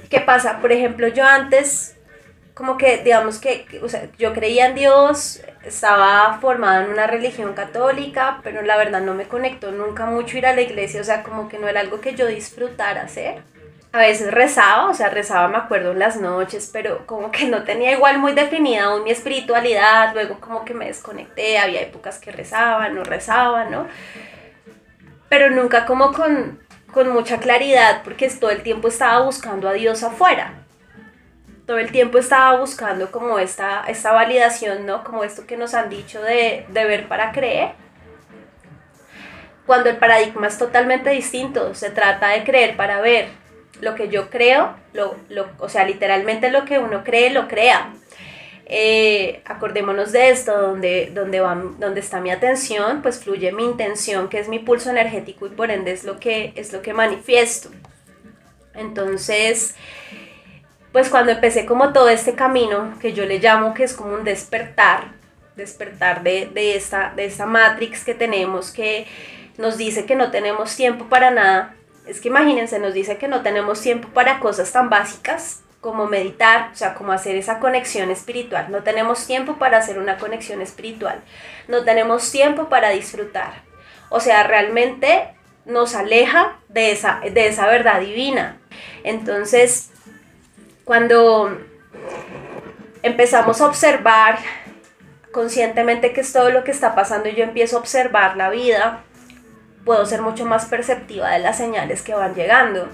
¿Qué 0.10 0.20
pasa? 0.20 0.60
Por 0.60 0.72
ejemplo, 0.72 1.08
yo 1.08 1.24
antes, 1.24 1.96
como 2.56 2.78
que, 2.78 2.98
digamos 3.04 3.40
que, 3.40 3.80
o 3.84 3.90
sea, 3.90 4.10
yo 4.18 4.34
creía 4.34 4.66
en 4.66 4.76
Dios, 4.76 5.42
estaba 5.64 6.40
formada 6.42 6.84
en 6.84 6.90
una 6.90 7.06
religión 7.06 7.54
católica, 7.54 8.40
pero 8.44 8.64
la 8.64 8.76
verdad 8.76 9.02
no 9.02 9.14
me 9.14 9.28
conectó 9.28 9.72
nunca 9.72 10.08
mucho 10.08 10.38
ir 10.38 10.48
a 10.48 10.56
la 10.56 10.62
iglesia, 10.62 11.02
o 11.02 11.04
sea, 11.04 11.22
como 11.22 11.48
que 11.48 11.60
no 11.60 11.68
era 11.68 11.82
algo 11.82 12.02
que 12.02 12.16
yo 12.16 12.26
disfrutara 12.26 13.04
hacer. 13.04 13.44
A 13.92 14.00
veces 14.00 14.32
rezaba, 14.32 14.90
o 14.90 14.94
sea, 14.94 15.10
rezaba, 15.10 15.48
me 15.48 15.58
acuerdo, 15.58 15.92
en 15.92 16.00
las 16.00 16.18
noches, 16.18 16.70
pero 16.74 17.06
como 17.06 17.32
que 17.32 17.46
no 17.46 17.64
tenía 17.64 17.92
igual 17.92 18.18
muy 18.20 18.34
definida 18.34 18.86
aún 18.86 19.04
mi 19.04 19.12
espiritualidad, 19.12 20.14
luego 20.14 20.40
como 20.40 20.66
que 20.66 20.74
me 20.74 20.86
desconecté, 20.86 21.60
había 21.60 21.82
épocas 21.82 22.20
que 22.20 22.32
rezaba, 22.32 22.90
no 22.90 23.04
rezaba, 23.04 23.66
¿no? 23.66 23.88
Pero 25.28 25.52
nunca 25.52 25.86
como 25.86 26.14
con, 26.14 26.60
con 26.92 27.10
mucha 27.10 27.40
claridad 27.40 28.02
porque 28.04 28.30
todo 28.30 28.50
el 28.52 28.64
tiempo 28.64 28.88
estaba 28.88 29.22
buscando 29.22 29.70
a 29.70 29.74
Dios 29.74 30.04
afuera. 30.04 30.54
Todo 31.66 31.78
el 31.78 31.92
tiempo 31.92 32.18
estaba 32.18 32.60
buscando 32.60 33.12
como 33.12 33.38
esta, 33.38 33.84
esta 33.88 34.12
validación, 34.12 34.86
¿no? 34.86 35.04
Como 35.04 35.24
esto 35.24 35.46
que 35.46 35.56
nos 35.56 35.76
han 35.76 35.90
dicho 35.90 36.22
de, 36.22 36.66
de 36.68 36.86
ver 36.86 37.08
para 37.08 37.32
creer. 37.32 37.74
Cuando 39.68 39.90
el 39.92 39.98
paradigma 39.98 40.48
es 40.48 40.58
totalmente 40.58 41.12
distinto, 41.12 41.76
se 41.76 41.92
trata 41.92 42.30
de 42.30 42.44
creer 42.44 42.76
para 42.76 43.02
ver. 43.02 43.28
Lo 43.82 43.94
que 43.94 44.10
yo 44.10 44.32
creo, 44.32 44.76
lo, 44.94 45.16
lo, 45.30 45.48
o 45.60 45.70
sea, 45.70 45.86
literalmente 45.86 46.50
lo 46.50 46.66
que 46.66 46.80
uno 46.80 47.04
cree, 47.04 47.30
lo 47.30 47.48
crea. 47.48 47.94
Eh, 48.72 49.42
acordémonos 49.46 50.12
de 50.12 50.30
esto, 50.30 50.56
donde, 50.56 51.12
donde, 51.12 51.40
va, 51.40 51.56
donde 51.56 52.00
está 52.02 52.22
mi 52.22 52.30
atención, 52.30 53.02
pues 53.02 53.18
fluye 53.18 53.52
mi 53.52 53.66
intención, 53.66 54.30
que 54.30 54.40
es 54.40 54.48
mi 54.48 54.60
pulso 54.60 54.92
energético 54.92 55.48
y 55.48 55.50
por 55.50 55.72
ende 55.72 55.92
es 55.92 56.04
lo 56.04 56.20
que, 56.20 56.54
es 56.56 56.72
lo 56.72 56.84
que 56.84 56.94
manifiesto. 56.94 57.72
Entonces, 58.76 59.74
pues 60.92 61.10
cuando 61.10 61.32
empecé 61.32 61.66
como 61.66 61.94
todo 61.94 62.10
este 62.10 62.36
camino, 62.36 62.94
que 63.02 63.14
yo 63.14 63.26
le 63.26 63.40
llamo 63.40 63.74
que 63.74 63.84
es 63.84 63.94
como 63.94 64.14
un 64.14 64.24
despertar, 64.24 65.14
despertar 65.56 66.22
de, 66.22 66.46
de, 66.54 66.76
esta, 66.76 67.12
de 67.16 67.26
esta 67.26 67.48
matrix 67.48 68.06
que 68.06 68.14
tenemos, 68.14 68.70
que 68.70 69.08
nos 69.58 69.78
dice 69.78 70.06
que 70.06 70.16
no 70.16 70.30
tenemos 70.30 70.76
tiempo 70.76 71.06
para 71.06 71.32
nada. 71.32 71.76
Es 72.06 72.22
que 72.22 72.28
imagínense, 72.28 72.78
nos 72.78 72.94
dice 72.94 73.18
que 73.18 73.28
no 73.28 73.42
tenemos 73.42 73.82
tiempo 73.82 74.10
para 74.10 74.40
cosas 74.40 74.72
tan 74.72 74.92
básicas 74.92 75.64
como 75.82 76.08
meditar, 76.08 76.72
o 76.74 76.76
sea, 76.76 76.94
como 76.94 77.12
hacer 77.12 77.36
esa 77.36 77.60
conexión 77.60 78.12
espiritual. 78.12 78.68
No 78.70 78.84
tenemos 78.84 79.26
tiempo 79.26 79.56
para 79.58 79.78
hacer 79.78 79.98
una 79.98 80.18
conexión 80.18 80.62
espiritual. 80.62 81.22
No 81.68 81.84
tenemos 81.84 82.32
tiempo 82.32 82.68
para 82.68 82.90
disfrutar. 82.90 83.64
O 84.10 84.20
sea, 84.20 84.44
realmente 84.44 85.36
nos 85.66 85.96
aleja 85.96 86.58
de 86.68 86.92
esa, 86.92 87.22
de 87.22 87.48
esa 87.48 87.68
verdad 87.68 88.02
divina. 88.02 88.58
Entonces, 89.04 89.92
cuando 90.84 91.58
empezamos 93.04 93.62
a 93.62 93.68
observar 93.68 94.40
conscientemente 95.32 96.12
qué 96.12 96.22
es 96.22 96.34
todo 96.34 96.50
lo 96.50 96.64
que 96.64 96.72
está 96.72 96.96
pasando 96.96 97.30
y 97.30 97.36
yo 97.36 97.44
empiezo 97.44 97.78
a 97.78 97.80
observar 97.80 98.36
la 98.36 98.50
vida, 98.50 99.04
puedo 99.86 100.06
ser 100.06 100.22
mucho 100.22 100.46
más 100.46 100.66
perceptiva 100.66 101.30
de 101.30 101.40
las 101.40 101.58
señales 101.58 102.02
que 102.02 102.16
van 102.16 102.36
llegando 102.36 102.90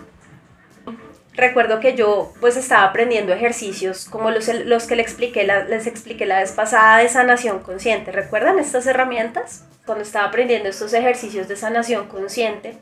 recuerdo 1.36 1.80
que 1.80 1.96
yo 1.96 2.34
pues 2.40 2.58
estaba 2.58 2.84
aprendiendo 2.84 3.34
ejercicios 3.34 4.06
como 4.06 4.32
los, 4.32 4.48
los 4.48 4.88
que 4.88 4.96
les 4.96 5.08
expliqué, 5.08 5.44
la, 5.44 5.66
les 5.66 5.88
expliqué 5.88 6.26
la 6.26 6.40
vez 6.40 6.52
pasada 6.52 7.00
de 7.00 7.10
sanación 7.10 7.60
consciente. 7.60 8.12
¿Recuerdan 8.12 8.60
estas 8.60 8.88
herramientas? 8.88 9.66
Cuando 9.86 10.04
estaba 10.04 10.28
aprendiendo 10.28 10.70
estos 10.70 10.94
ejercicios 10.94 11.48
de 11.48 11.56
sanación 11.56 12.08
consciente, 12.08 12.78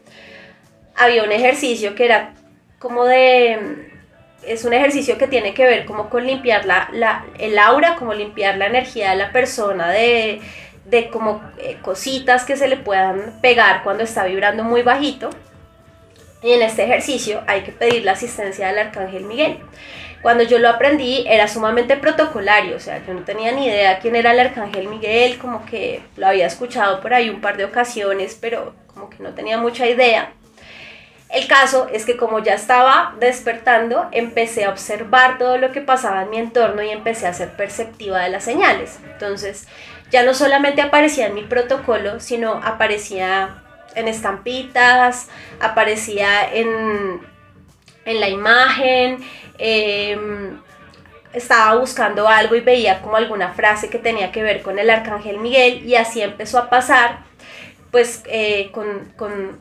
había 0.95 1.23
un 1.23 1.31
ejercicio 1.31 1.95
que 1.95 2.05
era 2.05 2.33
como 2.79 3.05
de... 3.05 3.91
Es 4.45 4.65
un 4.65 4.73
ejercicio 4.73 5.17
que 5.17 5.27
tiene 5.27 5.53
que 5.53 5.65
ver 5.65 5.85
como 5.85 6.09
con 6.09 6.27
limpiar 6.27 6.65
la, 6.65 6.89
la 6.91 7.25
el 7.39 7.57
aura, 7.57 7.95
como 7.95 8.13
limpiar 8.13 8.57
la 8.57 8.65
energía 8.65 9.11
de 9.11 9.15
la 9.15 9.31
persona, 9.31 9.89
de, 9.89 10.41
de 10.85 11.09
como 11.09 11.41
eh, 11.59 11.77
cositas 11.81 12.43
que 12.43 12.57
se 12.57 12.67
le 12.67 12.75
puedan 12.75 13.39
pegar 13.41 13.83
cuando 13.83 14.03
está 14.03 14.25
vibrando 14.25 14.65
muy 14.65 14.81
bajito 14.81 15.29
y 16.43 16.51
en 16.51 16.62
este 16.62 16.84
ejercicio 16.84 17.41
hay 17.47 17.62
que 17.62 17.71
pedir 17.71 18.03
la 18.03 18.12
asistencia 18.12 18.67
del 18.67 18.79
arcángel 18.79 19.23
Miguel. 19.23 19.60
Cuando 20.21 20.43
yo 20.43 20.60
lo 20.60 20.69
aprendí 20.69 21.25
era 21.27 21.47
sumamente 21.47 21.97
protocolario, 21.97 22.77
o 22.77 22.79
sea, 22.79 23.06
yo 23.06 23.13
no 23.13 23.23
tenía 23.23 23.51
ni 23.51 23.67
idea 23.67 23.99
quién 23.99 24.15
era 24.15 24.32
el 24.32 24.39
arcángel 24.39 24.88
Miguel, 24.88 25.38
como 25.38 25.65
que 25.65 26.01
lo 26.15 26.27
había 26.27 26.47
escuchado 26.47 27.01
por 27.01 27.13
ahí 27.13 27.29
un 27.29 27.41
par 27.41 27.58
de 27.58 27.65
ocasiones, 27.65 28.38
pero 28.39 28.73
como 28.88 29.10
que 29.10 29.21
no 29.21 29.34
tenía 29.34 29.58
mucha 29.58 29.88
idea. 29.88 30.34
El 31.29 31.47
caso 31.47 31.88
es 31.91 32.06
que 32.06 32.15
como 32.15 32.39
ya 32.39 32.53
estaba 32.53 33.15
despertando, 33.19 34.08
empecé 34.12 34.65
a 34.65 34.69
observar 34.69 35.39
todo 35.39 35.58
lo 35.58 35.71
que 35.71 35.82
pasaba 35.82 36.21
en 36.21 36.29
mi 36.29 36.38
entorno 36.38 36.84
y 36.84 36.91
empecé 36.91 37.25
a 37.25 37.34
ser 37.34 37.49
perceptiva 37.58 38.19
de 38.19 38.29
las 38.29 38.43
señales. 38.43 38.99
Entonces, 39.12 39.67
ya 40.12 40.21
no 40.23 40.36
solamente 40.36 40.84
aparecía 40.84 41.25
en 41.25 41.34
mi 41.34 41.41
protocolo, 41.41 42.19
sino 42.19 42.62
aparecía 42.63 43.62
en 43.95 44.08
estampitas, 44.08 45.29
aparecía 45.60 46.53
en, 46.53 47.21
en 48.06 48.19
la 48.19 48.29
imagen, 48.29 49.19
em, 49.58 50.60
estaba 51.34 51.79
buscando 51.79 52.27
algo 52.27 52.56
y 52.56 52.62
veía 52.62 53.01
como 53.01 53.15
alguna 53.15 53.53
frase 53.53 53.89
que 53.89 53.97
tenía 53.97 54.32
que 54.32 54.43
ver 54.43 54.61
con 54.61 54.78
el 54.80 54.89
arcángel 54.89 55.39
Miguel 55.39 55.84
y 55.86 55.95
así 55.95 56.22
empezó 56.22 56.59
a 56.59 56.70
pasar 56.70 57.24
pues 57.91 58.24
eh, 58.26 58.70
con, 58.72 59.11
con, 59.15 59.59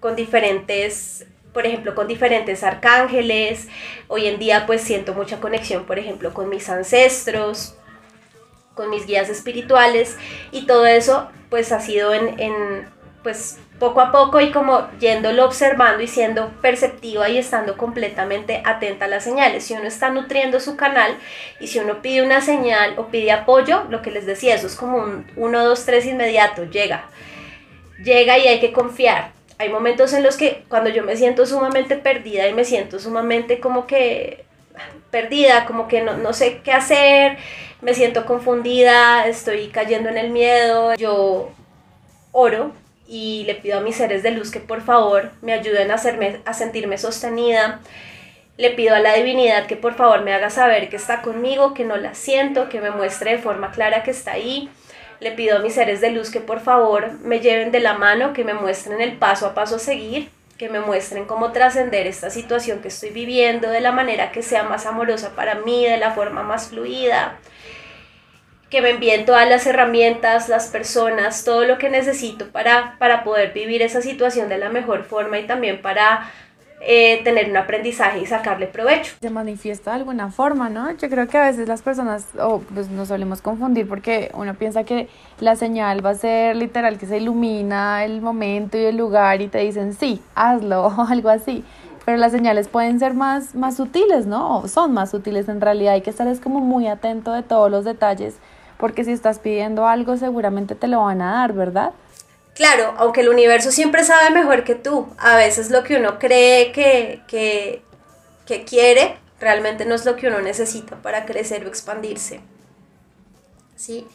con 0.00 0.16
diferentes 0.16 1.26
por 1.52 1.66
ejemplo, 1.66 1.94
con 1.94 2.06
diferentes 2.06 2.62
arcángeles. 2.62 3.68
Hoy 4.08 4.26
en 4.26 4.38
día 4.38 4.66
pues 4.66 4.82
siento 4.82 5.14
mucha 5.14 5.40
conexión, 5.40 5.84
por 5.84 5.98
ejemplo, 5.98 6.32
con 6.32 6.48
mis 6.48 6.68
ancestros, 6.68 7.74
con 8.74 8.90
mis 8.90 9.06
guías 9.06 9.28
espirituales 9.28 10.16
y 10.52 10.66
todo 10.66 10.86
eso 10.86 11.28
pues 11.48 11.72
ha 11.72 11.80
sido 11.80 12.14
en, 12.14 12.38
en 12.40 12.88
pues 13.22 13.58
poco 13.78 14.00
a 14.00 14.12
poco 14.12 14.40
y 14.40 14.50
como 14.50 14.88
yéndolo 14.98 15.44
observando 15.44 16.02
y 16.02 16.06
siendo 16.06 16.48
perceptiva 16.60 17.28
y 17.28 17.38
estando 17.38 17.76
completamente 17.76 18.62
atenta 18.64 19.06
a 19.06 19.08
las 19.08 19.24
señales. 19.24 19.64
Si 19.64 19.74
uno 19.74 19.84
está 19.84 20.10
nutriendo 20.10 20.60
su 20.60 20.76
canal 20.76 21.16
y 21.60 21.66
si 21.66 21.78
uno 21.78 22.00
pide 22.02 22.22
una 22.22 22.40
señal 22.40 22.94
o 22.98 23.06
pide 23.08 23.32
apoyo, 23.32 23.84
lo 23.90 24.02
que 24.02 24.10
les 24.10 24.26
decía, 24.26 24.54
eso 24.54 24.66
es 24.66 24.76
como 24.76 24.98
un 24.98 25.26
1, 25.36 25.64
2, 25.64 25.84
3 25.84 26.06
inmediato, 26.06 26.64
llega. 26.64 27.06
Llega 28.02 28.38
y 28.38 28.48
hay 28.48 28.60
que 28.60 28.72
confiar. 28.72 29.32
Hay 29.58 29.68
momentos 29.68 30.12
en 30.14 30.22
los 30.22 30.36
que 30.36 30.64
cuando 30.68 30.88
yo 30.88 31.04
me 31.04 31.16
siento 31.16 31.44
sumamente 31.44 31.96
perdida 31.96 32.48
y 32.48 32.54
me 32.54 32.64
siento 32.64 32.98
sumamente 32.98 33.60
como 33.60 33.86
que 33.86 34.44
perdida, 35.10 35.66
como 35.66 35.88
que 35.88 36.00
no, 36.00 36.16
no 36.16 36.32
sé 36.32 36.60
qué 36.64 36.72
hacer, 36.72 37.36
me 37.82 37.92
siento 37.92 38.24
confundida, 38.24 39.26
estoy 39.26 39.68
cayendo 39.68 40.08
en 40.08 40.16
el 40.16 40.30
miedo, 40.30 40.94
yo 40.94 41.50
oro 42.32 42.72
y 43.10 43.42
le 43.44 43.56
pido 43.56 43.78
a 43.78 43.80
mis 43.80 43.96
seres 43.96 44.22
de 44.22 44.30
luz 44.30 44.52
que 44.52 44.60
por 44.60 44.82
favor 44.82 45.32
me 45.42 45.52
ayuden 45.52 45.90
a, 45.90 45.94
hacerme, 45.94 46.40
a 46.44 46.54
sentirme 46.54 46.96
sostenida. 46.96 47.80
Le 48.56 48.70
pido 48.70 48.94
a 48.94 49.00
la 49.00 49.14
divinidad 49.14 49.66
que 49.66 49.74
por 49.74 49.94
favor 49.94 50.22
me 50.22 50.32
haga 50.32 50.48
saber 50.48 50.88
que 50.88 50.94
está 50.94 51.20
conmigo, 51.20 51.74
que 51.74 51.84
no 51.84 51.96
la 51.96 52.14
siento, 52.14 52.68
que 52.68 52.80
me 52.80 52.92
muestre 52.92 53.32
de 53.32 53.38
forma 53.38 53.72
clara 53.72 54.04
que 54.04 54.12
está 54.12 54.32
ahí. 54.32 54.70
Le 55.18 55.32
pido 55.32 55.56
a 55.56 55.60
mis 55.60 55.74
seres 55.74 56.00
de 56.00 56.10
luz 56.10 56.30
que 56.30 56.38
por 56.38 56.60
favor 56.60 57.10
me 57.24 57.40
lleven 57.40 57.72
de 57.72 57.80
la 57.80 57.94
mano, 57.94 58.32
que 58.32 58.44
me 58.44 58.54
muestren 58.54 59.00
el 59.00 59.16
paso 59.16 59.44
a 59.46 59.54
paso 59.54 59.76
a 59.76 59.80
seguir, 59.80 60.30
que 60.56 60.68
me 60.68 60.78
muestren 60.78 61.24
cómo 61.24 61.50
trascender 61.50 62.06
esta 62.06 62.30
situación 62.30 62.80
que 62.80 62.88
estoy 62.88 63.10
viviendo 63.10 63.70
de 63.70 63.80
la 63.80 63.90
manera 63.90 64.30
que 64.30 64.42
sea 64.42 64.62
más 64.62 64.86
amorosa 64.86 65.34
para 65.34 65.56
mí, 65.56 65.84
de 65.84 65.96
la 65.96 66.12
forma 66.12 66.44
más 66.44 66.68
fluida 66.68 67.40
que 68.70 68.80
me 68.80 68.90
envíen 68.90 69.26
todas 69.26 69.48
las 69.48 69.66
herramientas, 69.66 70.48
las 70.48 70.68
personas, 70.68 71.44
todo 71.44 71.64
lo 71.64 71.76
que 71.76 71.90
necesito 71.90 72.46
para, 72.46 72.94
para 72.98 73.24
poder 73.24 73.52
vivir 73.52 73.82
esa 73.82 74.00
situación 74.00 74.48
de 74.48 74.58
la 74.58 74.68
mejor 74.68 75.02
forma 75.04 75.40
y 75.40 75.46
también 75.46 75.82
para 75.82 76.30
eh, 76.80 77.20
tener 77.24 77.50
un 77.50 77.56
aprendizaje 77.56 78.20
y 78.20 78.26
sacarle 78.26 78.68
provecho. 78.68 79.14
Se 79.20 79.28
manifiesta 79.28 79.90
de 79.90 79.96
alguna 79.98 80.30
forma, 80.30 80.70
¿no? 80.70 80.90
Yo 80.92 81.10
creo 81.10 81.26
que 81.26 81.36
a 81.36 81.46
veces 81.46 81.66
las 81.66 81.82
personas 81.82 82.26
oh, 82.40 82.62
pues 82.72 82.88
nos 82.88 83.08
solemos 83.08 83.42
confundir 83.42 83.88
porque 83.88 84.30
uno 84.34 84.54
piensa 84.54 84.84
que 84.84 85.08
la 85.40 85.56
señal 85.56 86.04
va 86.04 86.10
a 86.10 86.14
ser 86.14 86.54
literal 86.54 86.96
que 86.96 87.06
se 87.06 87.18
ilumina 87.18 88.04
el 88.04 88.22
momento 88.22 88.78
y 88.78 88.84
el 88.84 88.96
lugar 88.96 89.42
y 89.42 89.48
te 89.48 89.58
dicen 89.58 89.94
sí, 89.94 90.22
hazlo 90.36 90.86
o 90.96 91.06
algo 91.08 91.28
así. 91.28 91.64
Pero 92.04 92.16
las 92.16 92.32
señales 92.32 92.68
pueden 92.68 92.98
ser 93.00 93.14
más, 93.14 93.54
más 93.54 93.76
sutiles, 93.76 94.26
¿no? 94.26 94.60
O 94.60 94.68
son 94.68 94.94
más 94.94 95.10
sutiles 95.10 95.48
en 95.48 95.60
realidad. 95.60 95.94
Hay 95.94 96.00
que 96.00 96.10
estar 96.10 96.26
es 96.28 96.40
como 96.40 96.60
muy 96.60 96.86
atento 96.86 97.32
de 97.32 97.42
todos 97.42 97.70
los 97.70 97.84
detalles 97.84 98.36
porque 98.80 99.04
si 99.04 99.12
estás 99.12 99.38
pidiendo 99.38 99.86
algo 99.86 100.16
seguramente 100.16 100.74
te 100.74 100.88
lo 100.88 101.02
van 101.02 101.22
a 101.22 101.34
dar, 101.34 101.52
¿verdad? 101.52 101.92
Claro, 102.54 102.94
aunque 102.98 103.20
el 103.20 103.28
universo 103.28 103.70
siempre 103.70 104.04
sabe 104.04 104.30
mejor 104.30 104.64
que 104.64 104.74
tú, 104.74 105.06
a 105.18 105.36
veces 105.36 105.70
lo 105.70 105.84
que 105.84 105.96
uno 105.96 106.18
cree 106.18 106.72
que, 106.72 107.22
que, 107.26 107.82
quiere 108.66 109.16
realmente 109.38 109.84
no 109.84 109.94
es 109.94 110.04
lo 110.04 110.16
que 110.16 110.26
uno 110.26 110.40
necesita 110.40 110.96
para 110.96 111.24
crecer 111.24 111.64
o 111.64 111.68
expandirse. 111.68 112.40
¿Sí? 113.76 114.06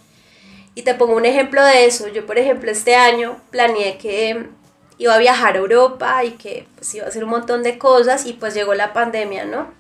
Y 0.76 0.82
te 0.82 0.94
pongo 0.94 1.16
un 1.16 1.26
ejemplo 1.26 1.64
de 1.64 1.86
eso. 1.86 2.10
Yo, 2.10 2.26
por 2.26 2.38
ejemplo, 2.38 2.70
este 2.70 2.98
año 2.98 3.40
planeé 3.50 3.98
que 3.98 4.46
iba 4.98 5.16
a 5.16 5.18
viajar 5.18 5.56
a 5.56 5.60
Europa 5.60 6.24
y 6.26 6.32
que 6.32 6.68
pues, 6.76 6.94
iba 6.96 7.06
a 7.06 7.08
hacer 7.08 7.24
un 7.24 7.30
montón 7.30 7.64
de 7.64 7.78
cosas 7.78 8.26
y 8.26 8.34
pues 8.34 8.54
llegó 8.54 8.74
la 8.76 8.92
pandemia, 8.92 9.46
¿no? 9.46 9.74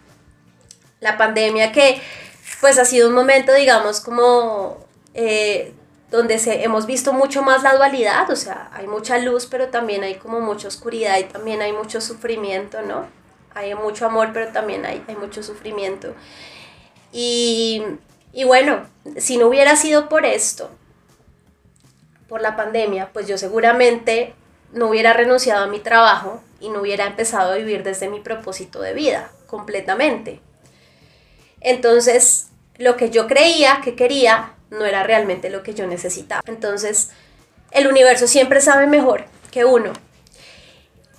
La 1.01 1.17
pandemia 1.17 1.73
que 1.73 2.01
pues 2.65 2.79
ha 2.79 2.85
sido 2.85 3.09
un 3.09 3.13
momento, 3.13 3.53
digamos, 3.53 4.01
como 4.01 4.83
eh, 5.13 5.71
donde 6.09 6.39
se, 6.39 6.63
hemos 6.63 6.87
visto 6.87 7.13
mucho 7.13 7.43
más 7.43 7.61
la 7.61 7.75
dualidad, 7.75 8.27
o 8.31 8.35
sea, 8.35 8.71
hay 8.73 8.87
mucha 8.87 9.19
luz, 9.19 9.45
pero 9.45 9.67
también 9.67 10.01
hay 10.01 10.15
como 10.15 10.41
mucha 10.41 10.67
oscuridad 10.67 11.19
y 11.19 11.25
también 11.25 11.61
hay 11.61 11.73
mucho 11.73 12.01
sufrimiento, 12.01 12.81
¿no? 12.81 13.05
Hay 13.53 13.75
mucho 13.75 14.07
amor, 14.07 14.31
pero 14.33 14.47
también 14.47 14.83
hay, 14.83 15.03
hay 15.07 15.15
mucho 15.15 15.43
sufrimiento. 15.43 16.15
Y, 17.11 17.83
y 18.33 18.45
bueno, 18.45 18.87
si 19.17 19.37
no 19.37 19.45
hubiera 19.45 19.75
sido 19.75 20.09
por 20.09 20.25
esto, 20.25 20.71
por 22.27 22.41
la 22.41 22.55
pandemia, 22.55 23.11
pues 23.13 23.27
yo 23.27 23.37
seguramente 23.37 24.33
no 24.73 24.87
hubiera 24.89 25.13
renunciado 25.13 25.65
a 25.65 25.67
mi 25.67 25.81
trabajo 25.81 26.41
y 26.59 26.69
no 26.69 26.81
hubiera 26.81 27.05
empezado 27.05 27.51
a 27.51 27.57
vivir 27.57 27.83
desde 27.83 28.09
mi 28.09 28.21
propósito 28.21 28.81
de 28.81 28.95
vida 28.95 29.31
completamente. 29.45 30.41
Entonces, 31.61 32.49
lo 32.77 32.97
que 32.97 33.09
yo 33.09 33.27
creía 33.27 33.81
que 33.83 33.95
quería 33.95 34.53
no 34.69 34.85
era 34.85 35.03
realmente 35.03 35.49
lo 35.49 35.63
que 35.63 35.73
yo 35.73 35.87
necesitaba. 35.87 36.41
Entonces, 36.47 37.09
el 37.71 37.87
universo 37.87 38.27
siempre 38.27 38.61
sabe 38.61 38.87
mejor 38.87 39.25
que 39.51 39.65
uno. 39.65 39.93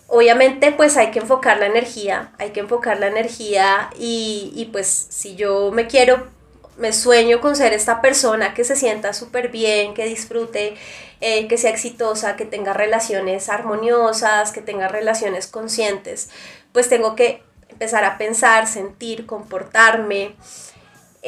Obviamente, 0.08 0.72
pues 0.72 0.96
hay 0.96 1.10
que 1.10 1.18
enfocar 1.18 1.58
la 1.58 1.66
energía, 1.66 2.32
hay 2.38 2.50
que 2.50 2.60
enfocar 2.60 3.00
la 3.00 3.08
energía 3.08 3.90
y, 3.98 4.68
pues 4.72 4.86
si 5.10 5.34
yo 5.34 5.72
me 5.72 5.88
quiero, 5.88 6.28
me 6.76 6.92
sueño 6.92 7.40
con 7.40 7.56
ser 7.56 7.72
esta 7.72 8.00
persona 8.00 8.54
que 8.54 8.62
se 8.62 8.76
sienta 8.76 9.12
súper 9.12 9.48
bien, 9.48 9.94
que 9.94 10.04
disfrute, 10.04 10.76
eh, 11.20 11.48
que 11.48 11.58
sea 11.58 11.70
exitosa, 11.70 12.36
que 12.36 12.44
tenga 12.44 12.72
relaciones 12.72 13.48
armoniosas, 13.48 14.52
que 14.52 14.60
tenga 14.60 14.86
relaciones 14.86 15.48
conscientes, 15.48 16.28
pues 16.72 16.88
tengo 16.88 17.16
que 17.16 17.42
empezar 17.68 18.04
a 18.04 18.16
pensar, 18.16 18.68
sentir, 18.68 19.26
comportarme, 19.26 20.36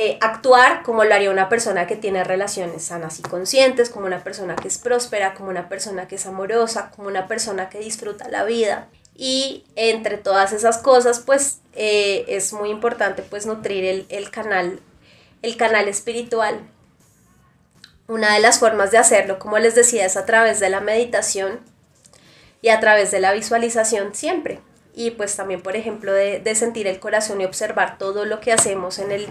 eh, 0.01 0.17
actuar 0.21 0.85
como 0.85 1.03
lo 1.03 1.13
haría 1.13 1.29
una 1.29 1.49
persona 1.49 1.89
que 1.89 1.97
tiene 1.97 2.23
relaciones 2.23 2.85
sanas 2.85 3.19
y 3.19 3.23
conscientes, 3.23 3.91
como 3.91 4.07
una 4.07 4.23
persona 4.23 4.55
que 4.55 4.69
es 4.69 4.79
próspera, 4.79 5.35
como 5.35 5.51
una 5.51 5.69
persona 5.69 6.07
que 6.07 6.15
es 6.15 6.25
amorosa, 6.25 6.93
como 6.95 7.09
una 7.09 7.27
persona 7.27 7.69
que 7.69 7.81
disfruta 7.81 8.29
la 8.29 8.45
vida. 8.45 8.87
Y 9.17 9.65
entre 9.75 10.17
todas 10.17 10.53
esas 10.53 10.79
cosas, 10.79 11.19
pues 11.19 11.63
eh, 11.73 12.27
es 12.29 12.53
muy 12.53 12.71
importante 12.71 13.23
pues 13.23 13.45
nutrir 13.47 13.85
el, 13.85 14.07
el, 14.09 14.31
canal, 14.31 14.79
el 15.43 15.57
canal 15.57 15.89
espiritual. 15.89 16.61
Una 18.07 18.35
de 18.35 18.39
las 18.39 18.61
formas 18.61 18.93
de 18.93 18.99
hacerlo, 18.99 19.41
como 19.41 19.59
les 19.59 19.75
decía, 19.75 20.07
es 20.07 20.17
a 20.17 20.27
través 20.27 20.61
de 20.61 20.71
la 20.71 20.79
meditación 20.79 21.59
y 22.63 22.69
a 22.69 22.79
través 22.79 23.11
de 23.11 23.19
la 23.19 23.33
visualización 23.33 24.15
siempre 24.15 24.61
y 24.95 25.11
pues 25.11 25.35
también, 25.35 25.61
por 25.61 25.75
ejemplo, 25.75 26.13
de, 26.13 26.39
de, 26.39 26.55
sentir 26.55 26.87
el 26.87 27.01
corazón 27.01 27.41
y 27.41 27.45
observar 27.45 27.99
todo 27.99 28.25
lo 28.25 28.41
que 28.41 28.53
hacemos 28.53 28.99
en, 28.99 29.13
el, 29.13 29.29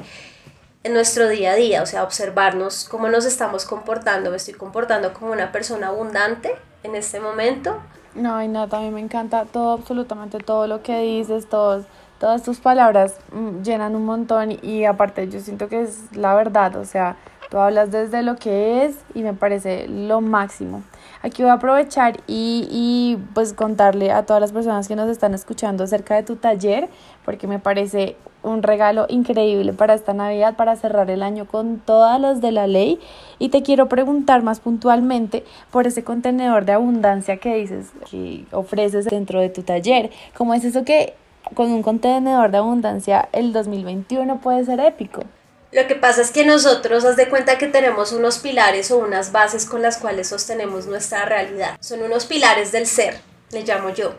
en 0.84 0.94
nuestro 0.94 1.28
día 1.28 1.52
a 1.52 1.56
día, 1.56 1.84
o 1.84 1.86
sea, 1.86 2.04
observarnos 2.04 2.88
cómo 2.90 3.10
nos 3.10 3.26
estamos 3.26 3.66
comportando, 3.66 4.30
me 4.30 4.38
estoy 4.38 4.54
comportando 4.54 5.14
como 5.14 5.32
una 5.32 5.52
persona 5.52 5.88
abundante 5.88 6.56
en 6.84 6.96
este 6.96 7.20
momento. 7.20 7.78
No, 8.16 8.42
y 8.42 8.48
nada, 8.48 8.68
también 8.68 8.94
me 8.94 9.02
encanta 9.02 9.46
todo, 9.46 9.74
absolutamente 9.74 10.40
todo 10.40 10.66
lo 10.68 10.82
que 10.82 11.00
dices, 11.02 11.48
todos, 11.48 11.86
todas 12.20 12.44
tus 12.44 12.60
palabras 12.60 13.16
mm, 13.32 13.62
llenan 13.62 13.96
un 13.96 14.06
montón 14.06 14.58
y 14.64 14.86
aparte 14.86 15.28
yo 15.28 15.40
siento 15.40 15.68
que 15.68 15.82
es 15.82 16.16
la 16.16 16.34
verdad, 16.34 16.76
o 16.78 16.86
sea, 16.86 17.18
tú 17.50 17.58
hablas 17.58 17.92
desde 17.92 18.24
lo 18.24 18.36
que 18.36 18.86
es 18.86 18.96
y 19.14 19.24
me 19.24 19.34
parece 19.34 19.88
lo 19.88 20.22
máximo. 20.22 20.84
Aquí 21.22 21.42
voy 21.42 21.52
a 21.52 21.56
aprovechar 21.56 22.18
y, 22.28 22.68
y, 22.72 23.18
pues 23.34 23.54
contarle 23.54 24.12
a 24.12 24.26
todas 24.26 24.42
las 24.42 24.52
personas 24.52 24.88
que 24.88 24.96
nos 24.96 25.10
están 25.10 25.34
escuchando 25.34 25.84
acerca 25.84 26.16
de 26.16 26.24
tu 26.24 26.36
taller, 26.36 26.90
porque 27.26 27.48
me 27.48 27.60
parece 27.60 28.16
un 28.48 28.64
regalo 28.64 29.06
increíble 29.10 29.74
para 29.74 29.94
esta 29.94 30.14
Navidad, 30.14 30.56
para 30.56 30.76
cerrar 30.76 31.10
el 31.10 31.24
año 31.24 31.46
con 31.46 31.80
todas 31.80 32.20
las 32.20 32.42
de 32.42 32.52
la 32.52 32.68
ley. 32.68 33.00
Y 33.40 33.50
te 33.50 33.64
quiero 33.64 33.88
preguntar 33.88 34.44
más 34.44 34.60
puntualmente 34.60 35.44
por 35.72 35.88
ese 35.88 36.04
contenedor 36.04 36.66
de 36.66 36.74
abundancia 36.74 37.38
que 37.38 37.56
dices 37.56 37.88
que 38.10 38.46
ofreces 38.52 39.06
dentro 39.06 39.40
de 39.40 39.50
tu 39.50 39.64
taller. 39.64 40.10
¿Cómo 40.36 40.54
es 40.54 40.64
eso 40.64 40.84
que 40.84 41.14
con 41.54 41.72
un 41.72 41.84
contenedor 41.84 42.52
de 42.52 42.58
abundancia 42.58 43.30
el 43.32 43.54
2021 43.54 44.40
puede 44.42 44.66
ser 44.66 44.80
épico? 44.80 45.24
Lo 45.72 45.86
que 45.86 45.96
pasa 45.96 46.22
es 46.22 46.32
que 46.32 46.46
nosotros, 46.46 47.04
haz 47.04 47.18
de 47.18 47.28
cuenta 47.28 47.58
que 47.58 47.68
tenemos 47.68 48.14
unos 48.14 48.40
pilares 48.40 48.90
o 48.92 49.00
unas 49.00 49.34
bases 49.34 49.66
con 49.66 49.82
las 49.82 49.98
cuales 49.98 50.30
sostenemos 50.30 50.88
nuestra 50.88 51.26
realidad. 51.26 51.76
Son 51.82 52.02
unos 52.02 52.26
pilares 52.26 52.72
del 52.72 52.88
ser, 52.88 53.20
le 53.52 53.64
llamo 53.64 53.90
yo. 53.90 54.14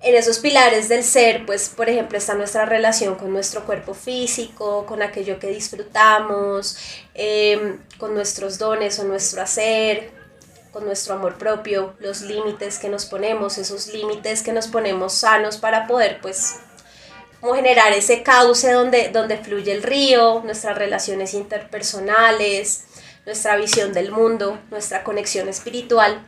En 0.00 0.16
esos 0.16 0.38
pilares 0.40 0.88
del 0.88 1.04
ser, 1.04 1.46
pues, 1.46 1.68
por 1.68 1.88
ejemplo, 1.88 2.18
está 2.18 2.34
nuestra 2.34 2.64
relación 2.64 3.14
con 3.14 3.32
nuestro 3.32 3.64
cuerpo 3.64 3.94
físico, 3.94 4.84
con 4.86 5.00
aquello 5.00 5.38
que 5.38 5.48
disfrutamos, 5.48 6.76
em, 7.14 7.78
con 7.98 8.14
nuestros 8.14 8.58
dones 8.58 8.98
o 8.98 9.04
nuestro 9.04 9.42
hacer, 9.42 10.10
con 10.72 10.84
nuestro 10.86 11.14
amor 11.14 11.38
propio, 11.38 11.94
los 12.00 12.22
límites 12.22 12.78
que 12.78 12.88
nos 12.88 13.04
ponemos, 13.06 13.58
esos 13.58 13.88
límites 13.88 14.42
que 14.42 14.52
nos 14.52 14.66
ponemos 14.68 15.12
sanos 15.12 15.56
para 15.58 15.86
poder, 15.86 16.20
pues, 16.20 16.56
como 17.40 17.54
generar 17.54 17.92
ese 17.92 18.22
cauce 18.22 18.72
donde, 18.72 19.10
donde 19.10 19.36
fluye 19.36 19.72
el 19.72 19.82
río, 19.82 20.42
nuestras 20.44 20.78
relaciones 20.78 21.34
interpersonales, 21.34 22.84
nuestra 23.26 23.56
visión 23.56 23.92
del 23.92 24.10
mundo, 24.10 24.58
nuestra 24.70 25.04
conexión 25.04 25.48
espiritual. 25.48 26.24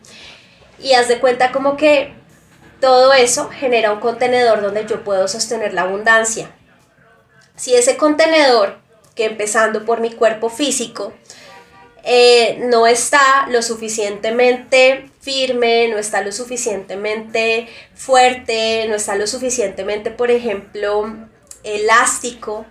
Y 0.80 0.94
haz 0.94 1.08
de 1.08 1.20
cuenta 1.20 1.52
como 1.52 1.76
que 1.76 2.14
todo 2.84 3.14
eso 3.14 3.48
genera 3.48 3.94
un 3.94 4.00
contenedor 4.00 4.60
donde 4.60 4.84
yo 4.84 5.04
puedo 5.04 5.26
sostener 5.26 5.72
la 5.72 5.84
abundancia. 5.84 6.50
Si 7.56 7.74
ese 7.74 7.96
contenedor, 7.96 8.76
que 9.14 9.24
empezando 9.24 9.86
por 9.86 10.00
mi 10.00 10.12
cuerpo 10.12 10.50
físico, 10.50 11.14
eh, 12.02 12.58
no 12.60 12.86
está 12.86 13.46
lo 13.48 13.62
suficientemente 13.62 15.08
firme, 15.22 15.88
no 15.88 15.96
está 15.96 16.20
lo 16.20 16.30
suficientemente 16.30 17.68
fuerte, 17.94 18.84
no 18.86 18.96
está 18.96 19.16
lo 19.16 19.26
suficientemente, 19.26 20.10
por 20.10 20.30
ejemplo, 20.30 21.10
elástico, 21.62 22.66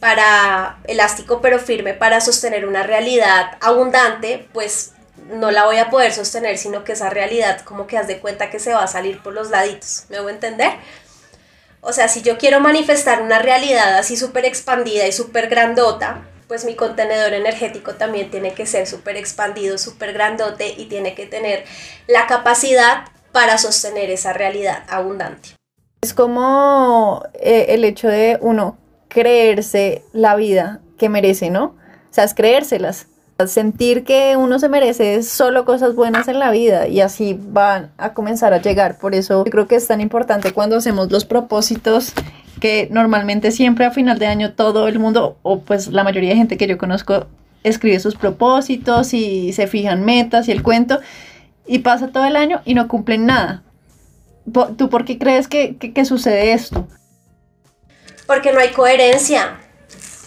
para 0.00 0.78
elástico 0.84 1.42
pero 1.42 1.58
firme 1.58 1.92
para 1.92 2.22
sostener 2.22 2.64
una 2.64 2.82
realidad 2.82 3.58
abundante, 3.60 4.48
pues 4.54 4.93
no 5.28 5.50
la 5.50 5.64
voy 5.64 5.78
a 5.78 5.90
poder 5.90 6.12
sostener, 6.12 6.58
sino 6.58 6.84
que 6.84 6.92
esa 6.92 7.10
realidad 7.10 7.60
como 7.62 7.86
que 7.86 7.98
haz 7.98 8.06
de 8.06 8.18
cuenta 8.18 8.50
que 8.50 8.58
se 8.58 8.72
va 8.74 8.84
a 8.84 8.88
salir 8.88 9.22
por 9.22 9.32
los 9.32 9.50
laditos, 9.50 10.04
¿me 10.08 10.20
voy 10.20 10.32
a 10.32 10.34
entender? 10.34 10.72
O 11.80 11.92
sea, 11.92 12.08
si 12.08 12.22
yo 12.22 12.38
quiero 12.38 12.60
manifestar 12.60 13.20
una 13.20 13.38
realidad 13.38 13.98
así 13.98 14.16
súper 14.16 14.46
expandida 14.46 15.06
y 15.06 15.12
súper 15.12 15.48
grandota, 15.48 16.22
pues 16.48 16.64
mi 16.64 16.74
contenedor 16.74 17.34
energético 17.34 17.94
también 17.94 18.30
tiene 18.30 18.54
que 18.54 18.66
ser 18.66 18.86
súper 18.86 19.16
expandido, 19.16 19.76
súper 19.76 20.12
grandote 20.12 20.74
y 20.76 20.86
tiene 20.86 21.14
que 21.14 21.26
tener 21.26 21.64
la 22.06 22.26
capacidad 22.26 23.04
para 23.32 23.58
sostener 23.58 24.10
esa 24.10 24.32
realidad 24.32 24.84
abundante. 24.88 25.50
Es 26.00 26.14
como 26.14 27.22
eh, 27.34 27.66
el 27.70 27.84
hecho 27.84 28.08
de 28.08 28.38
uno 28.40 28.78
creerse 29.08 30.04
la 30.12 30.36
vida 30.36 30.80
que 30.98 31.08
merece, 31.08 31.50
¿no? 31.50 31.64
O 31.64 32.14
sea, 32.14 32.24
es 32.24 32.34
creérselas. 32.34 33.08
Sentir 33.46 34.04
que 34.04 34.36
uno 34.36 34.60
se 34.60 34.68
merece 34.68 35.22
solo 35.24 35.64
cosas 35.64 35.96
buenas 35.96 36.28
en 36.28 36.38
la 36.38 36.52
vida 36.52 36.86
y 36.86 37.00
así 37.00 37.36
van 37.40 37.90
a 37.98 38.14
comenzar 38.14 38.52
a 38.54 38.62
llegar. 38.62 38.98
Por 38.98 39.14
eso 39.14 39.44
yo 39.44 39.50
creo 39.50 39.66
que 39.66 39.74
es 39.74 39.86
tan 39.88 40.00
importante 40.00 40.52
cuando 40.52 40.76
hacemos 40.76 41.10
los 41.10 41.24
propósitos 41.24 42.12
que 42.60 42.88
normalmente 42.90 43.50
siempre 43.50 43.84
a 43.84 43.90
final 43.90 44.18
de 44.18 44.26
año 44.26 44.54
todo 44.54 44.88
el 44.88 44.98
mundo, 44.98 45.36
o 45.42 45.60
pues 45.60 45.88
la 45.88 46.04
mayoría 46.04 46.30
de 46.30 46.36
gente 46.36 46.56
que 46.56 46.66
yo 46.66 46.78
conozco, 46.78 47.26
escribe 47.64 47.98
sus 47.98 48.14
propósitos 48.14 49.12
y 49.14 49.52
se 49.52 49.66
fijan 49.66 50.04
metas 50.04 50.48
y 50.48 50.52
el 50.52 50.62
cuento, 50.62 51.00
y 51.66 51.80
pasa 51.80 52.08
todo 52.08 52.24
el 52.24 52.36
año 52.36 52.62
y 52.64 52.74
no 52.74 52.88
cumplen 52.88 53.26
nada. 53.26 53.62
¿Tú 54.76 54.90
por 54.90 55.04
qué 55.04 55.18
crees 55.18 55.48
que, 55.48 55.76
que, 55.76 56.04
sucede 56.04 56.52
esto? 56.52 56.86
Porque 58.26 58.52
no 58.52 58.60
hay 58.60 58.68
coherencia 58.68 59.58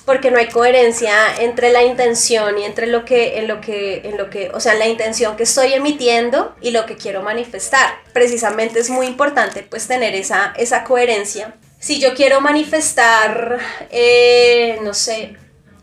porque 0.07 0.31
no 0.31 0.37
hay 0.37 0.47
coherencia 0.47 1.13
entre 1.41 1.69
la 1.69 1.83
intención 1.83 2.57
y 2.57 2.63
entre 2.63 2.87
lo 2.87 3.03
que 3.03 3.39
en 3.39 3.47
lo 3.49 3.59
que 3.59 4.07
en 4.07 4.17
lo 4.17 4.29
que 4.29 4.49
o 4.53 4.61
sea 4.61 4.73
la 4.73 4.87
intención 4.87 5.35
que 5.35 5.43
estoy 5.43 5.73
emitiendo 5.73 6.55
y 6.61 6.71
lo 6.71 6.85
que 6.85 6.95
quiero 6.95 7.21
manifestar. 7.21 7.99
Precisamente 8.13 8.79
es 8.79 8.89
muy 8.89 9.05
importante 9.05 9.63
pues 9.63 9.85
tener 9.85 10.15
esa 10.15 10.53
esa 10.55 10.85
coherencia. 10.85 11.55
Si 11.79 11.99
yo 11.99 12.15
quiero 12.15 12.39
manifestar, 12.39 13.59
eh, 13.91 14.79
no 14.81 14.93
sé, 14.93 15.35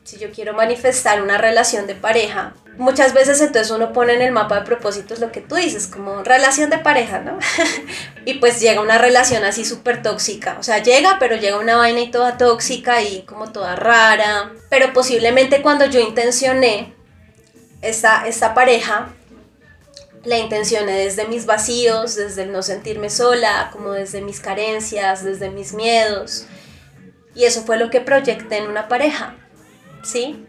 si 0.04 0.16
yo 0.18 0.32
quiero 0.32 0.54
manifestar 0.54 1.20
una 1.22 1.36
relación 1.36 1.86
de 1.86 1.94
pareja, 1.94 2.54
muchas 2.76 3.12
veces 3.12 3.40
entonces 3.40 3.70
uno 3.70 3.92
pone 3.92 4.14
en 4.14 4.22
el 4.22 4.32
mapa 4.32 4.60
de 4.60 4.66
propósitos 4.66 5.20
lo 5.20 5.32
que 5.32 5.40
tú 5.40 5.56
dices, 5.56 5.86
como 5.86 6.22
relación 6.22 6.70
de 6.70 6.78
pareja, 6.78 7.20
¿no? 7.20 7.38
y 8.24 8.34
pues 8.34 8.60
llega 8.60 8.80
una 8.80 8.98
relación 8.98 9.44
así 9.44 9.64
súper 9.64 10.02
tóxica, 10.02 10.56
o 10.58 10.62
sea, 10.62 10.82
llega, 10.82 11.18
pero 11.18 11.36
llega 11.36 11.58
una 11.58 11.76
vaina 11.76 12.00
y 12.00 12.10
toda 12.10 12.36
tóxica 12.36 13.02
y 13.02 13.22
como 13.22 13.52
toda 13.52 13.76
rara, 13.76 14.52
pero 14.68 14.92
posiblemente 14.92 15.62
cuando 15.62 15.86
yo 15.86 16.00
intencioné 16.00 16.94
esta, 17.82 18.26
esta 18.26 18.54
pareja, 18.54 19.14
la 20.24 20.38
intención 20.38 20.88
es 20.88 21.16
desde 21.16 21.28
mis 21.28 21.46
vacíos, 21.46 22.14
desde 22.14 22.44
el 22.44 22.52
no 22.52 22.62
sentirme 22.62 23.10
sola, 23.10 23.68
como 23.72 23.92
desde 23.92 24.22
mis 24.22 24.40
carencias, 24.40 25.22
desde 25.22 25.50
mis 25.50 25.74
miedos. 25.74 26.46
Y 27.34 27.44
eso 27.44 27.62
fue 27.62 27.76
lo 27.76 27.90
que 27.90 28.00
proyecté 28.00 28.58
en 28.58 28.68
una 28.68 28.88
pareja, 28.88 29.36
¿sí? 30.02 30.43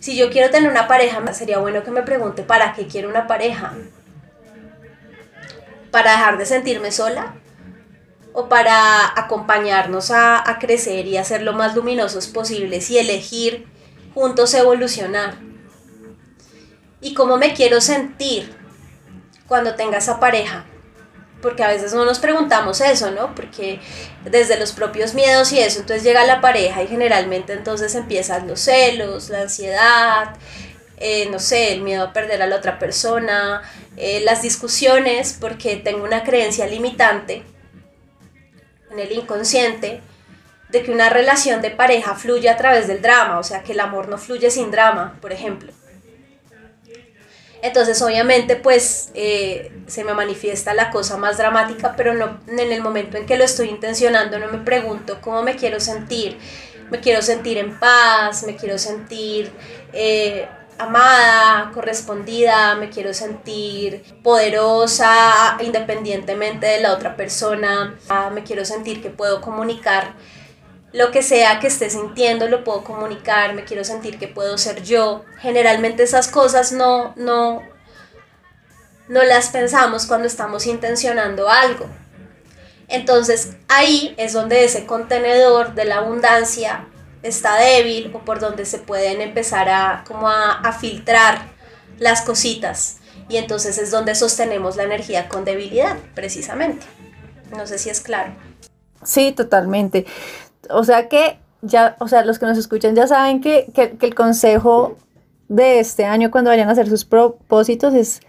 Si 0.00 0.16
yo 0.16 0.30
quiero 0.30 0.50
tener 0.50 0.70
una 0.70 0.86
pareja, 0.86 1.32
sería 1.32 1.58
bueno 1.58 1.82
que 1.82 1.90
me 1.90 2.02
pregunte, 2.02 2.42
¿para 2.42 2.72
qué 2.72 2.86
quiero 2.86 3.08
una 3.08 3.26
pareja? 3.26 3.74
¿Para 5.90 6.12
dejar 6.12 6.38
de 6.38 6.46
sentirme 6.46 6.92
sola? 6.92 7.34
¿O 8.32 8.48
para 8.48 9.18
acompañarnos 9.18 10.10
a, 10.10 10.48
a 10.48 10.58
crecer 10.58 11.06
y 11.06 11.16
a 11.16 11.24
ser 11.24 11.42
lo 11.42 11.52
más 11.52 11.74
luminosos 11.74 12.28
posibles 12.28 12.90
y 12.90 12.98
elegir 12.98 13.66
juntos 14.14 14.54
evolucionar? 14.54 15.48
y 17.00 17.14
cómo 17.14 17.36
me 17.36 17.54
quiero 17.54 17.80
sentir 17.80 18.54
cuando 19.46 19.74
tenga 19.74 19.98
esa 19.98 20.20
pareja. 20.20 20.64
Porque 21.40 21.62
a 21.62 21.68
veces 21.68 21.94
no 21.94 22.04
nos 22.04 22.18
preguntamos 22.18 22.80
eso, 22.80 23.12
¿no? 23.12 23.34
Porque 23.34 23.80
desde 24.24 24.58
los 24.58 24.72
propios 24.72 25.14
miedos 25.14 25.52
y 25.52 25.60
eso, 25.60 25.80
entonces 25.80 26.02
llega 26.02 26.24
la 26.24 26.40
pareja 26.40 26.82
y 26.82 26.88
generalmente 26.88 27.52
entonces 27.52 27.94
empiezan 27.94 28.48
los 28.48 28.60
celos, 28.60 29.30
la 29.30 29.42
ansiedad, 29.42 30.34
eh, 30.96 31.28
no 31.30 31.38
sé, 31.38 31.72
el 31.72 31.82
miedo 31.82 32.04
a 32.04 32.12
perder 32.12 32.42
a 32.42 32.46
la 32.46 32.56
otra 32.56 32.78
persona, 32.78 33.62
eh, 33.96 34.20
las 34.24 34.42
discusiones, 34.42 35.36
porque 35.40 35.76
tengo 35.76 36.02
una 36.02 36.24
creencia 36.24 36.66
limitante 36.66 37.44
en 38.90 38.98
el 38.98 39.12
inconsciente 39.12 40.00
de 40.70 40.82
que 40.82 40.90
una 40.90 41.08
relación 41.08 41.62
de 41.62 41.70
pareja 41.70 42.14
fluye 42.14 42.48
a 42.48 42.56
través 42.56 42.88
del 42.88 43.00
drama, 43.00 43.38
o 43.38 43.44
sea, 43.44 43.62
que 43.62 43.72
el 43.72 43.80
amor 43.80 44.08
no 44.08 44.18
fluye 44.18 44.50
sin 44.50 44.70
drama, 44.70 45.16
por 45.20 45.32
ejemplo. 45.32 45.72
Entonces 47.62 48.00
obviamente 48.02 48.56
pues 48.56 49.10
eh, 49.14 49.72
se 49.86 50.04
me 50.04 50.14
manifiesta 50.14 50.74
la 50.74 50.90
cosa 50.90 51.16
más 51.16 51.38
dramática, 51.38 51.94
pero 51.96 52.14
no 52.14 52.40
en 52.46 52.72
el 52.72 52.82
momento 52.82 53.16
en 53.16 53.26
que 53.26 53.36
lo 53.36 53.44
estoy 53.44 53.68
intencionando 53.68 54.38
no 54.38 54.48
me 54.48 54.58
pregunto 54.58 55.20
cómo 55.20 55.42
me 55.42 55.56
quiero 55.56 55.80
sentir. 55.80 56.38
Me 56.90 57.00
quiero 57.00 57.20
sentir 57.20 57.58
en 57.58 57.78
paz, 57.78 58.44
me 58.44 58.56
quiero 58.56 58.78
sentir 58.78 59.52
eh, 59.92 60.48
amada, 60.78 61.70
correspondida, 61.74 62.76
me 62.76 62.88
quiero 62.88 63.12
sentir 63.12 64.02
poderosa 64.22 65.58
independientemente 65.60 66.66
de 66.66 66.80
la 66.80 66.92
otra 66.92 67.16
persona, 67.16 67.98
me 68.32 68.44
quiero 68.44 68.64
sentir 68.64 69.02
que 69.02 69.10
puedo 69.10 69.40
comunicar 69.40 70.14
lo 70.92 71.10
que 71.10 71.22
sea 71.22 71.60
que 71.60 71.66
esté 71.66 71.90
sintiendo 71.90 72.48
lo 72.48 72.64
puedo 72.64 72.82
comunicar, 72.82 73.54
me 73.54 73.64
quiero 73.64 73.84
sentir 73.84 74.18
que 74.18 74.28
puedo 74.28 74.56
ser 74.56 74.82
yo. 74.82 75.24
Generalmente 75.38 76.02
esas 76.02 76.28
cosas 76.28 76.72
no, 76.72 77.12
no, 77.16 77.62
no 79.08 79.22
las 79.22 79.50
pensamos 79.50 80.06
cuando 80.06 80.26
estamos 80.26 80.66
intencionando 80.66 81.48
algo. 81.48 81.86
Entonces 82.88 83.50
ahí 83.68 84.14
es 84.16 84.32
donde 84.32 84.64
ese 84.64 84.86
contenedor 84.86 85.74
de 85.74 85.84
la 85.84 85.98
abundancia 85.98 86.86
está 87.22 87.56
débil 87.56 88.10
o 88.14 88.20
por 88.20 88.40
donde 88.40 88.64
se 88.64 88.78
pueden 88.78 89.20
empezar 89.20 89.68
a, 89.68 90.04
como 90.06 90.28
a, 90.28 90.52
a 90.52 90.72
filtrar 90.72 91.42
las 91.98 92.22
cositas. 92.22 92.96
Y 93.28 93.36
entonces 93.36 93.76
es 93.76 93.90
donde 93.90 94.14
sostenemos 94.14 94.76
la 94.76 94.84
energía 94.84 95.28
con 95.28 95.44
debilidad, 95.44 95.98
precisamente. 96.14 96.86
No 97.54 97.66
sé 97.66 97.78
si 97.78 97.90
es 97.90 98.00
claro. 98.00 98.32
Sí, 99.04 99.32
totalmente 99.32 100.06
o 100.70 100.84
sea 100.84 101.08
que 101.08 101.38
ya, 101.62 101.96
o 101.98 102.08
sea, 102.08 102.24
los 102.24 102.38
que 102.38 102.46
nos 102.46 102.58
escuchan 102.58 102.94
ya 102.94 103.06
saben 103.06 103.40
que, 103.40 103.72
el 104.00 104.14
consejo 104.14 104.96
de 105.48 105.80
este 105.80 106.04
año 106.04 106.30
cuando 106.30 106.50
vayan 106.50 106.68
a 106.68 106.72
hacer 106.72 106.88
sus 106.88 107.04
propósitos 107.04 107.94
es 107.94 108.20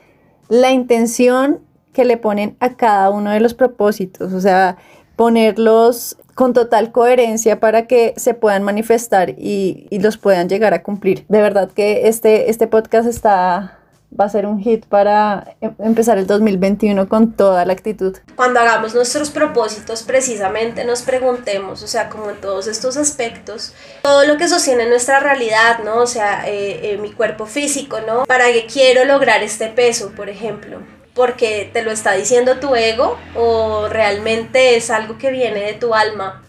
la 0.47 0.71
intención 0.71 1.59
que 1.93 2.05
le 2.05 2.17
ponen 2.17 2.55
a 2.59 2.75
cada 2.75 3.09
uno 3.09 3.31
de 3.31 3.39
los 3.39 3.53
propósitos, 3.53 4.33
o 4.33 4.41
sea, 4.41 4.77
ponerlos 5.15 6.17
con 6.33 6.53
total 6.53 6.91
coherencia 6.91 7.59
para 7.59 7.85
que 7.87 8.13
se 8.15 8.33
puedan 8.33 8.63
manifestar 8.63 9.31
y, 9.31 9.87
y 9.89 9.99
los 9.99 10.17
puedan 10.17 10.47
llegar 10.47 10.73
a 10.73 10.81
cumplir. 10.81 11.25
De 11.27 11.41
verdad 11.41 11.69
que 11.69 12.07
este, 12.07 12.49
este 12.49 12.67
podcast 12.67 13.07
está 13.07 13.78
va 14.17 14.25
a 14.25 14.29
ser 14.29 14.45
un 14.45 14.59
hit 14.59 14.85
para 14.85 15.55
em, 15.61 15.73
empezar 15.79 16.17
el 16.17 16.27
2021 16.27 17.07
con 17.07 17.33
toda 17.33 17.65
la 17.65 17.73
actitud. 17.73 18.17
Cuando 18.35 18.59
hagamos 18.59 18.95
nuestros 18.95 19.29
propósitos, 19.29 20.03
precisamente 20.03 20.83
nos 20.83 21.01
preguntemos, 21.03 21.83
o 21.83 21.87
sea, 21.87 22.09
como 22.09 22.29
en 22.29 22.41
todos 22.41 22.67
estos 22.67 22.97
aspectos, 22.97 23.73
todo 24.01 24.25
lo 24.25 24.37
que 24.37 24.47
sostiene 24.47 24.87
nuestra 24.89 25.19
realidad, 25.19 25.79
¿no? 25.83 25.97
O 25.97 26.07
sea, 26.07 26.47
eh, 26.47 26.93
eh, 26.93 26.97
mi 26.97 27.11
cuerpo 27.11 27.45
físico, 27.45 27.99
¿no? 28.01 28.25
¿Para 28.25 28.51
qué 28.51 28.65
quiero 28.65 29.05
lograr 29.05 29.43
este 29.43 29.67
peso, 29.67 30.11
por 30.15 30.29
ejemplo? 30.29 30.81
Porque 31.13 31.69
te 31.71 31.81
lo 31.81 31.91
está 31.91 32.13
diciendo 32.13 32.59
tu 32.59 32.75
ego 32.75 33.17
o 33.35 33.87
realmente 33.89 34.75
es 34.75 34.89
algo 34.89 35.17
que 35.17 35.31
viene 35.31 35.61
de 35.61 35.73
tu 35.73 35.93
alma. 35.93 36.43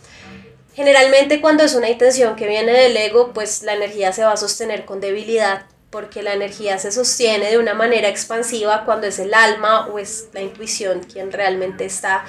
Generalmente 0.74 1.40
cuando 1.40 1.64
es 1.64 1.74
una 1.74 1.90
intención 1.90 2.36
que 2.36 2.46
viene 2.46 2.72
del 2.72 2.96
ego, 2.96 3.32
pues 3.34 3.62
la 3.64 3.74
energía 3.74 4.12
se 4.12 4.24
va 4.24 4.32
a 4.32 4.36
sostener 4.36 4.84
con 4.84 5.00
debilidad 5.00 5.66
porque 5.90 6.22
la 6.22 6.34
energía 6.34 6.78
se 6.78 6.92
sostiene 6.92 7.50
de 7.50 7.58
una 7.58 7.74
manera 7.74 8.08
expansiva 8.08 8.84
cuando 8.84 9.06
es 9.06 9.18
el 9.18 9.34
alma 9.34 9.86
o 9.88 9.98
es 9.98 10.28
la 10.32 10.40
intuición 10.40 11.00
quien 11.00 11.32
realmente 11.32 11.84
está 11.84 12.24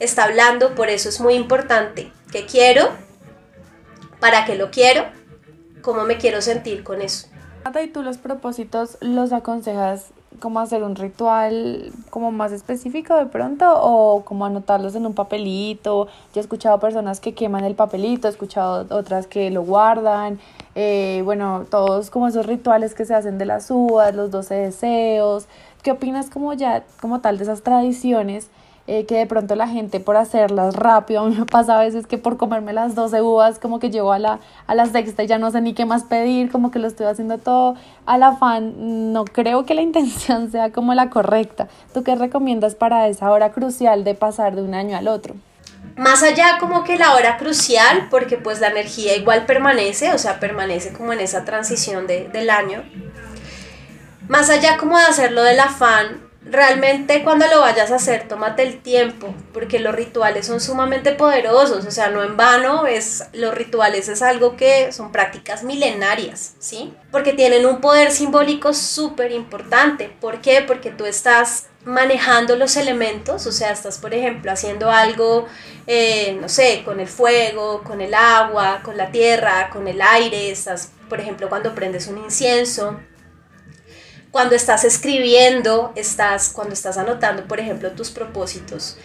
está 0.00 0.24
hablando, 0.24 0.74
por 0.74 0.88
eso 0.88 1.08
es 1.08 1.20
muy 1.20 1.34
importante. 1.34 2.10
¿Qué 2.32 2.46
quiero? 2.46 2.88
¿Para 4.18 4.44
qué 4.44 4.56
lo 4.56 4.70
quiero? 4.70 5.04
¿Cómo 5.82 6.04
me 6.04 6.16
quiero 6.16 6.40
sentir 6.40 6.82
con 6.82 7.02
eso? 7.02 7.28
¿Y 7.82 7.88
tú 7.88 8.02
los 8.02 8.18
propósitos 8.18 8.96
los 9.00 9.32
aconsejas 9.32 10.06
como 10.40 10.58
hacer 10.60 10.82
un 10.82 10.96
ritual 10.96 11.92
como 12.10 12.32
más 12.32 12.50
específico 12.50 13.14
de 13.14 13.26
pronto 13.26 13.66
o 13.80 14.24
como 14.24 14.44
anotarlos 14.44 14.94
en 14.96 15.06
un 15.06 15.14
papelito? 15.14 16.06
Yo 16.34 16.40
he 16.40 16.40
escuchado 16.40 16.80
personas 16.80 17.20
que 17.20 17.34
queman 17.34 17.64
el 17.64 17.74
papelito, 17.74 18.26
he 18.26 18.30
escuchado 18.30 18.86
otras 18.96 19.26
que 19.26 19.50
lo 19.50 19.62
guardan. 19.62 20.40
Eh, 20.74 21.22
bueno, 21.24 21.66
todos 21.70 22.10
como 22.10 22.28
esos 22.28 22.46
rituales 22.46 22.94
que 22.94 23.04
se 23.04 23.14
hacen 23.14 23.38
de 23.38 23.46
las 23.46 23.70
uvas, 23.70 24.14
los 24.14 24.30
12 24.30 24.54
deseos. 24.54 25.46
¿Qué 25.82 25.92
opinas 25.92 26.30
como 26.30 26.52
ya, 26.54 26.84
como 27.00 27.20
tal 27.20 27.38
de 27.38 27.44
esas 27.44 27.62
tradiciones? 27.62 28.50
Eh, 28.92 29.06
que 29.06 29.18
de 29.18 29.26
pronto 29.26 29.54
la 29.54 29.68
gente 29.68 30.00
por 30.00 30.16
hacerlas 30.16 30.74
rápido, 30.74 31.20
a 31.20 31.28
mí 31.28 31.36
me 31.36 31.46
pasa 31.46 31.78
a 31.78 31.80
veces 31.80 32.08
que 32.08 32.18
por 32.18 32.36
comerme 32.36 32.72
las 32.72 32.96
12 32.96 33.22
uvas 33.22 33.60
como 33.60 33.78
que 33.78 33.88
llego 33.88 34.10
a 34.10 34.18
la, 34.18 34.40
a 34.66 34.74
la 34.74 34.84
sexta 34.86 35.22
y 35.22 35.28
ya 35.28 35.38
no 35.38 35.52
sé 35.52 35.60
ni 35.60 35.74
qué 35.74 35.86
más 35.86 36.02
pedir, 36.02 36.50
como 36.50 36.72
que 36.72 36.80
lo 36.80 36.88
estoy 36.88 37.06
haciendo 37.06 37.38
todo 37.38 37.76
al 38.04 38.24
afán, 38.24 39.12
no 39.12 39.24
creo 39.26 39.64
que 39.64 39.74
la 39.74 39.82
intención 39.90 40.50
sea 40.50 40.72
como 40.72 40.92
la 40.94 41.08
correcta. 41.08 41.68
¿Tú 41.94 42.02
qué 42.02 42.16
recomiendas 42.16 42.74
para 42.74 43.06
esa 43.06 43.30
hora 43.30 43.52
crucial 43.52 44.02
de 44.02 44.16
pasar 44.16 44.56
de 44.56 44.62
un 44.62 44.74
año 44.74 44.96
al 44.96 45.06
otro? 45.06 45.36
Más 45.96 46.24
allá 46.24 46.58
como 46.58 46.82
que 46.82 46.98
la 46.98 47.14
hora 47.14 47.36
crucial, 47.36 48.08
porque 48.10 48.38
pues 48.38 48.58
la 48.58 48.70
energía 48.70 49.14
igual 49.14 49.46
permanece, 49.46 50.12
o 50.12 50.18
sea, 50.18 50.40
permanece 50.40 50.92
como 50.92 51.12
en 51.12 51.20
esa 51.20 51.44
transición 51.44 52.08
de, 52.08 52.26
del 52.26 52.50
año. 52.50 52.82
Más 54.26 54.50
allá 54.50 54.78
como 54.78 54.98
de 54.98 55.04
hacerlo 55.04 55.44
del 55.44 55.60
afán, 55.60 56.29
realmente 56.42 57.22
cuando 57.22 57.46
lo 57.46 57.60
vayas 57.60 57.90
a 57.90 57.96
hacer, 57.96 58.26
tómate 58.26 58.62
el 58.62 58.80
tiempo, 58.80 59.34
porque 59.52 59.78
los 59.78 59.94
rituales 59.94 60.46
son 60.46 60.60
sumamente 60.60 61.12
poderosos, 61.12 61.84
o 61.84 61.90
sea, 61.90 62.08
no 62.08 62.22
en 62.22 62.36
vano, 62.36 62.86
es, 62.86 63.24
los 63.32 63.54
rituales 63.54 64.08
es 64.08 64.22
algo 64.22 64.56
que 64.56 64.90
son 64.92 65.12
prácticas 65.12 65.62
milenarias, 65.64 66.54
¿sí? 66.58 66.94
Porque 67.12 67.34
tienen 67.34 67.66
un 67.66 67.80
poder 67.80 68.10
simbólico 68.10 68.72
súper 68.72 69.32
importante. 69.32 70.10
¿Por 70.20 70.40
qué? 70.40 70.62
Porque 70.66 70.90
tú 70.90 71.04
estás 71.04 71.66
manejando 71.84 72.56
los 72.56 72.76
elementos, 72.76 73.46
o 73.46 73.52
sea, 73.52 73.72
estás, 73.72 73.98
por 73.98 74.14
ejemplo, 74.14 74.52
haciendo 74.52 74.90
algo, 74.90 75.46
eh, 75.86 76.36
no 76.40 76.48
sé, 76.48 76.82
con 76.84 77.00
el 77.00 77.08
fuego, 77.08 77.82
con 77.82 78.00
el 78.00 78.14
agua, 78.14 78.80
con 78.82 78.96
la 78.96 79.10
tierra, 79.10 79.70
con 79.70 79.88
el 79.88 80.00
aire, 80.00 80.50
estás, 80.50 80.92
por 81.08 81.20
ejemplo, 81.20 81.48
cuando 81.48 81.74
prendes 81.74 82.06
un 82.06 82.18
incienso, 82.18 83.00
cuando 84.30 84.54
estás 84.54 84.84
escribiendo, 84.84 85.92
estás, 85.96 86.50
cuando 86.50 86.74
estás 86.74 86.98
anotando, 86.98 87.44
por 87.44 87.60
ejemplo, 87.60 87.90
tus 87.92 88.10
propósitos, 88.10 88.96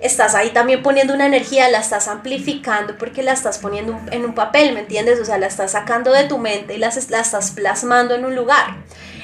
estás 0.00 0.34
ahí 0.34 0.50
también 0.50 0.82
poniendo 0.82 1.14
una 1.14 1.26
energía, 1.26 1.68
la 1.68 1.78
estás 1.78 2.08
amplificando 2.08 2.96
porque 2.98 3.22
la 3.22 3.32
estás 3.32 3.58
poniendo 3.58 3.98
en 4.10 4.24
un 4.24 4.34
papel, 4.34 4.74
¿me 4.74 4.80
entiendes? 4.80 5.20
O 5.20 5.24
sea, 5.24 5.38
la 5.38 5.46
estás 5.46 5.72
sacando 5.72 6.12
de 6.12 6.24
tu 6.24 6.38
mente 6.38 6.74
y 6.74 6.78
la, 6.78 6.92
la 7.08 7.20
estás 7.20 7.50
plasmando 7.52 8.14
en 8.14 8.24
un 8.24 8.36
lugar. 8.36 8.76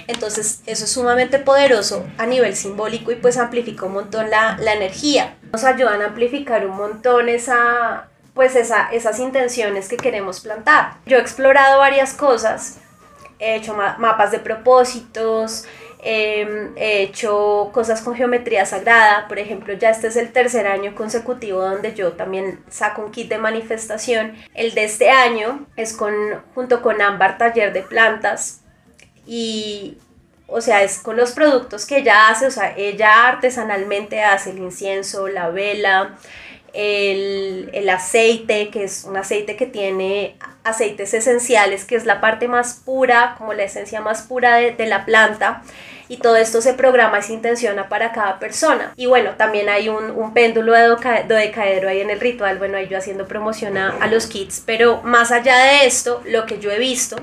Entonces, 0.07 0.61
eso 0.67 0.85
es 0.85 0.91
sumamente 0.91 1.39
poderoso 1.39 2.07
a 2.17 2.27
nivel 2.27 2.57
simbólico 2.57 3.13
y 3.13 3.17
pues 3.17 3.37
amplifica 3.37 3.87
un 3.87 3.93
montón 3.93 4.31
la, 4.31 4.57
la 4.59 4.73
energía. 4.73 5.37
Nos 5.53 5.65
ayudan 5.65 6.01
a 6.01 6.07
amplificar 6.07 6.67
un 6.67 6.77
montón 6.77 7.29
esa, 7.29 8.09
pues 8.35 8.57
esa, 8.57 8.89
esas 8.91 9.19
intenciones 9.19 9.89
que 9.89 9.99
queremos 9.99 10.41
plantar. 10.41 10.97
Yo 11.07 11.19
he 11.19 11.21
explorado 11.21 11.79
varias 11.79 12.15
cosas 12.15 12.79
he 13.39 13.57
hecho 13.57 13.75
mapas 13.75 14.31
de 14.31 14.39
propósitos, 14.39 15.65
em, 16.01 16.73
he 16.77 17.03
hecho 17.03 17.71
cosas 17.73 18.03
con 18.03 18.15
geometría 18.15 18.67
sagrada, 18.67 19.27
por 19.29 19.39
ejemplo, 19.39 19.75
ya 19.75 19.91
este 19.91 20.09
es 20.09 20.17
el 20.17 20.33
tercer 20.33 20.67
año 20.67 20.95
consecutivo 20.95 21.61
donde 21.61 21.95
yo 21.95 22.13
también 22.13 22.61
saco 22.69 23.03
un 23.03 23.11
kit 23.11 23.29
de 23.29 23.39
manifestación. 23.39 24.35
El 24.55 24.75
de 24.75 24.85
este 24.85 25.11
año 25.11 25.67
es 25.77 25.93
con, 25.97 26.15
junto 26.55 26.83
con 26.83 27.01
Ámbar 27.01 27.39
Taller 27.39 27.73
de 27.73 27.83
Plantas 27.83 28.61
y, 29.27 29.99
o 30.47 30.61
sea, 30.61 30.83
es 30.83 30.99
con 30.99 31.17
los 31.17 31.33
productos 31.33 31.85
que 31.87 31.99
ella 31.99 32.29
hace, 32.29 32.47
o 32.47 32.51
sea, 32.51 32.75
ella 32.77 33.29
artesanalmente 33.29 34.23
hace 34.23 34.51
el 34.51 34.59
incienso, 34.59 35.29
la 35.29 35.51
vela, 35.51 36.17
el, 36.73 37.89
aceite, 37.89 38.69
que 38.69 38.85
es 38.85 39.05
un 39.05 39.17
aceite 39.17 39.57
que 39.57 39.67
tiene 39.67 40.37
aceites 40.65 41.15
esenciales, 41.15 41.85
que 41.85 41.97
es 41.97 42.05
la 42.05 42.21
parte 42.21 42.49
más 42.49 42.75
pura, 42.85 43.35
como 43.39 43.55
la 43.55 43.65
esencia 43.65 44.01
más 44.01 44.23
pura 44.23 44.57
de, 44.57 44.87
la 44.87 45.05
planta. 45.05 45.63
Y 46.11 46.19
todo 46.19 46.37
esto 46.37 46.63
se 46.63 46.73
programa 46.73 47.19
y 47.19 47.23
se 47.23 47.35
intenciona 47.35 47.89
para 47.89 48.13
cada 48.13 48.39
persona. 48.39 48.93
Y 48.97 49.07
bueno, 49.07 49.33
también 49.37 49.69
hay 49.69 49.89
un, 49.89 50.33
péndulo 50.33 50.73
de 50.73 50.89
dodecaedro 51.29 51.89
ahí 51.89 52.01
en 52.01 52.11
el 52.11 52.21
ritual. 52.21 52.59
Bueno, 52.59 52.79
ahí 52.79 52.89
yo 52.89 52.97
haciendo 52.97 53.27
promoción 53.27 53.77
a 53.77 54.07
los 54.07 54.27
kits. 54.27 54.63
Pero 54.65 55.03
más 55.03 55.33
allá 55.33 55.59
de 55.59 55.87
esto, 55.87 56.23
lo 56.25 56.47
que 56.47 56.59
yo 56.59 56.71
he 56.71 56.79
visto 56.79 57.17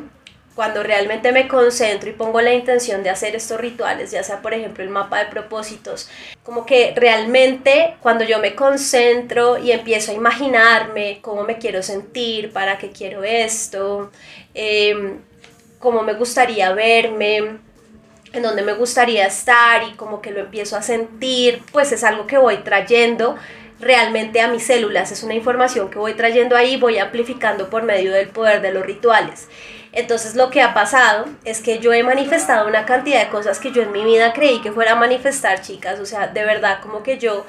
cuando 0.56 0.84
realmente 0.84 1.34
me 1.34 1.50
concentro 1.50 2.10
y 2.10 2.14
pongo 2.14 2.40
la 2.40 2.54
intención 2.54 3.04
de 3.04 3.10
hacer 3.10 3.36
estos 3.36 3.60
rituales, 3.60 4.12
ya 4.12 4.24
sea 4.24 4.42
por 4.42 4.54
ejemplo 4.54 4.84
el 4.84 4.90
mapa 4.90 5.20
de 5.20 5.26
propósitos, 5.26 6.10
como 6.44 6.66
que 6.66 6.94
realmente 6.96 7.96
cuando 8.02 8.24
yo 8.24 8.40
me 8.40 8.56
concentro 8.56 9.58
y 9.58 9.74
empiezo 9.74 10.12
a 10.12 10.16
imaginarme 10.16 11.20
cómo 11.22 11.44
me 11.44 11.58
quiero 11.58 11.84
sentir, 11.84 12.54
para 12.54 12.78
qué 12.78 12.92
quiero 12.92 13.24
esto, 13.26 14.12
em, 14.54 15.20
cómo 15.80 16.04
me 16.04 16.14
gustaría 16.14 16.72
verme, 16.72 17.58
en 18.32 18.42
dónde 18.42 18.62
me 18.64 18.74
gustaría 18.74 19.28
estar 19.28 19.84
y 19.84 19.94
como 19.94 20.22
que 20.22 20.32
lo 20.32 20.40
empiezo 20.40 20.78
a 20.78 20.82
sentir, 20.82 21.62
pues 21.74 21.92
es 21.92 22.04
algo 22.04 22.28
que 22.28 22.38
voy 22.38 22.58
trayendo 22.58 23.36
realmente 23.80 24.40
a 24.40 24.48
mis 24.48 24.64
células, 24.64 25.12
es 25.12 25.22
una 25.24 25.34
información 25.34 25.90
que 25.90 26.00
voy 26.00 26.14
trayendo 26.14 26.56
ahí, 26.56 26.78
voy 26.78 26.98
amplificando 26.98 27.70
por 27.70 27.84
medio 27.84 28.14
del 28.14 28.30
poder 28.30 28.62
de 28.62 28.72
los 28.72 28.86
rituales. 28.86 29.48
Entonces 29.96 30.36
lo 30.36 30.50
que 30.50 30.62
ha 30.62 30.74
pasado 30.74 31.26
es 31.46 31.62
que 31.62 31.80
yo 31.80 31.94
he 31.94 32.04
manifestado 32.04 32.68
una 32.68 32.86
cantidad 32.86 33.24
de 33.24 33.30
cosas 33.30 33.60
que 33.60 33.72
yo 33.72 33.82
en 33.82 33.94
mi 33.94 34.04
vida 34.04 34.34
creí 34.34 34.62
que 34.62 34.74
fuera 34.74 34.92
a 34.92 34.96
manifestar, 34.96 35.62
chicas. 35.62 36.02
O 36.02 36.06
sea, 36.06 36.28
de 36.28 36.44
verdad, 36.44 36.80
como 36.82 37.02
que 37.02 37.18
yo 37.18 37.46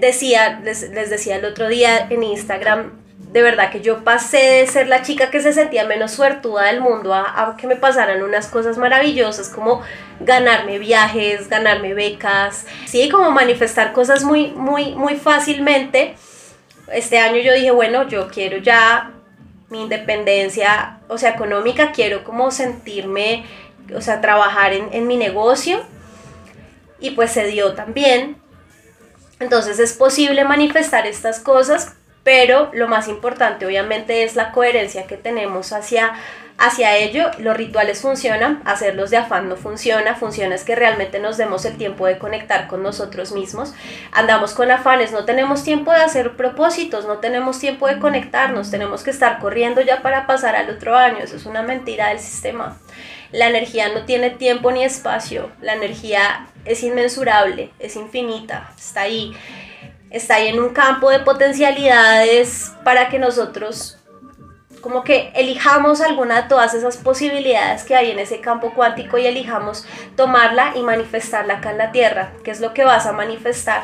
decía, 0.00 0.60
les, 0.64 0.90
decía 0.90 1.36
el 1.36 1.44
otro 1.44 1.68
día 1.68 2.08
en 2.10 2.24
Instagram, 2.24 2.92
de 3.18 3.42
verdad 3.42 3.70
que 3.70 3.80
yo 3.80 4.02
pasé 4.02 4.38
de 4.38 4.66
ser 4.66 4.88
la 4.88 5.02
chica 5.02 5.30
que 5.30 5.40
se 5.40 5.52
sentía 5.52 5.84
menos 5.84 6.10
suertuda 6.10 6.64
del 6.64 6.80
mundo 6.80 7.14
a, 7.14 7.50
a, 7.50 7.56
que 7.56 7.68
me 7.68 7.76
pasaran 7.76 8.22
unas 8.22 8.48
cosas 8.48 8.76
maravillosas 8.76 9.48
como 9.48 9.82
ganarme 10.18 10.80
viajes, 10.80 11.48
ganarme 11.48 11.94
becas, 11.94 12.66
sí, 12.86 13.08
como 13.08 13.30
manifestar 13.30 13.92
cosas 13.92 14.24
muy, 14.24 14.50
muy, 14.50 14.96
muy 14.96 15.14
fácilmente. 15.14 16.16
Este 16.92 17.18
año 17.18 17.36
yo 17.40 17.52
dije, 17.52 17.70
bueno, 17.70 18.08
yo 18.08 18.28
quiero 18.28 18.56
ya 18.58 19.12
mi 19.70 19.82
independencia, 19.82 21.00
o 21.08 21.18
sea, 21.18 21.30
económica, 21.30 21.92
quiero 21.92 22.24
como 22.24 22.50
sentirme, 22.50 23.44
o 23.94 24.00
sea, 24.00 24.20
trabajar 24.20 24.72
en, 24.72 24.88
en 24.92 25.06
mi 25.06 25.16
negocio 25.16 25.80
y 27.00 27.10
pues 27.10 27.32
se 27.32 27.46
dio 27.46 27.74
también. 27.74 28.36
Entonces 29.40 29.78
es 29.78 29.92
posible 29.92 30.44
manifestar 30.44 31.06
estas 31.06 31.40
cosas, 31.40 31.94
pero 32.24 32.70
lo 32.72 32.88
más 32.88 33.08
importante 33.08 33.66
obviamente 33.66 34.24
es 34.24 34.36
la 34.36 34.52
coherencia 34.52 35.06
que 35.06 35.16
tenemos 35.16 35.72
hacia 35.72 36.14
hacia 36.58 36.96
ello, 36.96 37.30
los 37.38 37.56
rituales 37.56 38.02
funcionan, 38.02 38.60
hacerlos 38.64 39.10
de 39.10 39.16
afán 39.16 39.48
no 39.48 39.56
funciona, 39.56 40.16
funciona 40.16 40.56
es 40.56 40.64
que 40.64 40.74
realmente 40.74 41.20
nos 41.20 41.36
demos 41.36 41.64
el 41.64 41.76
tiempo 41.76 42.06
de 42.06 42.18
conectar 42.18 42.66
con 42.66 42.82
nosotros 42.82 43.30
mismos. 43.30 43.72
Andamos 44.10 44.54
con 44.54 44.72
afanes, 44.72 45.12
no 45.12 45.24
tenemos 45.24 45.62
tiempo 45.62 45.92
de 45.92 46.00
hacer 46.00 46.36
propósitos, 46.36 47.06
no 47.06 47.18
tenemos 47.18 47.60
tiempo 47.60 47.86
de 47.86 48.00
conectarnos, 48.00 48.72
tenemos 48.72 49.04
que 49.04 49.10
estar 49.10 49.38
corriendo 49.38 49.80
ya 49.82 50.02
para 50.02 50.26
pasar 50.26 50.56
al 50.56 50.68
otro 50.68 50.96
año, 50.96 51.18
eso 51.22 51.36
es 51.36 51.46
una 51.46 51.62
mentira 51.62 52.08
del 52.08 52.18
sistema. 52.18 52.76
La 53.30 53.48
energía 53.48 53.90
no 53.90 54.04
tiene 54.04 54.30
tiempo 54.30 54.72
ni 54.72 54.82
espacio, 54.82 55.52
la 55.60 55.74
energía 55.74 56.48
es 56.64 56.82
inmensurable, 56.82 57.70
es 57.78 57.94
infinita, 57.94 58.72
está 58.76 59.02
ahí, 59.02 59.36
está 60.10 60.36
ahí 60.36 60.48
en 60.48 60.60
un 60.60 60.70
campo 60.70 61.10
de 61.10 61.20
potencialidades 61.20 62.72
para 62.84 63.08
que 63.08 63.18
nosotros 63.18 63.98
como 64.80 65.02
que 65.02 65.32
elijamos 65.34 66.00
alguna 66.00 66.42
de 66.42 66.48
todas 66.48 66.72
esas 66.74 66.96
posibilidades 66.96 67.84
que 67.84 67.96
hay 67.96 68.10
en 68.10 68.18
ese 68.18 68.40
campo 68.40 68.72
cuántico 68.74 69.18
y 69.18 69.26
elijamos 69.26 69.84
tomarla 70.16 70.72
y 70.76 70.82
manifestarla 70.82 71.54
acá 71.54 71.72
en 71.72 71.78
la 71.78 71.92
Tierra. 71.92 72.32
¿Qué 72.44 72.50
es 72.50 72.60
lo 72.60 72.74
que 72.74 72.84
vas 72.84 73.06
a 73.06 73.12
manifestar? 73.12 73.82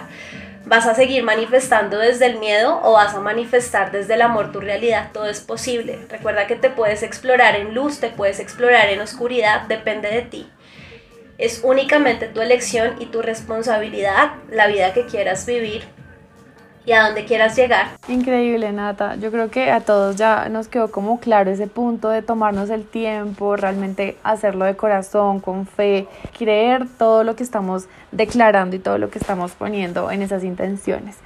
¿Vas 0.66 0.86
a 0.86 0.94
seguir 0.94 1.22
manifestando 1.24 1.98
desde 1.98 2.26
el 2.26 2.38
miedo 2.38 2.80
o 2.82 2.92
vas 2.92 3.14
a 3.14 3.20
manifestar 3.20 3.90
desde 3.90 4.14
el 4.14 4.22
amor 4.22 4.50
tu 4.50 4.60
realidad? 4.60 5.10
Todo 5.12 5.26
es 5.26 5.40
posible. 5.40 5.98
Recuerda 6.08 6.46
que 6.46 6.56
te 6.56 6.70
puedes 6.70 7.02
explorar 7.02 7.54
en 7.56 7.74
luz, 7.74 8.00
te 8.00 8.08
puedes 8.08 8.40
explorar 8.40 8.88
en 8.88 9.00
oscuridad, 9.00 9.62
depende 9.62 10.10
de 10.10 10.22
ti. 10.22 10.50
Es 11.36 11.60
únicamente 11.64 12.28
tu 12.28 12.40
elección 12.40 12.94
y 13.00 13.06
tu 13.06 13.20
responsabilidad 13.20 14.36
la 14.48 14.68
vida 14.68 14.94
que 14.94 15.04
quieras 15.04 15.44
vivir 15.44 15.93
y 16.86 16.92
a 16.92 17.04
dónde 17.06 17.24
quieras 17.24 17.56
llegar. 17.56 17.98
Increíble, 18.08 18.72
Nata. 18.72 19.16
Yo 19.16 19.30
creo 19.30 19.50
que 19.50 19.70
a 19.70 19.80
todos 19.80 20.16
ya 20.16 20.48
nos 20.48 20.68
quedó 20.68 20.90
como 20.90 21.18
claro 21.18 21.50
ese 21.50 21.66
punto 21.66 22.10
de 22.10 22.22
tomarnos 22.22 22.70
el 22.70 22.84
tiempo, 22.86 23.56
realmente 23.56 24.16
hacerlo 24.22 24.64
de 24.64 24.76
corazón, 24.76 25.40
con 25.40 25.66
fe, 25.66 26.06
creer 26.36 26.86
todo 26.98 27.24
lo 27.24 27.36
que 27.36 27.42
estamos 27.42 27.86
declarando 28.12 28.76
y 28.76 28.78
todo 28.78 28.98
lo 28.98 29.10
que 29.10 29.18
estamos 29.18 29.52
poniendo 29.52 30.10
en 30.10 30.22
esas 30.22 30.44
intenciones. 30.44 31.16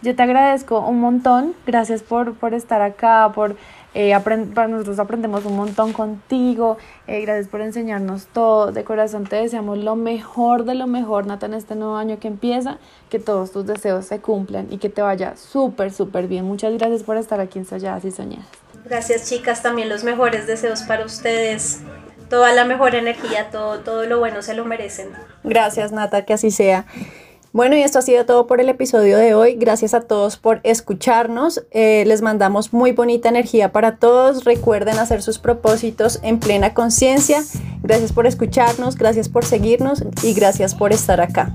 Yo 0.00 0.14
te 0.14 0.22
agradezco 0.22 0.78
un 0.78 1.00
montón, 1.00 1.54
gracias 1.66 2.04
por, 2.04 2.34
por 2.34 2.54
estar 2.54 2.80
acá, 2.82 3.32
por 3.34 3.56
eh, 4.00 4.16
para 4.54 4.68
nosotros 4.68 5.00
aprendemos 5.00 5.44
un 5.44 5.56
montón 5.56 5.92
contigo. 5.92 6.78
Eh, 7.08 7.20
gracias 7.22 7.48
por 7.48 7.62
enseñarnos 7.62 8.28
todo. 8.28 8.70
De 8.70 8.84
corazón 8.84 9.26
te 9.26 9.34
deseamos 9.34 9.76
lo 9.78 9.96
mejor 9.96 10.64
de 10.64 10.76
lo 10.76 10.86
mejor, 10.86 11.26
Nata, 11.26 11.46
en 11.46 11.54
este 11.54 11.74
nuevo 11.74 11.96
año 11.96 12.20
que 12.20 12.28
empieza. 12.28 12.78
Que 13.10 13.18
todos 13.18 13.50
tus 13.50 13.66
deseos 13.66 14.06
se 14.06 14.20
cumplan 14.20 14.68
y 14.70 14.78
que 14.78 14.88
te 14.88 15.02
vaya 15.02 15.34
súper, 15.36 15.92
súper 15.92 16.28
bien. 16.28 16.44
Muchas 16.44 16.72
gracias 16.74 17.02
por 17.02 17.16
estar 17.16 17.40
aquí 17.40 17.58
en 17.58 17.64
Soñadas 17.64 18.04
y 18.04 18.12
Soñadas. 18.12 18.46
Gracias, 18.84 19.28
chicas. 19.28 19.62
También 19.64 19.88
los 19.88 20.04
mejores 20.04 20.46
deseos 20.46 20.82
para 20.82 21.04
ustedes. 21.04 21.80
Toda 22.30 22.52
la 22.52 22.64
mejor 22.64 22.94
energía, 22.94 23.50
todo, 23.50 23.80
todo 23.80 24.06
lo 24.06 24.20
bueno 24.20 24.42
se 24.42 24.54
lo 24.54 24.64
merecen. 24.64 25.08
Gracias, 25.42 25.90
Nata, 25.90 26.24
que 26.24 26.34
así 26.34 26.52
sea. 26.52 26.86
Bueno, 27.52 27.76
y 27.76 27.82
esto 27.82 27.98
ha 27.98 28.02
sido 28.02 28.26
todo 28.26 28.46
por 28.46 28.60
el 28.60 28.68
episodio 28.68 29.16
de 29.16 29.34
hoy. 29.34 29.54
Gracias 29.54 29.94
a 29.94 30.02
todos 30.02 30.36
por 30.36 30.60
escucharnos. 30.64 31.64
Eh, 31.70 32.04
les 32.06 32.20
mandamos 32.20 32.72
muy 32.72 32.92
bonita 32.92 33.28
energía 33.28 33.72
para 33.72 33.96
todos. 33.96 34.44
Recuerden 34.44 34.98
hacer 34.98 35.22
sus 35.22 35.38
propósitos 35.38 36.20
en 36.22 36.40
plena 36.40 36.74
conciencia. 36.74 37.42
Gracias 37.82 38.12
por 38.12 38.26
escucharnos, 38.26 38.96
gracias 38.96 39.28
por 39.28 39.44
seguirnos 39.44 40.04
y 40.22 40.34
gracias 40.34 40.74
por 40.74 40.92
estar 40.92 41.20
acá. 41.20 41.54